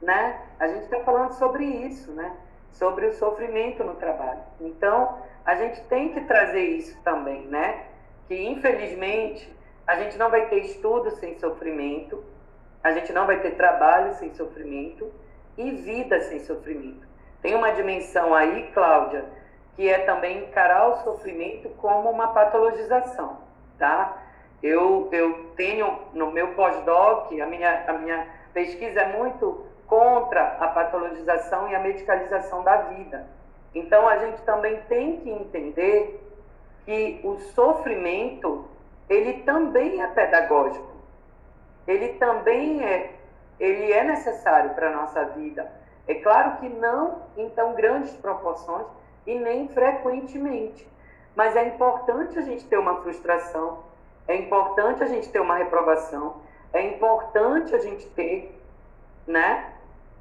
né? 0.00 0.40
A 0.58 0.68
gente 0.68 0.84
está 0.84 1.00
falando 1.00 1.32
sobre 1.32 1.64
isso, 1.64 2.12
né? 2.12 2.32
Sobre 2.72 3.06
o 3.06 3.14
sofrimento 3.14 3.82
no 3.84 3.94
trabalho. 3.94 4.40
Então, 4.60 5.18
a 5.44 5.54
gente 5.54 5.80
tem 5.84 6.12
que 6.12 6.20
trazer 6.22 6.62
isso 6.62 7.00
também, 7.02 7.46
né? 7.46 7.84
Que 8.26 8.46
infelizmente 8.46 9.50
a 9.86 9.96
gente 9.96 10.18
não 10.18 10.30
vai 10.30 10.46
ter 10.48 10.58
estudo 10.58 11.10
sem 11.12 11.38
sofrimento, 11.38 12.22
a 12.84 12.92
gente 12.92 13.12
não 13.12 13.26
vai 13.26 13.40
ter 13.40 13.52
trabalho 13.52 14.12
sem 14.14 14.34
sofrimento 14.34 15.10
e 15.56 15.70
vida 15.70 16.20
sem 16.20 16.40
sofrimento. 16.40 17.08
Tem 17.40 17.54
uma 17.54 17.72
dimensão 17.72 18.34
aí, 18.34 18.70
Cláudia, 18.74 19.24
que 19.74 19.88
é 19.88 20.00
também 20.00 20.44
encarar 20.44 20.88
o 20.88 21.04
sofrimento 21.04 21.68
como 21.70 22.10
uma 22.10 22.28
patologização, 22.28 23.38
tá? 23.78 24.22
Eu, 24.62 25.08
eu 25.12 25.52
tenho 25.56 25.98
no 26.12 26.32
meu 26.32 26.48
pós-doc, 26.48 27.32
a 27.32 27.46
minha, 27.46 27.84
a 27.86 27.92
minha 27.94 28.26
pesquisa 28.52 29.00
é 29.00 29.16
muito 29.16 29.66
contra 29.86 30.56
a 30.60 30.68
patologização 30.68 31.68
e 31.68 31.74
a 31.74 31.80
medicalização 31.80 32.62
da 32.62 32.76
vida. 32.76 33.26
Então 33.74 34.06
a 34.06 34.18
gente 34.18 34.42
também 34.42 34.80
tem 34.88 35.20
que 35.20 35.30
entender 35.30 36.20
que 36.84 37.20
o 37.24 37.38
sofrimento 37.54 38.66
ele 39.08 39.42
também 39.42 40.02
é 40.02 40.06
pedagógico. 40.06 40.92
Ele 41.86 42.14
também 42.14 42.84
é, 42.84 43.14
ele 43.58 43.92
é 43.92 44.04
necessário 44.04 44.70
para 44.74 44.88
a 44.88 44.96
nossa 44.96 45.24
vida. 45.26 45.70
É 46.06 46.14
claro 46.14 46.56
que 46.58 46.68
não 46.68 47.22
em 47.36 47.48
tão 47.50 47.74
grandes 47.74 48.12
proporções 48.16 48.86
e 49.26 49.34
nem 49.38 49.68
frequentemente. 49.68 50.86
Mas 51.34 51.56
é 51.56 51.66
importante 51.66 52.38
a 52.38 52.42
gente 52.42 52.66
ter 52.66 52.78
uma 52.78 53.02
frustração, 53.02 53.84
é 54.26 54.36
importante 54.36 55.02
a 55.02 55.06
gente 55.06 55.28
ter 55.28 55.40
uma 55.40 55.56
reprovação, 55.56 56.36
é 56.72 56.86
importante 56.86 57.74
a 57.74 57.78
gente 57.78 58.06
ter 58.10 58.54
né, 59.26 59.72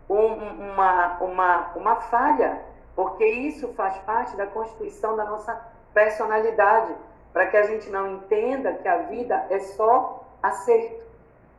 um, 0.09 0.25
uma, 0.73 1.17
uma, 1.19 1.71
uma 1.75 1.95
falha, 1.95 2.61
porque 2.95 3.25
isso 3.25 3.73
faz 3.73 3.97
parte 3.99 4.35
da 4.35 4.47
constituição 4.47 5.15
da 5.15 5.25
nossa 5.25 5.59
personalidade 5.93 6.93
para 7.33 7.47
que 7.47 7.57
a 7.57 7.63
gente 7.63 7.89
não 7.89 8.15
entenda 8.15 8.73
que 8.73 8.87
a 8.87 8.97
vida 9.03 9.45
é 9.49 9.59
só 9.59 10.23
acerto, 10.41 11.03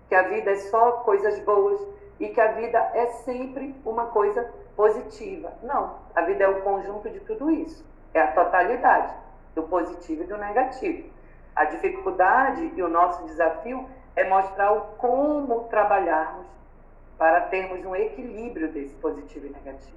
que 0.08 0.14
a 0.14 0.22
vida 0.22 0.50
é 0.50 0.56
só 0.56 0.92
coisas 0.92 1.38
boas 1.40 1.80
e 2.18 2.28
que 2.28 2.40
a 2.40 2.52
vida 2.52 2.78
é 2.94 3.06
sempre 3.24 3.74
uma 3.84 4.06
coisa 4.06 4.50
positiva. 4.74 5.52
Não, 5.62 5.96
a 6.14 6.22
vida 6.22 6.44
é 6.44 6.48
o 6.48 6.62
conjunto 6.62 7.08
de 7.10 7.20
tudo 7.20 7.50
isso, 7.50 7.84
é 8.14 8.20
a 8.20 8.32
totalidade 8.32 9.14
do 9.54 9.62
positivo 9.64 10.22
e 10.22 10.26
do 10.26 10.36
negativo. 10.36 11.08
A 11.54 11.64
dificuldade 11.64 12.72
e 12.74 12.82
o 12.82 12.88
nosso 12.88 13.24
desafio 13.24 13.88
é 14.18 14.28
mostrar 14.28 14.72
o 14.72 14.80
como 14.98 15.68
trabalharmos 15.68 16.46
para 17.16 17.42
termos 17.42 17.84
um 17.84 17.94
equilíbrio 17.94 18.68
desse 18.72 18.94
positivo 18.96 19.46
e 19.46 19.50
negativo, 19.50 19.96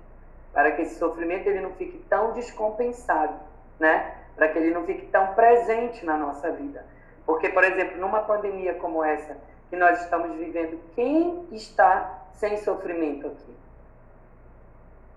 para 0.53 0.71
que 0.73 0.83
esse 0.83 0.99
sofrimento 0.99 1.47
ele 1.47 1.59
não 1.59 1.71
fique 1.71 1.97
tão 2.07 2.31
descompensado, 2.31 3.33
né? 3.79 4.15
para 4.35 4.49
que 4.49 4.59
ele 4.59 4.71
não 4.71 4.85
fique 4.85 5.07
tão 5.07 5.33
presente 5.33 6.05
na 6.05 6.17
nossa 6.17 6.51
vida. 6.51 6.85
Porque, 7.25 7.49
por 7.49 7.63
exemplo, 7.63 7.99
numa 7.99 8.21
pandemia 8.21 8.75
como 8.75 9.03
essa 9.03 9.37
que 9.71 9.75
nós 9.75 9.99
estamos 10.01 10.37
vivendo, 10.37 10.79
quem 10.93 11.47
está 11.51 12.25
sem 12.33 12.57
sofrimento 12.57 13.25
aqui? 13.25 13.55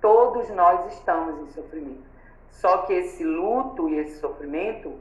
Todos 0.01 0.49
nós 0.51 0.95
estamos 0.95 1.41
em 1.41 1.53
sofrimento. 1.53 2.05
Só 2.51 2.79
que 2.79 2.95
esse 2.95 3.23
luto 3.23 3.87
e 3.91 3.99
esse 3.99 4.19
sofrimento, 4.19 4.95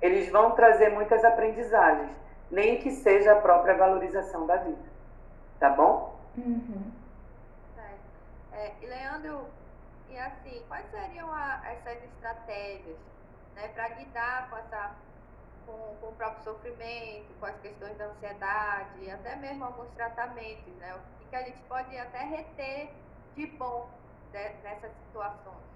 eles 0.00 0.30
vão 0.30 0.52
trazer 0.52 0.90
muitas 0.90 1.24
aprendizagens, 1.24 2.10
nem 2.50 2.80
que 2.80 2.90
seja 2.90 3.32
a 3.32 3.40
própria 3.40 3.76
valorização 3.76 4.46
da 4.46 4.56
vida. 4.56 4.90
Tá 5.58 5.70
bom? 5.70 6.18
Uhum. 6.36 7.00
É, 8.52 8.72
e 8.82 8.86
Leandro, 8.86 9.46
e 10.10 10.18
assim, 10.18 10.62
quais 10.68 10.84
seriam 10.90 11.32
a, 11.32 11.62
essas 11.64 12.02
estratégias 12.04 12.96
né, 13.54 13.68
para 13.68 13.88
lidar 13.88 14.50
com, 14.50 14.56
essa, 14.58 14.94
com, 15.66 15.96
com, 16.00 16.08
o 16.08 16.12
próprio 16.12 16.42
sofrimento, 16.42 17.26
com 17.38 17.46
as 17.46 17.58
questões 17.60 17.96
da 17.96 18.06
ansiedade, 18.06 19.10
até 19.10 19.36
mesmo 19.36 19.64
alguns 19.64 19.88
tratamentos, 19.92 20.74
né, 20.78 20.94
o 20.94 21.28
que 21.30 21.36
a 21.36 21.42
gente 21.42 21.60
pode 21.68 21.96
até 21.96 22.18
reter 22.18 22.90
de 23.34 23.46
bom 23.46 23.88
de, 24.32 24.48
nessas 24.62 24.92
situações. 25.06 25.70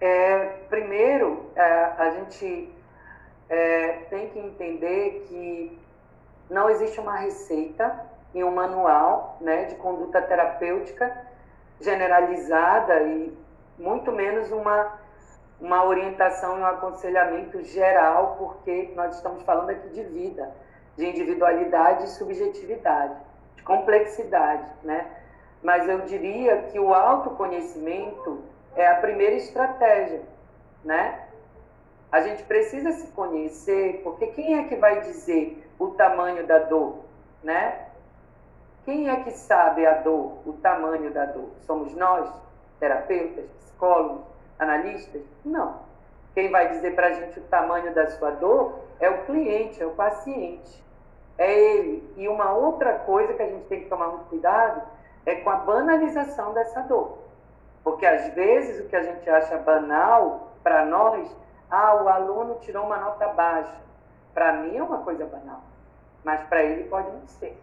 É, 0.00 0.46
primeiro, 0.68 1.50
é, 1.54 1.62
a 1.62 2.10
gente 2.10 2.74
é, 3.48 3.88
tem 4.10 4.28
que 4.30 4.38
entender 4.38 5.26
que 5.28 5.78
não 6.50 6.68
existe 6.70 7.00
uma 7.00 7.16
receita 7.16 8.06
e 8.34 8.42
um 8.42 8.50
manual 8.50 9.36
né, 9.40 9.64
de 9.64 9.74
conduta 9.76 10.20
terapêutica 10.22 11.26
generalizada 11.80 13.02
e 13.02 13.36
muito 13.78 14.12
menos 14.12 14.50
uma 14.50 15.00
uma 15.62 15.84
orientação 15.84 16.58
e 16.58 16.60
um 16.60 16.66
aconselhamento 16.66 17.62
geral, 17.62 18.34
porque 18.36 18.90
nós 18.96 19.14
estamos 19.14 19.44
falando 19.44 19.70
aqui 19.70 19.88
de 19.90 20.02
vida, 20.02 20.50
de 20.96 21.08
individualidade 21.08 22.04
e 22.04 22.08
subjetividade, 22.08 23.14
de 23.54 23.62
complexidade, 23.62 24.68
né? 24.82 25.06
Mas 25.62 25.88
eu 25.88 26.00
diria 26.00 26.62
que 26.62 26.80
o 26.80 26.92
autoconhecimento 26.92 28.42
é 28.74 28.88
a 28.88 28.96
primeira 28.96 29.36
estratégia, 29.36 30.22
né? 30.84 31.21
A 32.12 32.20
gente 32.20 32.42
precisa 32.42 32.92
se 32.92 33.10
conhecer, 33.12 34.02
porque 34.04 34.26
quem 34.28 34.58
é 34.58 34.68
que 34.68 34.76
vai 34.76 35.00
dizer 35.00 35.66
o 35.78 35.88
tamanho 35.88 36.46
da 36.46 36.58
dor, 36.58 36.98
né? 37.42 37.86
Quem 38.84 39.08
é 39.08 39.16
que 39.22 39.30
sabe 39.30 39.86
a 39.86 39.94
dor, 39.94 40.46
o 40.46 40.52
tamanho 40.60 41.10
da 41.10 41.24
dor? 41.24 41.48
Somos 41.60 41.94
nós, 41.94 42.30
terapeutas, 42.78 43.46
psicólogos, 43.60 44.26
analistas? 44.58 45.22
Não. 45.42 45.80
Quem 46.34 46.50
vai 46.50 46.68
dizer 46.68 46.94
para 46.94 47.06
a 47.08 47.12
gente 47.12 47.38
o 47.40 47.44
tamanho 47.44 47.94
da 47.94 48.10
sua 48.10 48.32
dor 48.32 48.80
é 49.00 49.08
o 49.08 49.24
cliente, 49.24 49.82
é 49.82 49.86
o 49.86 49.90
paciente. 49.90 50.82
É 51.38 51.50
ele. 51.50 52.12
E 52.16 52.28
uma 52.28 52.52
outra 52.52 52.94
coisa 53.00 53.32
que 53.34 53.42
a 53.42 53.48
gente 53.48 53.64
tem 53.66 53.80
que 53.80 53.88
tomar 53.88 54.08
muito 54.08 54.26
cuidado 54.26 54.82
é 55.24 55.36
com 55.36 55.50
a 55.50 55.56
banalização 55.56 56.52
dessa 56.52 56.82
dor. 56.82 57.18
Porque 57.82 58.04
às 58.04 58.34
vezes 58.34 58.84
o 58.84 58.88
que 58.88 58.96
a 58.96 59.02
gente 59.02 59.28
acha 59.30 59.58
banal 59.58 60.52
para 60.62 60.84
nós, 60.84 61.28
ah, 61.72 61.94
o 61.94 62.08
aluno 62.08 62.58
tirou 62.60 62.84
uma 62.84 62.98
nota 62.98 63.28
baixa. 63.28 63.74
Para 64.34 64.52
mim 64.52 64.76
é 64.76 64.82
uma 64.82 64.98
coisa 64.98 65.24
banal, 65.24 65.62
mas 66.22 66.42
para 66.42 66.62
ele 66.62 66.84
pode 66.84 67.10
não 67.10 67.26
ser, 67.26 67.58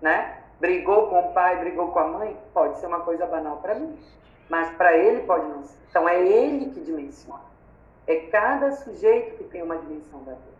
né? 0.00 0.38
Brigou 0.60 1.08
com 1.08 1.18
o 1.18 1.32
pai, 1.32 1.58
brigou 1.58 1.88
com 1.88 1.98
a 1.98 2.06
mãe, 2.06 2.36
pode 2.54 2.78
ser 2.78 2.86
uma 2.86 3.00
coisa 3.00 3.26
banal 3.26 3.56
para 3.56 3.74
mim, 3.74 3.98
mas 4.48 4.70
para 4.76 4.96
ele 4.96 5.22
pode 5.22 5.46
não 5.48 5.64
ser. 5.64 5.76
Então 5.90 6.08
é 6.08 6.20
ele 6.20 6.70
que 6.70 6.80
dimensiona. 6.80 7.48
É 8.06 8.16
cada 8.30 8.70
sujeito 8.72 9.38
que 9.38 9.44
tem 9.44 9.62
uma 9.62 9.76
dimensão 9.76 10.22
da 10.22 10.32
dor, 10.32 10.54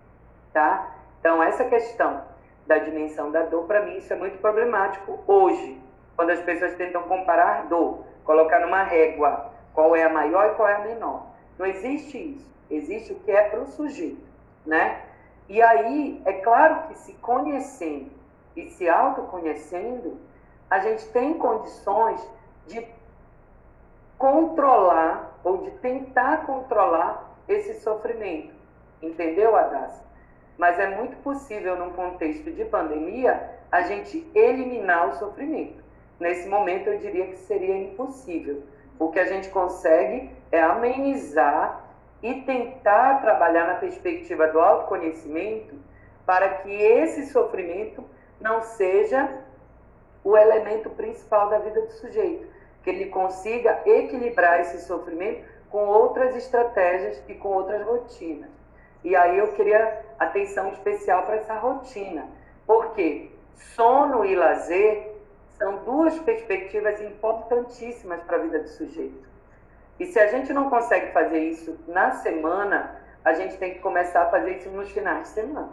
tá? 0.53 0.95
Então 1.21 1.41
essa 1.41 1.65
questão 1.65 2.23
da 2.67 2.79
dimensão 2.79 3.31
da 3.31 3.43
dor, 3.43 3.65
para 3.65 3.83
mim 3.83 3.97
isso 3.97 4.13
é 4.13 4.17
muito 4.17 4.39
problemático 4.39 5.21
hoje, 5.27 5.81
quando 6.17 6.31
as 6.31 6.41
pessoas 6.41 6.75
tentam 6.75 7.05
comparar 7.05 7.67
dor, 7.67 8.05
colocar 8.25 8.59
numa 8.61 8.83
régua 8.83 9.53
qual 9.73 9.95
é 9.95 10.03
a 10.03 10.09
maior 10.09 10.51
e 10.51 10.55
qual 10.57 10.69
é 10.69 10.75
a 10.75 10.81
menor. 10.81 11.27
Não 11.57 11.65
existe 11.65 12.19
isso. 12.35 12.58
Existe 12.71 13.13
o 13.13 13.17
que 13.21 13.31
é 13.31 13.49
para 13.49 13.61
o 13.61 13.67
sujeito, 13.67 14.27
né? 14.65 15.03
E 15.49 15.63
aí, 15.63 16.21
é 16.27 16.35
claro 16.35 16.89
que 16.89 16.99
se 16.99 17.15
conhecendo 17.15 18.11
e 18.55 18.69
se 18.71 18.89
autoconhecendo, 18.89 20.19
a 20.69 20.79
gente 20.81 21.09
tem 21.09 21.35
condições 21.35 22.21
de 22.67 22.87
controlar 24.19 25.39
ou 25.43 25.59
de 25.59 25.71
tentar 25.79 26.45
controlar 26.45 27.37
esse 27.49 27.81
sofrimento. 27.81 28.53
Entendeu, 29.01 29.57
Adassa? 29.57 30.05
Mas 30.59 30.79
é 30.79 30.97
muito 30.97 31.17
possível, 31.19 31.77
num 31.77 31.91
contexto 31.91 32.51
de 32.51 32.65
pandemia, 32.65 33.59
a 33.71 33.83
gente 33.83 34.29
eliminar 34.35 35.09
o 35.09 35.15
sofrimento. 35.15 35.83
Nesse 36.19 36.49
momento, 36.49 36.89
eu 36.89 36.99
diria 36.99 37.29
que 37.29 37.37
seria 37.37 37.77
impossível. 37.79 38.65
O 38.99 39.09
que 39.09 39.21
a 39.21 39.27
gente 39.27 39.49
consegue 39.51 40.31
é 40.51 40.61
amenizar 40.61 41.88
e 42.23 42.43
tentar 42.43 43.21
trabalhar 43.21 43.67
na 43.67 43.75
perspectiva 43.75 44.49
do 44.49 44.61
autoconhecimento 44.61 45.75
para 46.27 46.49
que 46.59 46.71
esse 46.71 47.27
sofrimento 47.27 48.05
não 48.41 48.63
seja 48.63 49.43
o 50.25 50.37
elemento 50.37 50.91
principal 50.91 51.49
da 51.49 51.59
vida 51.59 51.81
do 51.81 51.93
sujeito, 51.93 52.47
que 52.83 52.91
ele 52.91 53.07
consiga 53.07 53.81
equilibrar 53.87 54.61
esse 54.61 54.81
sofrimento 54.83 55.43
com 55.71 55.87
outras 55.87 56.35
estratégias 56.35 57.23
e 57.29 57.35
com 57.35 57.49
outras 57.49 57.85
rotinas. 57.87 58.51
E 59.05 59.15
aí 59.15 59.39
eu 59.39 59.53
queria 59.53 60.05
atenção 60.19 60.69
especial 60.73 61.25
para 61.25 61.37
essa 61.37 61.55
rotina, 61.55 62.27
porque 62.67 63.31
sono 63.55 64.25
e 64.25 64.35
lazer 64.35 65.15
são 65.53 65.85
duas 65.85 66.19
perspectivas 66.21 67.01
importantíssimas 67.01 68.23
para 68.23 68.37
a 68.37 68.41
vida 68.41 68.61
do 68.61 68.69
sujeito. 68.69 69.28
E 69.99 70.07
se 70.07 70.19
a 70.19 70.29
gente 70.29 70.53
não 70.53 70.71
consegue 70.71 71.13
fazer 71.13 71.39
isso 71.39 71.79
na 71.89 72.13
semana, 72.13 73.01
a 73.25 73.33
gente 73.33 73.57
tem 73.59 73.75
que 73.75 73.81
começar 73.81 74.23
a 74.23 74.31
fazer 74.31 74.57
isso 74.57 74.71
nos 74.71 74.91
finais 74.91 75.23
de 75.23 75.29
semana. 75.29 75.73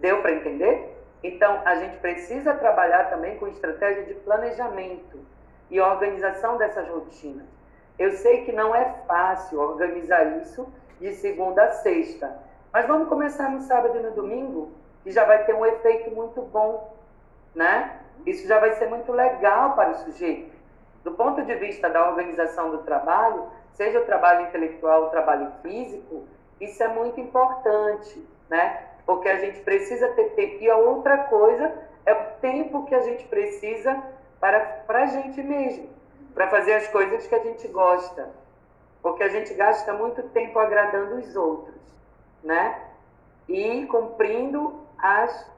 Deu 0.00 0.20
para 0.20 0.32
entender? 0.32 0.94
Então, 1.22 1.62
a 1.64 1.76
gente 1.76 1.96
precisa 1.98 2.54
trabalhar 2.54 3.04
também 3.04 3.38
com 3.38 3.46
estratégia 3.48 4.04
de 4.04 4.14
planejamento 4.14 5.18
e 5.70 5.80
organização 5.80 6.56
dessas 6.56 6.88
rotinas. 6.88 7.46
Eu 7.98 8.12
sei 8.12 8.44
que 8.44 8.52
não 8.52 8.74
é 8.74 8.94
fácil 9.06 9.58
organizar 9.58 10.38
isso 10.42 10.68
de 11.00 11.12
segunda 11.14 11.64
a 11.64 11.72
sexta, 11.72 12.36
mas 12.72 12.86
vamos 12.86 13.08
começar 13.08 13.50
no 13.50 13.60
sábado 13.60 13.98
e 13.98 14.02
no 14.02 14.10
domingo, 14.10 14.72
que 15.02 15.10
já 15.10 15.24
vai 15.24 15.44
ter 15.44 15.54
um 15.54 15.64
efeito 15.64 16.10
muito 16.10 16.42
bom, 16.42 16.94
né? 17.54 18.00
Isso 18.26 18.46
já 18.46 18.58
vai 18.58 18.72
ser 18.72 18.88
muito 18.88 19.12
legal 19.12 19.74
para 19.74 19.90
o 19.90 19.94
sujeito. 19.94 20.55
Do 21.06 21.12
ponto 21.12 21.40
de 21.44 21.54
vista 21.54 21.88
da 21.88 22.08
organização 22.08 22.72
do 22.72 22.78
trabalho, 22.78 23.46
seja 23.74 24.00
o 24.00 24.04
trabalho 24.04 24.48
intelectual 24.48 25.04
o 25.04 25.10
trabalho 25.10 25.52
físico, 25.62 26.24
isso 26.60 26.82
é 26.82 26.88
muito 26.88 27.20
importante, 27.20 28.26
né? 28.50 28.88
Porque 29.06 29.28
a 29.28 29.38
gente 29.38 29.60
precisa 29.60 30.08
ter 30.14 30.30
tempo. 30.30 30.64
E 30.64 30.68
a 30.68 30.76
outra 30.76 31.16
coisa 31.18 31.72
é 32.04 32.12
o 32.12 32.24
tempo 32.40 32.86
que 32.86 32.94
a 32.96 33.02
gente 33.02 33.24
precisa 33.28 34.02
para, 34.40 34.58
para 34.84 35.04
a 35.04 35.06
gente 35.06 35.40
mesmo, 35.44 35.88
para 36.34 36.48
fazer 36.48 36.74
as 36.74 36.88
coisas 36.88 37.24
que 37.24 37.36
a 37.36 37.38
gente 37.44 37.68
gosta. 37.68 38.28
Porque 39.00 39.22
a 39.22 39.28
gente 39.28 39.54
gasta 39.54 39.92
muito 39.92 40.24
tempo 40.30 40.58
agradando 40.58 41.20
os 41.20 41.36
outros, 41.36 41.80
né? 42.42 42.82
E 43.48 43.86
cumprindo 43.86 44.82
as 44.98 45.54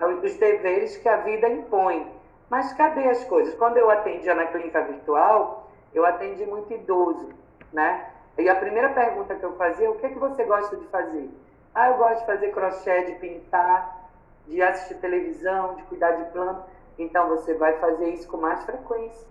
os 0.00 0.34
deveres 0.34 0.96
que 0.96 1.08
a 1.08 1.18
vida 1.18 1.48
impõe. 1.48 2.17
Mas 2.50 2.72
cadê 2.72 3.08
as 3.08 3.24
coisas? 3.24 3.54
Quando 3.54 3.76
eu 3.76 3.90
atendia 3.90 4.34
na 4.34 4.46
clínica 4.46 4.82
virtual, 4.82 5.70
eu 5.92 6.04
atendi 6.06 6.46
muito 6.46 6.72
idoso, 6.72 7.28
né? 7.72 8.10
E 8.38 8.48
a 8.48 8.54
primeira 8.54 8.90
pergunta 8.90 9.34
que 9.34 9.44
eu 9.44 9.56
fazia, 9.56 9.90
o 9.90 9.96
que, 9.96 10.06
é 10.06 10.08
que 10.10 10.18
você 10.18 10.44
gosta 10.44 10.76
de 10.76 10.86
fazer? 10.86 11.28
Ah, 11.74 11.88
eu 11.90 11.96
gosto 11.96 12.20
de 12.20 12.26
fazer 12.26 12.52
crochê, 12.52 13.04
de 13.04 13.12
pintar, 13.18 14.10
de 14.46 14.62
assistir 14.62 14.94
televisão, 14.96 15.74
de 15.74 15.82
cuidar 15.84 16.12
de 16.12 16.30
planta. 16.30 16.64
Então 16.98 17.28
você 17.28 17.54
vai 17.54 17.78
fazer 17.78 18.10
isso 18.10 18.28
com 18.28 18.36
mais 18.36 18.64
frequência. 18.64 19.26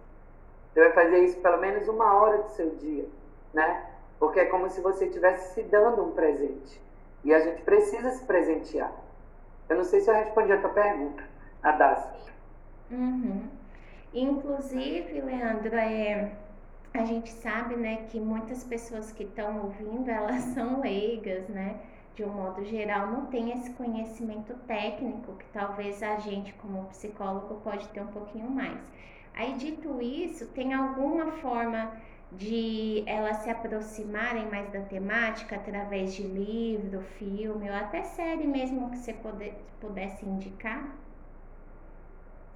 Você 0.72 0.80
vai 0.80 0.92
fazer 0.92 1.20
isso 1.20 1.40
pelo 1.40 1.58
menos 1.58 1.88
uma 1.88 2.14
hora 2.16 2.38
do 2.40 2.50
seu 2.50 2.70
dia, 2.76 3.06
né? 3.54 3.86
Porque 4.20 4.40
é 4.40 4.46
como 4.46 4.70
se 4.70 4.82
você 4.82 5.06
estivesse 5.06 5.56
se 5.56 5.64
dando 5.64 6.04
um 6.04 6.12
presente. 6.12 6.82
E 7.24 7.34
a 7.34 7.40
gente 7.40 7.62
precisa 7.64 8.12
se 8.12 8.24
presentear. 8.26 8.92
Eu 9.70 9.78
não 9.78 9.84
sei 9.84 10.02
se 10.02 10.10
eu 10.10 10.14
respondi 10.14 10.52
a 10.52 10.62
tua 10.62 10.70
pergunta, 10.70 11.24
Adassa. 11.64 12.16
Uhum. 12.90 13.50
Inclusive, 14.14 15.22
Leandro, 15.22 15.76
é, 15.76 16.38
a 16.94 17.06
gente 17.06 17.30
sabe, 17.30 17.76
né, 17.76 18.06
que 18.10 18.20
muitas 18.20 18.64
pessoas 18.64 19.12
que 19.12 19.24
estão 19.24 19.64
ouvindo, 19.64 20.10
elas 20.10 20.42
são 20.56 20.82
leigas, 20.82 21.48
né? 21.50 21.82
De 22.16 22.24
um 22.24 22.30
modo 22.34 22.64
geral, 22.66 23.08
não 23.12 23.28
tem 23.28 23.52
esse 23.52 23.72
conhecimento 23.74 24.54
técnico 24.66 25.36
que 25.36 25.46
talvez 25.54 26.02
a 26.02 26.18
gente, 26.18 26.54
como 26.54 26.86
psicólogo, 26.88 27.62
pode 27.62 27.88
ter 27.90 28.02
um 28.02 28.08
pouquinho 28.08 28.50
mais. 28.50 28.82
Aí, 29.34 29.54
dito 29.54 30.02
isso, 30.02 30.48
tem 30.48 30.74
alguma 30.74 31.32
forma 31.34 31.92
de 32.32 33.04
elas 33.06 33.38
se 33.38 33.50
aproximarem 33.50 34.48
mais 34.50 34.70
da 34.72 34.82
temática 34.82 35.56
através 35.58 36.14
de 36.16 36.24
livro, 36.24 37.02
filme 37.20 37.70
ou 37.70 37.76
até 37.76 38.04
série 38.04 38.48
mesmo 38.48 38.90
que 38.90 38.98
você 38.98 39.14
pudesse 39.80 40.26
indicar? 40.26 41.07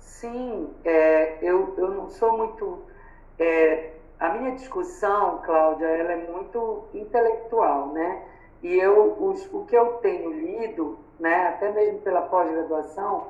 Sim, 0.01 0.69
é, 0.83 1.37
eu, 1.41 1.73
eu 1.77 1.91
não 1.91 2.09
sou 2.09 2.31
muito. 2.33 2.79
É, 3.39 3.79
a 4.19 4.29
minha 4.29 4.51
discussão, 4.51 5.39
Cláudia, 5.43 5.87
ela 5.87 6.11
é 6.13 6.15
muito 6.15 6.83
intelectual, 6.93 7.87
né? 7.87 8.19
E 8.61 8.75
eu, 8.77 9.15
os, 9.19 9.47
o 9.51 9.61
que 9.61 9.75
eu 9.75 9.89
tenho 10.01 10.29
lido, 10.31 10.97
né, 11.19 11.47
até 11.47 11.69
mesmo 11.69 11.99
pela 11.99 12.21
pós-graduação, 12.21 13.23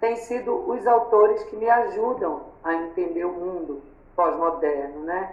tem 0.00 0.16
sido 0.16 0.54
os 0.70 0.86
autores 0.86 1.42
que 1.44 1.56
me 1.56 1.68
ajudam 1.68 2.42
a 2.62 2.74
entender 2.74 3.24
o 3.24 3.32
mundo 3.32 3.82
pós-moderno, 4.14 5.02
né? 5.02 5.28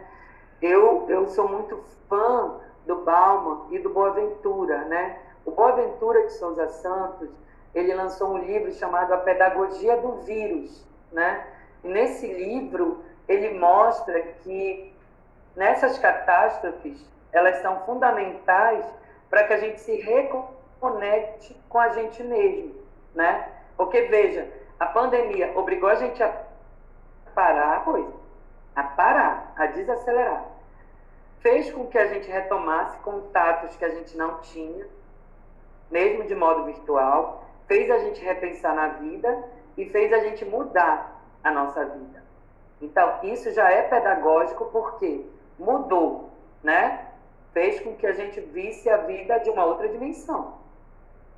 Eu, 0.62 1.06
eu 1.08 1.28
sou 1.28 1.48
muito 1.48 1.78
fã 2.10 2.52
do 2.86 2.96
Bauman 2.98 3.60
e 3.70 3.80
do 3.80 3.90
Boaventura, 3.90 4.86
né? 4.86 5.16
O 5.46 5.52
Boaventura 5.52 6.24
de 6.24 6.34
Souza 6.34 6.68
Santos, 6.68 7.30
ele 7.76 7.94
lançou 7.94 8.34
um 8.34 8.38
livro 8.38 8.72
chamado 8.72 9.14
A 9.14 9.18
Pedagogia 9.18 9.98
do 9.98 10.22
Vírus, 10.22 10.84
né? 11.12 11.46
E 11.84 11.88
nesse 11.88 12.26
livro 12.26 13.04
ele 13.28 13.60
mostra 13.60 14.20
que 14.22 14.96
nessas 15.56 16.00
catástrofes 16.00 17.06
elas 17.32 17.58
são 17.62 17.82
fundamentais 17.82 18.86
para 19.30 19.44
que 19.44 19.54
a 19.54 19.58
gente 19.58 19.82
se 19.82 19.96
reconecte 19.98 21.56
com 21.70 21.78
a 21.78 21.90
gente 21.90 22.24
mesmo, 22.24 22.74
né? 23.14 23.50
Porque 23.78 24.02
veja, 24.04 24.50
a 24.80 24.88
pandemia 24.88 25.52
obrigou 25.56 25.90
a 25.90 25.96
gente 25.96 26.24
a 26.24 26.34
parar 27.36 27.78
a 27.78 27.80
coisa, 27.82 28.14
a 28.76 28.84
parar, 28.84 29.54
a 29.56 29.68
desacelerar 29.68 30.56
fez 31.46 31.72
com 31.72 31.86
que 31.86 31.96
a 31.96 32.08
gente 32.08 32.28
retomasse 32.28 32.98
contatos 33.02 33.76
que 33.76 33.86
a 33.86 33.90
gente 33.90 34.18
não 34.18 34.40
tinha, 34.40 34.88
mesmo 35.92 36.24
de 36.24 36.34
modo 36.34 36.64
virtual, 36.64 37.45
fez 37.68 37.90
a 37.90 38.00
gente 38.00 38.24
repensar 38.24 38.76
na 38.76 38.88
vida 38.90 39.44
e 39.78 39.86
fez 39.86 40.12
a 40.14 40.20
gente 40.20 40.46
mudar 40.46 41.22
a 41.44 41.52
nossa 41.52 41.86
vida. 41.86 42.24
Então, 42.82 43.20
isso 43.24 43.52
já 43.52 43.70
é 43.72 43.84
pedagógico 43.84 44.66
porque 44.66 45.26
mudou, 45.58 46.30
né? 46.64 47.08
Fez 47.54 47.80
com 47.80 47.96
que 47.96 48.06
a 48.06 48.14
gente 48.14 48.40
visse 48.40 48.90
a 48.90 48.98
vida 48.98 49.40
de 49.40 49.50
uma 49.50 49.66
outra 49.66 49.88
dimensão, 49.88 50.56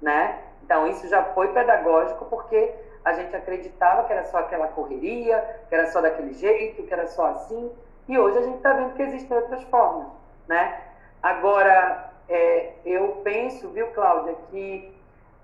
né? 0.02 0.40
Então, 0.64 0.88
isso 0.88 1.08
já 1.08 1.24
foi 1.24 1.54
pedagógico 1.54 2.26
porque 2.26 2.74
a 3.06 3.14
gente 3.14 3.36
acreditava 3.36 4.04
que 4.04 4.14
era 4.14 4.26
só 4.26 4.40
aquela 4.40 4.68
correria, 4.68 5.62
que 5.70 5.76
era 5.76 5.88
só 5.88 6.02
daquele 6.02 6.34
jeito, 6.34 6.84
que 6.84 6.94
era 6.94 7.08
só 7.08 7.28
assim. 7.28 7.72
E 8.08 8.18
hoje 8.18 8.38
a 8.38 8.42
gente 8.42 8.58
está 8.58 8.74
vendo 8.74 8.96
que 8.96 9.02
existem 9.02 9.38
outras 9.38 9.64
formas, 9.64 10.08
né? 10.48 10.82
Agora, 11.22 12.12
é, 12.28 12.74
eu 12.86 13.22
penso, 13.24 13.70
viu, 13.70 13.88
Cláudia, 13.88 14.36
que 14.50 14.97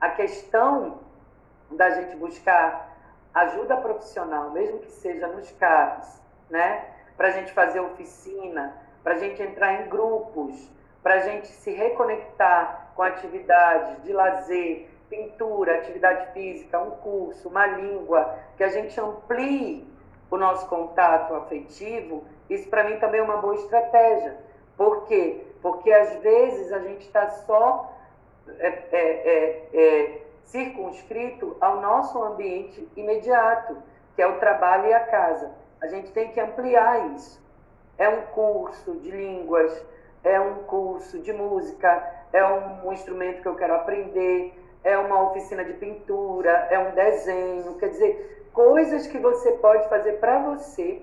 a 0.04 0.10
questão 0.10 1.00
da 1.72 1.92
gente 1.92 2.18
buscar 2.18 2.94
ajuda 3.34 3.78
profissional, 3.78 4.52
mesmo 4.52 4.80
que 4.80 4.92
seja 4.92 5.28
nos 5.28 5.50
CAPs, 5.52 6.22
né? 6.50 6.90
Para 7.16 7.30
a 7.30 7.32
gente 7.32 7.54
fazer 7.54 7.80
oficina, 7.80 8.76
para 9.02 9.14
a 9.14 9.18
gente 9.18 9.42
entrar 9.42 9.76
em 9.76 9.88
grupos, 9.88 10.70
para 11.02 11.14
a 11.14 11.20
gente 11.20 11.48
se 11.48 11.72
reconectar 11.72 12.92
com 12.98 13.02
atividades 13.02 14.04
de 14.04 14.12
lazer, 14.12 14.90
pintura, 15.10 15.76
atividade 15.78 16.34
física, 16.34 16.82
um 16.82 16.92
curso, 16.92 17.48
uma 17.48 17.66
língua, 17.66 18.38
que 18.58 18.64
a 18.66 18.70
gente 18.70 19.00
amplie 19.00 19.88
o 20.30 20.36
nosso 20.36 20.68
contato 20.68 21.34
afetivo, 21.34 22.26
isso 22.50 22.70
para 22.70 22.84
mim 22.84 22.98
também 22.98 23.22
é 23.22 23.24
uma 23.24 23.38
boa 23.38 23.56
estratégia. 23.56 24.38
Por 24.76 25.06
quê? 25.06 25.46
Porque 25.62 25.90
às 25.94 26.18
vezes 26.18 26.74
a 26.74 26.80
gente 26.80 27.08
está 27.08 27.30
só 27.30 27.93
é, 28.60 28.68
é, 28.68 28.90
é, 28.92 29.70
é, 29.74 30.22
circunscrito 30.46 31.56
ao 31.60 31.82
nosso 31.82 32.22
ambiente 32.22 32.88
imediato, 32.96 33.78
que 34.16 34.22
é 34.22 34.28
o 34.28 34.40
trabalho 34.40 34.88
e 34.88 34.94
a 34.94 35.00
casa. 35.00 35.52
A 35.82 35.88
gente 35.88 36.12
tem 36.12 36.32
que 36.32 36.40
ampliar 36.40 37.14
isso. 37.16 37.42
É 37.98 38.08
um 38.10 38.22
curso 38.28 38.96
de 38.98 39.12
línguas, 39.12 39.84
é 40.24 40.40
um 40.40 40.64
curso 40.64 41.20
de 41.20 41.32
música, 41.34 42.12
é 42.32 42.46
um, 42.46 42.88
um 42.88 42.94
instrumento 42.94 43.42
que 43.42 43.48
eu 43.48 43.56
quero 43.56 43.76
aprender, 43.76 44.54
é 44.84 44.98
uma 44.98 45.30
oficina 45.30 45.64
de 45.64 45.74
pintura, 45.74 46.68
é 46.70 46.80
um 46.80 46.92
desenho, 46.92 47.76
quer 47.76 47.90
dizer, 47.90 48.48
coisas 48.54 49.08
que 49.08 49.18
você 49.18 49.54
pode 49.54 49.88
fazer 49.90 50.14
para 50.14 50.40
você 50.40 51.02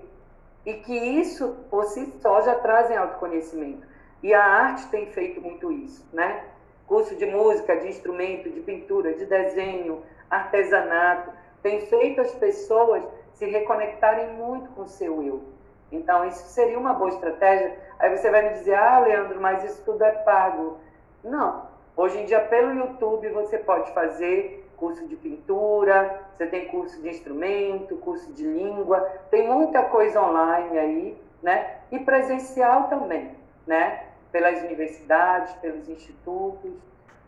e 0.65 0.73
que 0.75 0.95
isso 0.95 1.65
por 1.69 1.85
si 1.85 2.05
só 2.21 2.41
já 2.41 2.55
trazem 2.55 2.97
autoconhecimento. 2.97 3.87
E 4.21 4.33
a 4.33 4.43
arte 4.43 4.87
tem 4.87 5.07
feito 5.07 5.41
muito 5.41 5.71
isso, 5.71 6.07
né? 6.13 6.45
Curso 6.91 7.15
de 7.15 7.25
música, 7.25 7.77
de 7.77 7.87
instrumento, 7.87 8.49
de 8.49 8.59
pintura, 8.59 9.13
de 9.13 9.25
desenho, 9.25 10.03
artesanato, 10.29 11.31
tem 11.63 11.85
feito 11.85 12.19
as 12.19 12.35
pessoas 12.35 13.01
se 13.31 13.45
reconectarem 13.45 14.33
muito 14.33 14.69
com 14.71 14.81
o 14.81 14.87
seu 14.89 15.23
eu. 15.23 15.41
Então, 15.89 16.27
isso 16.27 16.45
seria 16.49 16.77
uma 16.77 16.93
boa 16.93 17.09
estratégia. 17.11 17.77
Aí 17.97 18.09
você 18.17 18.29
vai 18.29 18.41
me 18.41 18.55
dizer, 18.55 18.73
ah, 18.73 18.99
Leandro, 18.99 19.39
mas 19.39 19.63
isso 19.63 19.81
tudo 19.85 20.03
é 20.03 20.11
pago. 20.11 20.79
Não. 21.23 21.65
Hoje 21.95 22.19
em 22.19 22.25
dia, 22.25 22.41
pelo 22.41 22.73
YouTube, 22.73 23.29
você 23.29 23.57
pode 23.57 23.89
fazer 23.93 24.69
curso 24.75 25.07
de 25.07 25.15
pintura, 25.15 26.19
você 26.33 26.45
tem 26.45 26.67
curso 26.67 27.01
de 27.01 27.07
instrumento, 27.07 27.95
curso 27.99 28.33
de 28.33 28.43
língua, 28.43 28.99
tem 29.29 29.47
muita 29.47 29.81
coisa 29.83 30.21
online 30.21 30.77
aí, 30.77 31.17
né? 31.41 31.77
E 31.89 31.99
presencial 31.99 32.89
também, 32.89 33.31
né? 33.65 34.10
Pelas 34.31 34.61
universidades, 34.63 35.53
pelos 35.55 35.87
institutos. 35.89 36.71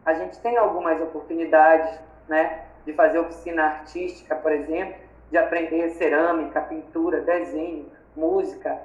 A 0.06 0.14
gente 0.14 0.40
tem 0.40 0.58
algumas 0.58 1.02
oportunidades, 1.02 2.00
né? 2.28 2.66
De 2.86 2.94
fazer 2.94 3.20
oficina 3.20 3.64
artística, 3.64 4.36
por 4.36 4.52
exemplo, 4.52 4.96
de 5.30 5.38
aprender 5.38 5.90
cerâmica, 5.92 6.62
pintura, 6.62 7.22
desenho, 7.22 7.90
música. 8.16 8.80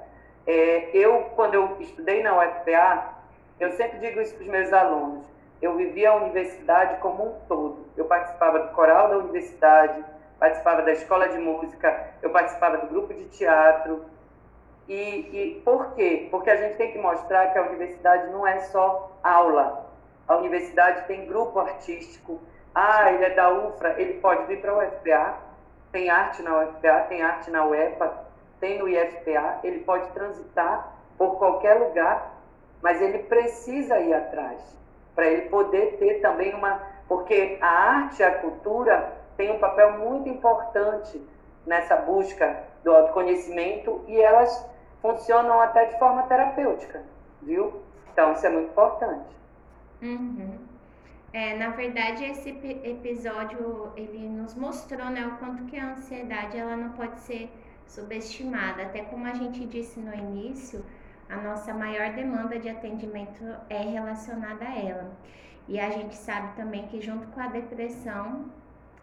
É, 0.47 0.89
eu, 0.93 1.25
quando 1.35 1.53
eu 1.53 1.77
estudei 1.79 2.23
na 2.23 2.37
UFPA, 2.37 3.13
eu 3.59 3.71
sempre 3.73 3.99
digo 3.99 4.21
isso 4.21 4.33
para 4.35 4.43
os 4.43 4.49
meus 4.49 4.73
alunos, 4.73 5.25
eu 5.61 5.75
vivia 5.75 6.11
a 6.11 6.15
universidade 6.15 6.99
como 7.01 7.25
um 7.25 7.39
todo. 7.47 7.85
Eu 7.97 8.05
participava 8.05 8.59
do 8.59 8.69
coral 8.69 9.09
da 9.09 9.17
universidade, 9.17 10.03
participava 10.39 10.81
da 10.81 10.93
escola 10.93 11.27
de 11.27 11.37
música, 11.37 12.13
eu 12.21 12.29
participava 12.29 12.77
do 12.77 12.87
grupo 12.87 13.13
de 13.13 13.25
teatro. 13.25 14.05
E, 14.89 15.29
e 15.31 15.61
por 15.63 15.93
quê? 15.93 16.27
Porque 16.31 16.49
a 16.49 16.55
gente 16.55 16.77
tem 16.77 16.91
que 16.91 16.97
mostrar 16.97 17.53
que 17.53 17.59
a 17.59 17.61
universidade 17.61 18.31
não 18.31 18.45
é 18.45 18.59
só 18.61 19.11
aula. 19.21 19.85
A 20.27 20.35
universidade 20.37 21.05
tem 21.05 21.27
grupo 21.27 21.59
artístico. 21.59 22.39
Ah, 22.73 23.11
ele 23.11 23.23
é 23.23 23.29
da 23.29 23.51
UFRA, 23.51 24.01
ele 24.01 24.15
pode 24.15 24.45
vir 24.45 24.59
para 24.59 24.71
a 24.71 24.77
UFPA. 24.79 25.37
Tem 25.91 26.09
arte 26.09 26.41
na 26.41 26.57
UFPA, 26.57 27.05
tem 27.07 27.21
arte 27.21 27.51
na 27.51 27.65
UEPA, 27.65 28.25
tem 28.59 28.79
no 28.79 28.87
IFPA. 28.89 29.59
Ele 29.63 29.79
pode 29.81 30.09
transitar 30.09 30.91
por 31.19 31.37
qualquer 31.37 31.75
lugar, 31.75 32.33
mas 32.81 32.99
ele 32.99 33.19
precisa 33.19 33.99
ir 33.99 34.13
atrás 34.13 34.59
para 35.13 35.27
ele 35.27 35.49
poder 35.49 35.97
ter 35.97 36.15
também 36.15 36.55
uma. 36.55 36.81
Porque 37.07 37.59
a 37.61 37.67
arte 37.67 38.23
a 38.23 38.39
cultura 38.39 39.13
têm 39.37 39.51
um 39.51 39.59
papel 39.59 39.99
muito 39.99 40.27
importante 40.29 41.21
nessa 41.65 41.95
busca 41.95 42.63
do 42.83 42.95
autoconhecimento 42.95 44.03
e 44.07 44.19
elas 44.19 44.67
funcionam 45.01 45.59
até 45.61 45.85
de 45.85 45.99
forma 45.99 46.23
terapêutica, 46.23 47.03
viu? 47.41 47.81
Então, 48.11 48.33
isso 48.33 48.45
é 48.45 48.49
muito 48.49 48.71
importante. 48.71 49.35
Uhum. 50.01 50.57
É, 51.31 51.55
na 51.55 51.69
verdade, 51.69 52.23
esse 52.23 52.49
episódio 52.83 53.91
ele 53.95 54.27
nos 54.27 54.55
mostrou 54.55 55.05
né, 55.09 55.27
o 55.27 55.37
quanto 55.37 55.63
que 55.65 55.77
a 55.77 55.91
ansiedade 55.91 56.57
ela 56.57 56.75
não 56.75 56.89
pode 56.89 57.19
ser 57.21 57.51
subestimada. 57.85 58.83
Até 58.83 59.01
como 59.03 59.27
a 59.27 59.33
gente 59.33 59.65
disse 59.65 59.99
no 59.99 60.13
início, 60.13 60.83
a 61.29 61.37
nossa 61.37 61.73
maior 61.73 62.13
demanda 62.13 62.57
de 62.57 62.67
atendimento 62.67 63.43
é 63.69 63.77
relacionada 63.77 64.65
a 64.65 64.75
ela. 64.75 65.11
E 65.67 65.79
a 65.79 65.91
gente 65.91 66.15
sabe 66.15 66.55
também 66.55 66.87
que, 66.87 66.99
junto 66.99 67.27
com 67.27 67.39
a 67.39 67.47
depressão, 67.47 68.45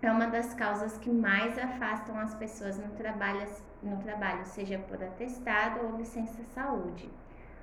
é 0.08 0.12
uma 0.12 0.26
das 0.26 0.54
causas 0.54 0.96
que 0.98 1.10
mais 1.10 1.58
afastam 1.58 2.18
as 2.18 2.34
pessoas 2.34 2.78
no 2.78 2.88
trabalho, 2.96 3.46
no 3.82 3.96
trabalho 3.98 4.44
seja 4.44 4.78
por 4.78 5.02
atestado 5.02 5.84
ou 5.84 5.96
licença 5.96 6.42
saúde. 6.54 7.08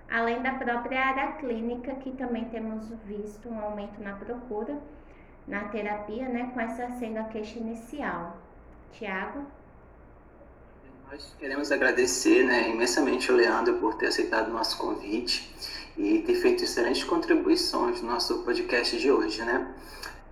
Além 0.10 0.41
da 0.41 0.54
própria 0.54 1.06
área 1.06 1.32
clínica, 1.34 1.96
que 1.96 2.12
também 2.12 2.46
temos 2.46 2.89
visto 3.06 3.50
um 3.50 3.60
aumento 3.60 4.02
na 4.02 4.14
procura 4.14 4.78
na 5.48 5.66
terapia, 5.66 6.28
né, 6.30 6.52
com 6.54 6.60
essa 6.60 6.89
sendo 7.00 7.18
a 7.18 7.24
queixa 7.26 7.60
inicial. 7.60 8.38
Tiago? 8.91 9.46
Nós 11.12 11.36
queremos 11.38 11.72
agradecer 11.72 12.44
né, 12.44 12.70
imensamente 12.70 13.30
ao 13.30 13.38
Leandro 13.38 13.76
por 13.76 13.96
ter 13.96 14.08
aceitado 14.08 14.50
o 14.50 14.54
nosso 14.54 14.78
convite 14.78 15.54
e 15.98 16.20
ter 16.20 16.36
feito 16.36 16.64
excelentes 16.64 17.04
contribuições 17.04 18.02
no 18.02 18.10
nosso 18.10 18.44
podcast 18.44 18.98
de 18.98 19.12
hoje, 19.12 19.44
né? 19.44 19.74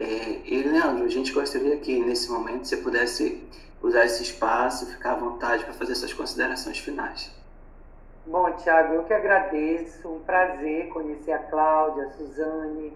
É, 0.01 0.41
e, 0.45 0.63
Leandro, 0.63 1.05
a 1.05 1.09
gente 1.09 1.31
gostaria 1.31 1.77
que, 1.77 2.03
nesse 2.03 2.31
momento, 2.31 2.67
você 2.67 2.75
pudesse 2.75 3.47
usar 3.83 4.03
esse 4.05 4.23
espaço, 4.23 4.87
ficar 4.87 5.11
à 5.11 5.15
vontade 5.15 5.63
para 5.63 5.75
fazer 5.75 5.93
suas 5.93 6.11
considerações 6.11 6.79
finais. 6.79 7.31
Bom, 8.25 8.51
Tiago, 8.53 8.95
eu 8.95 9.03
que 9.03 9.13
agradeço, 9.13 10.09
um 10.09 10.19
prazer 10.21 10.89
conhecer 10.89 11.33
a 11.33 11.37
Cláudia, 11.37 12.05
a 12.05 12.09
Suzane, 12.13 12.91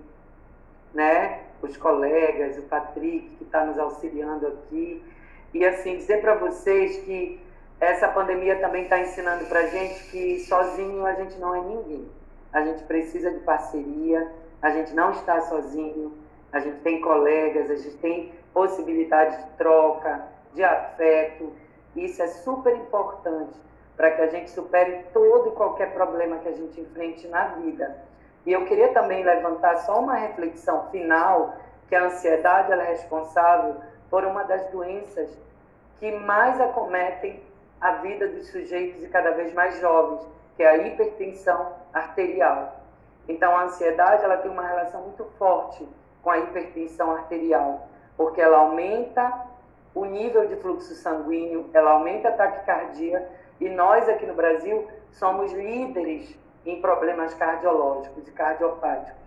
né, 0.95 1.43
os 1.61 1.77
colegas, 1.77 2.57
o 2.57 2.63
Patrick, 2.63 3.29
que 3.37 3.43
está 3.43 3.63
nos 3.63 3.77
auxiliando 3.77 4.47
aqui. 4.47 5.03
E, 5.53 5.63
assim, 5.63 5.97
dizer 5.97 6.21
para 6.21 6.33
vocês 6.33 7.03
que 7.03 7.39
essa 7.79 8.07
pandemia 8.07 8.59
também 8.59 8.83
está 8.83 8.99
ensinando 8.99 9.45
para 9.45 9.59
a 9.59 9.67
gente 9.67 10.05
que 10.05 10.39
sozinho 10.39 11.05
a 11.05 11.13
gente 11.13 11.37
não 11.37 11.53
é 11.53 11.61
ninguém. 11.61 12.09
A 12.51 12.65
gente 12.65 12.83
precisa 12.85 13.29
de 13.29 13.41
parceria, 13.41 14.27
a 14.59 14.71
gente 14.71 14.91
não 14.95 15.11
está 15.11 15.41
sozinho, 15.41 16.24
a 16.55 16.61
gente 16.61 16.79
tem 16.79 17.01
colegas, 17.01 17.69
a 17.69 17.75
gente 17.75 17.97
tem 17.97 18.33
possibilidade 18.53 19.43
de 19.43 19.49
troca, 19.57 20.25
de 20.53 20.63
afeto. 20.63 21.51
Isso 21.93 22.23
é 22.23 22.27
super 22.27 22.73
importante 22.73 23.59
para 23.97 24.11
que 24.11 24.21
a 24.21 24.27
gente 24.27 24.49
supere 24.51 25.03
todo 25.11 25.49
e 25.49 25.51
qualquer 25.51 25.93
problema 25.93 26.37
que 26.37 26.47
a 26.47 26.53
gente 26.53 26.79
enfrente 26.79 27.27
na 27.27 27.47
vida. 27.47 27.97
E 28.45 28.53
eu 28.53 28.63
queria 28.63 28.93
também 28.93 29.21
levantar 29.21 29.79
só 29.79 29.99
uma 29.99 30.15
reflexão 30.15 30.89
final, 30.91 31.55
que 31.89 31.95
a 31.95 32.05
ansiedade 32.05 32.71
é 32.71 32.83
responsável 32.85 33.75
por 34.09 34.23
uma 34.23 34.45
das 34.45 34.65
doenças 34.71 35.37
que 35.99 36.09
mais 36.09 36.61
acometem 36.61 37.43
a 37.81 37.95
vida 37.95 38.29
dos 38.29 38.47
sujeitos 38.47 39.03
e 39.03 39.09
cada 39.09 39.31
vez 39.31 39.53
mais 39.53 39.77
jovens, 39.81 40.25
que 40.55 40.63
é 40.63 40.69
a 40.69 40.77
hipertensão 40.77 41.73
arterial. 41.93 42.79
Então, 43.27 43.53
a 43.57 43.63
ansiedade 43.63 44.23
ela 44.23 44.37
tem 44.37 44.49
uma 44.49 44.65
relação 44.65 45.01
muito 45.01 45.25
forte 45.37 45.85
com 46.25 46.31
a 46.31 46.39
hipertensão 46.39 47.11
arterial, 47.11 47.87
porque 48.17 48.41
ela 48.41 48.57
aumenta 48.57 49.45
o 49.93 50.05
nível 50.05 50.47
de 50.47 50.55
fluxo 50.55 50.95
sanguíneo, 50.95 51.69
ela 51.71 51.91
aumenta 51.91 52.29
a 52.29 52.31
taquicardia 52.31 53.29
e 53.61 53.69
nós 53.69 54.09
aqui 54.09 54.25
no 54.25 54.33
Brasil 54.33 54.87
somos 55.11 55.53
líderes 55.53 56.35
em 56.65 56.81
problemas 56.81 57.35
cardiológicos 57.35 58.27
e 58.27 58.31
cardiopáticos. 58.31 59.23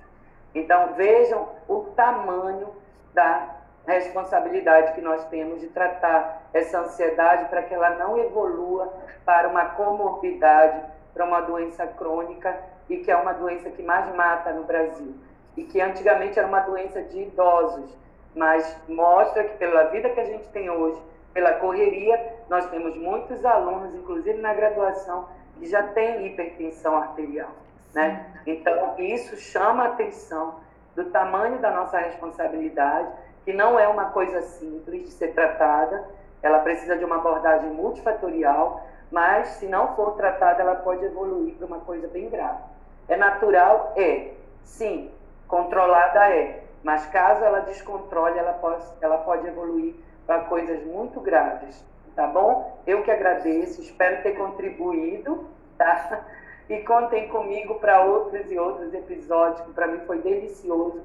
Então, 0.52 0.94
vejam 0.94 1.48
o 1.68 1.84
tamanho 1.94 2.74
da 3.14 3.58
responsabilidade 3.86 4.92
que 4.94 5.00
nós 5.00 5.24
temos 5.26 5.60
de 5.60 5.68
tratar 5.68 6.48
essa 6.52 6.80
ansiedade 6.80 7.44
para 7.44 7.62
que 7.62 7.72
ela 7.72 7.90
não 7.90 8.18
evolua 8.18 8.92
para 9.24 9.48
uma 9.48 9.66
comorbidade, 9.66 10.82
para 11.14 11.24
uma 11.24 11.42
doença 11.42 11.86
crônica 11.86 12.58
e 12.88 12.96
que 12.96 13.10
é 13.10 13.16
uma 13.16 13.34
doença 13.34 13.70
que 13.70 13.84
mais 13.84 14.12
mata 14.16 14.52
no 14.52 14.64
Brasil. 14.64 15.14
E 15.58 15.64
que 15.64 15.80
antigamente 15.80 16.38
era 16.38 16.46
uma 16.46 16.60
doença 16.60 17.02
de 17.02 17.22
idosos, 17.22 17.90
mas 18.34 18.76
mostra 18.88 19.44
que 19.44 19.56
pela 19.58 19.84
vida 19.84 20.08
que 20.10 20.20
a 20.20 20.24
gente 20.24 20.48
tem 20.48 20.70
hoje, 20.70 21.00
pela 21.34 21.54
correria, 21.54 22.34
nós 22.48 22.66
temos 22.70 22.96
muitos 22.96 23.44
alunos, 23.44 23.94
inclusive 23.94 24.38
na 24.40 24.54
graduação, 24.54 25.28
que 25.58 25.66
já 25.66 25.82
têm 25.82 26.26
hipertensão 26.26 26.96
arterial. 26.96 27.50
Né? 27.92 28.24
Então, 28.46 28.94
isso 28.98 29.36
chama 29.36 29.84
a 29.84 29.88
atenção 29.88 30.60
do 30.94 31.06
tamanho 31.06 31.58
da 31.58 31.70
nossa 31.70 31.98
responsabilidade 31.98 33.08
que 33.44 33.52
não 33.52 33.78
é 33.78 33.88
uma 33.88 34.10
coisa 34.10 34.42
simples 34.42 35.04
de 35.06 35.10
ser 35.10 35.32
tratada, 35.32 36.04
ela 36.42 36.58
precisa 36.58 36.98
de 36.98 37.04
uma 37.04 37.16
abordagem 37.16 37.70
multifatorial, 37.70 38.86
mas 39.10 39.48
se 39.52 39.66
não 39.66 39.96
for 39.96 40.16
tratada, 40.16 40.62
ela 40.62 40.74
pode 40.74 41.02
evoluir 41.04 41.54
para 41.54 41.66
uma 41.66 41.80
coisa 41.80 42.06
bem 42.08 42.28
grave. 42.28 42.62
É 43.08 43.16
natural? 43.16 43.94
É. 43.96 44.32
Sim. 44.64 45.10
Controlada? 45.48 46.28
É. 46.30 46.62
Mas 46.82 47.06
caso 47.06 47.44
ela 47.44 47.60
descontrole, 47.60 48.38
ela 48.38 48.52
pode, 48.52 48.84
ela 49.00 49.18
pode 49.18 49.46
evoluir 49.46 49.96
para 50.26 50.44
coisas 50.44 50.84
muito 50.84 51.20
graves. 51.20 51.84
Tá 52.14 52.26
bom? 52.26 52.78
Eu 52.86 53.02
que 53.02 53.10
agradeço, 53.10 53.80
espero 53.80 54.22
ter 54.22 54.36
contribuído, 54.36 55.48
tá? 55.76 56.24
E 56.68 56.80
contem 56.80 57.28
comigo 57.28 57.76
para 57.76 58.02
outros 58.02 58.50
e 58.50 58.58
outros 58.58 58.92
episódios, 58.92 59.62
que 59.62 59.72
para 59.72 59.86
mim 59.86 60.00
foi 60.00 60.18
delicioso 60.18 61.00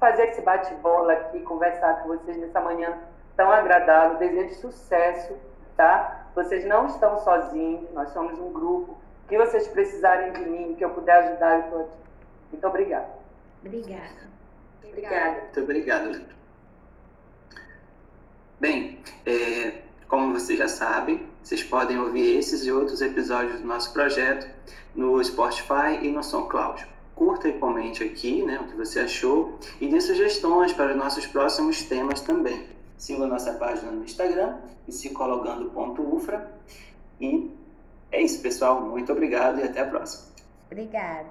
fazer 0.00 0.28
esse 0.28 0.40
bate-bola 0.40 1.12
aqui, 1.12 1.40
conversar 1.40 2.02
com 2.02 2.08
vocês 2.08 2.38
nessa 2.38 2.60
manhã 2.60 2.98
tão 3.36 3.52
agradável. 3.52 4.16
Desejo 4.16 4.54
sucesso, 4.54 5.36
tá? 5.76 6.26
Vocês 6.34 6.64
não 6.64 6.86
estão 6.86 7.18
sozinhos, 7.18 7.92
nós 7.92 8.08
somos 8.10 8.38
um 8.38 8.50
grupo. 8.50 8.92
O 8.92 9.28
que 9.28 9.36
vocês 9.36 9.68
precisarem 9.68 10.32
de 10.32 10.48
mim, 10.48 10.74
que 10.74 10.84
eu 10.84 10.90
puder 10.90 11.16
ajudar, 11.18 11.52
eu 11.52 11.60
estou 11.60 11.80
aqui. 11.80 11.98
Muito 12.52 12.66
obrigada. 12.66 13.19
Obrigada. 13.64 14.30
Obrigada. 14.84 15.40
Muito 15.40 15.60
obrigado, 15.60 16.20
Bem, 18.58 18.98
é, 19.24 19.82
como 20.06 20.32
vocês 20.34 20.58
já 20.58 20.68
sabem, 20.68 21.26
vocês 21.42 21.62
podem 21.62 21.98
ouvir 21.98 22.36
esses 22.36 22.66
e 22.66 22.72
outros 22.72 23.00
episódios 23.00 23.60
do 23.60 23.66
nosso 23.66 23.92
projeto 23.92 24.46
no 24.94 25.22
Spotify 25.24 25.98
e 26.02 26.10
no 26.10 26.22
SoundCloud. 26.22 26.86
Curta 27.14 27.48
e 27.48 27.58
comente 27.58 28.04
aqui 28.04 28.42
né, 28.42 28.58
o 28.60 28.64
que 28.64 28.76
você 28.76 29.00
achou 29.00 29.58
e 29.80 29.88
dê 29.88 30.00
sugestões 30.00 30.72
para 30.72 30.90
os 30.90 30.96
nossos 30.96 31.26
próximos 31.26 31.82
temas 31.84 32.20
também. 32.20 32.66
Siga 32.98 33.24
a 33.24 33.28
nossa 33.28 33.54
página 33.54 33.90
no 33.90 34.04
Instagram, 34.04 34.58
psicologando.ufra. 34.86 36.50
E 37.18 37.50
é 38.12 38.22
isso, 38.22 38.42
pessoal. 38.42 38.82
Muito 38.82 39.10
obrigado 39.12 39.60
e 39.60 39.62
até 39.62 39.80
a 39.80 39.86
próxima. 39.86 40.30
Obrigada. 40.70 41.30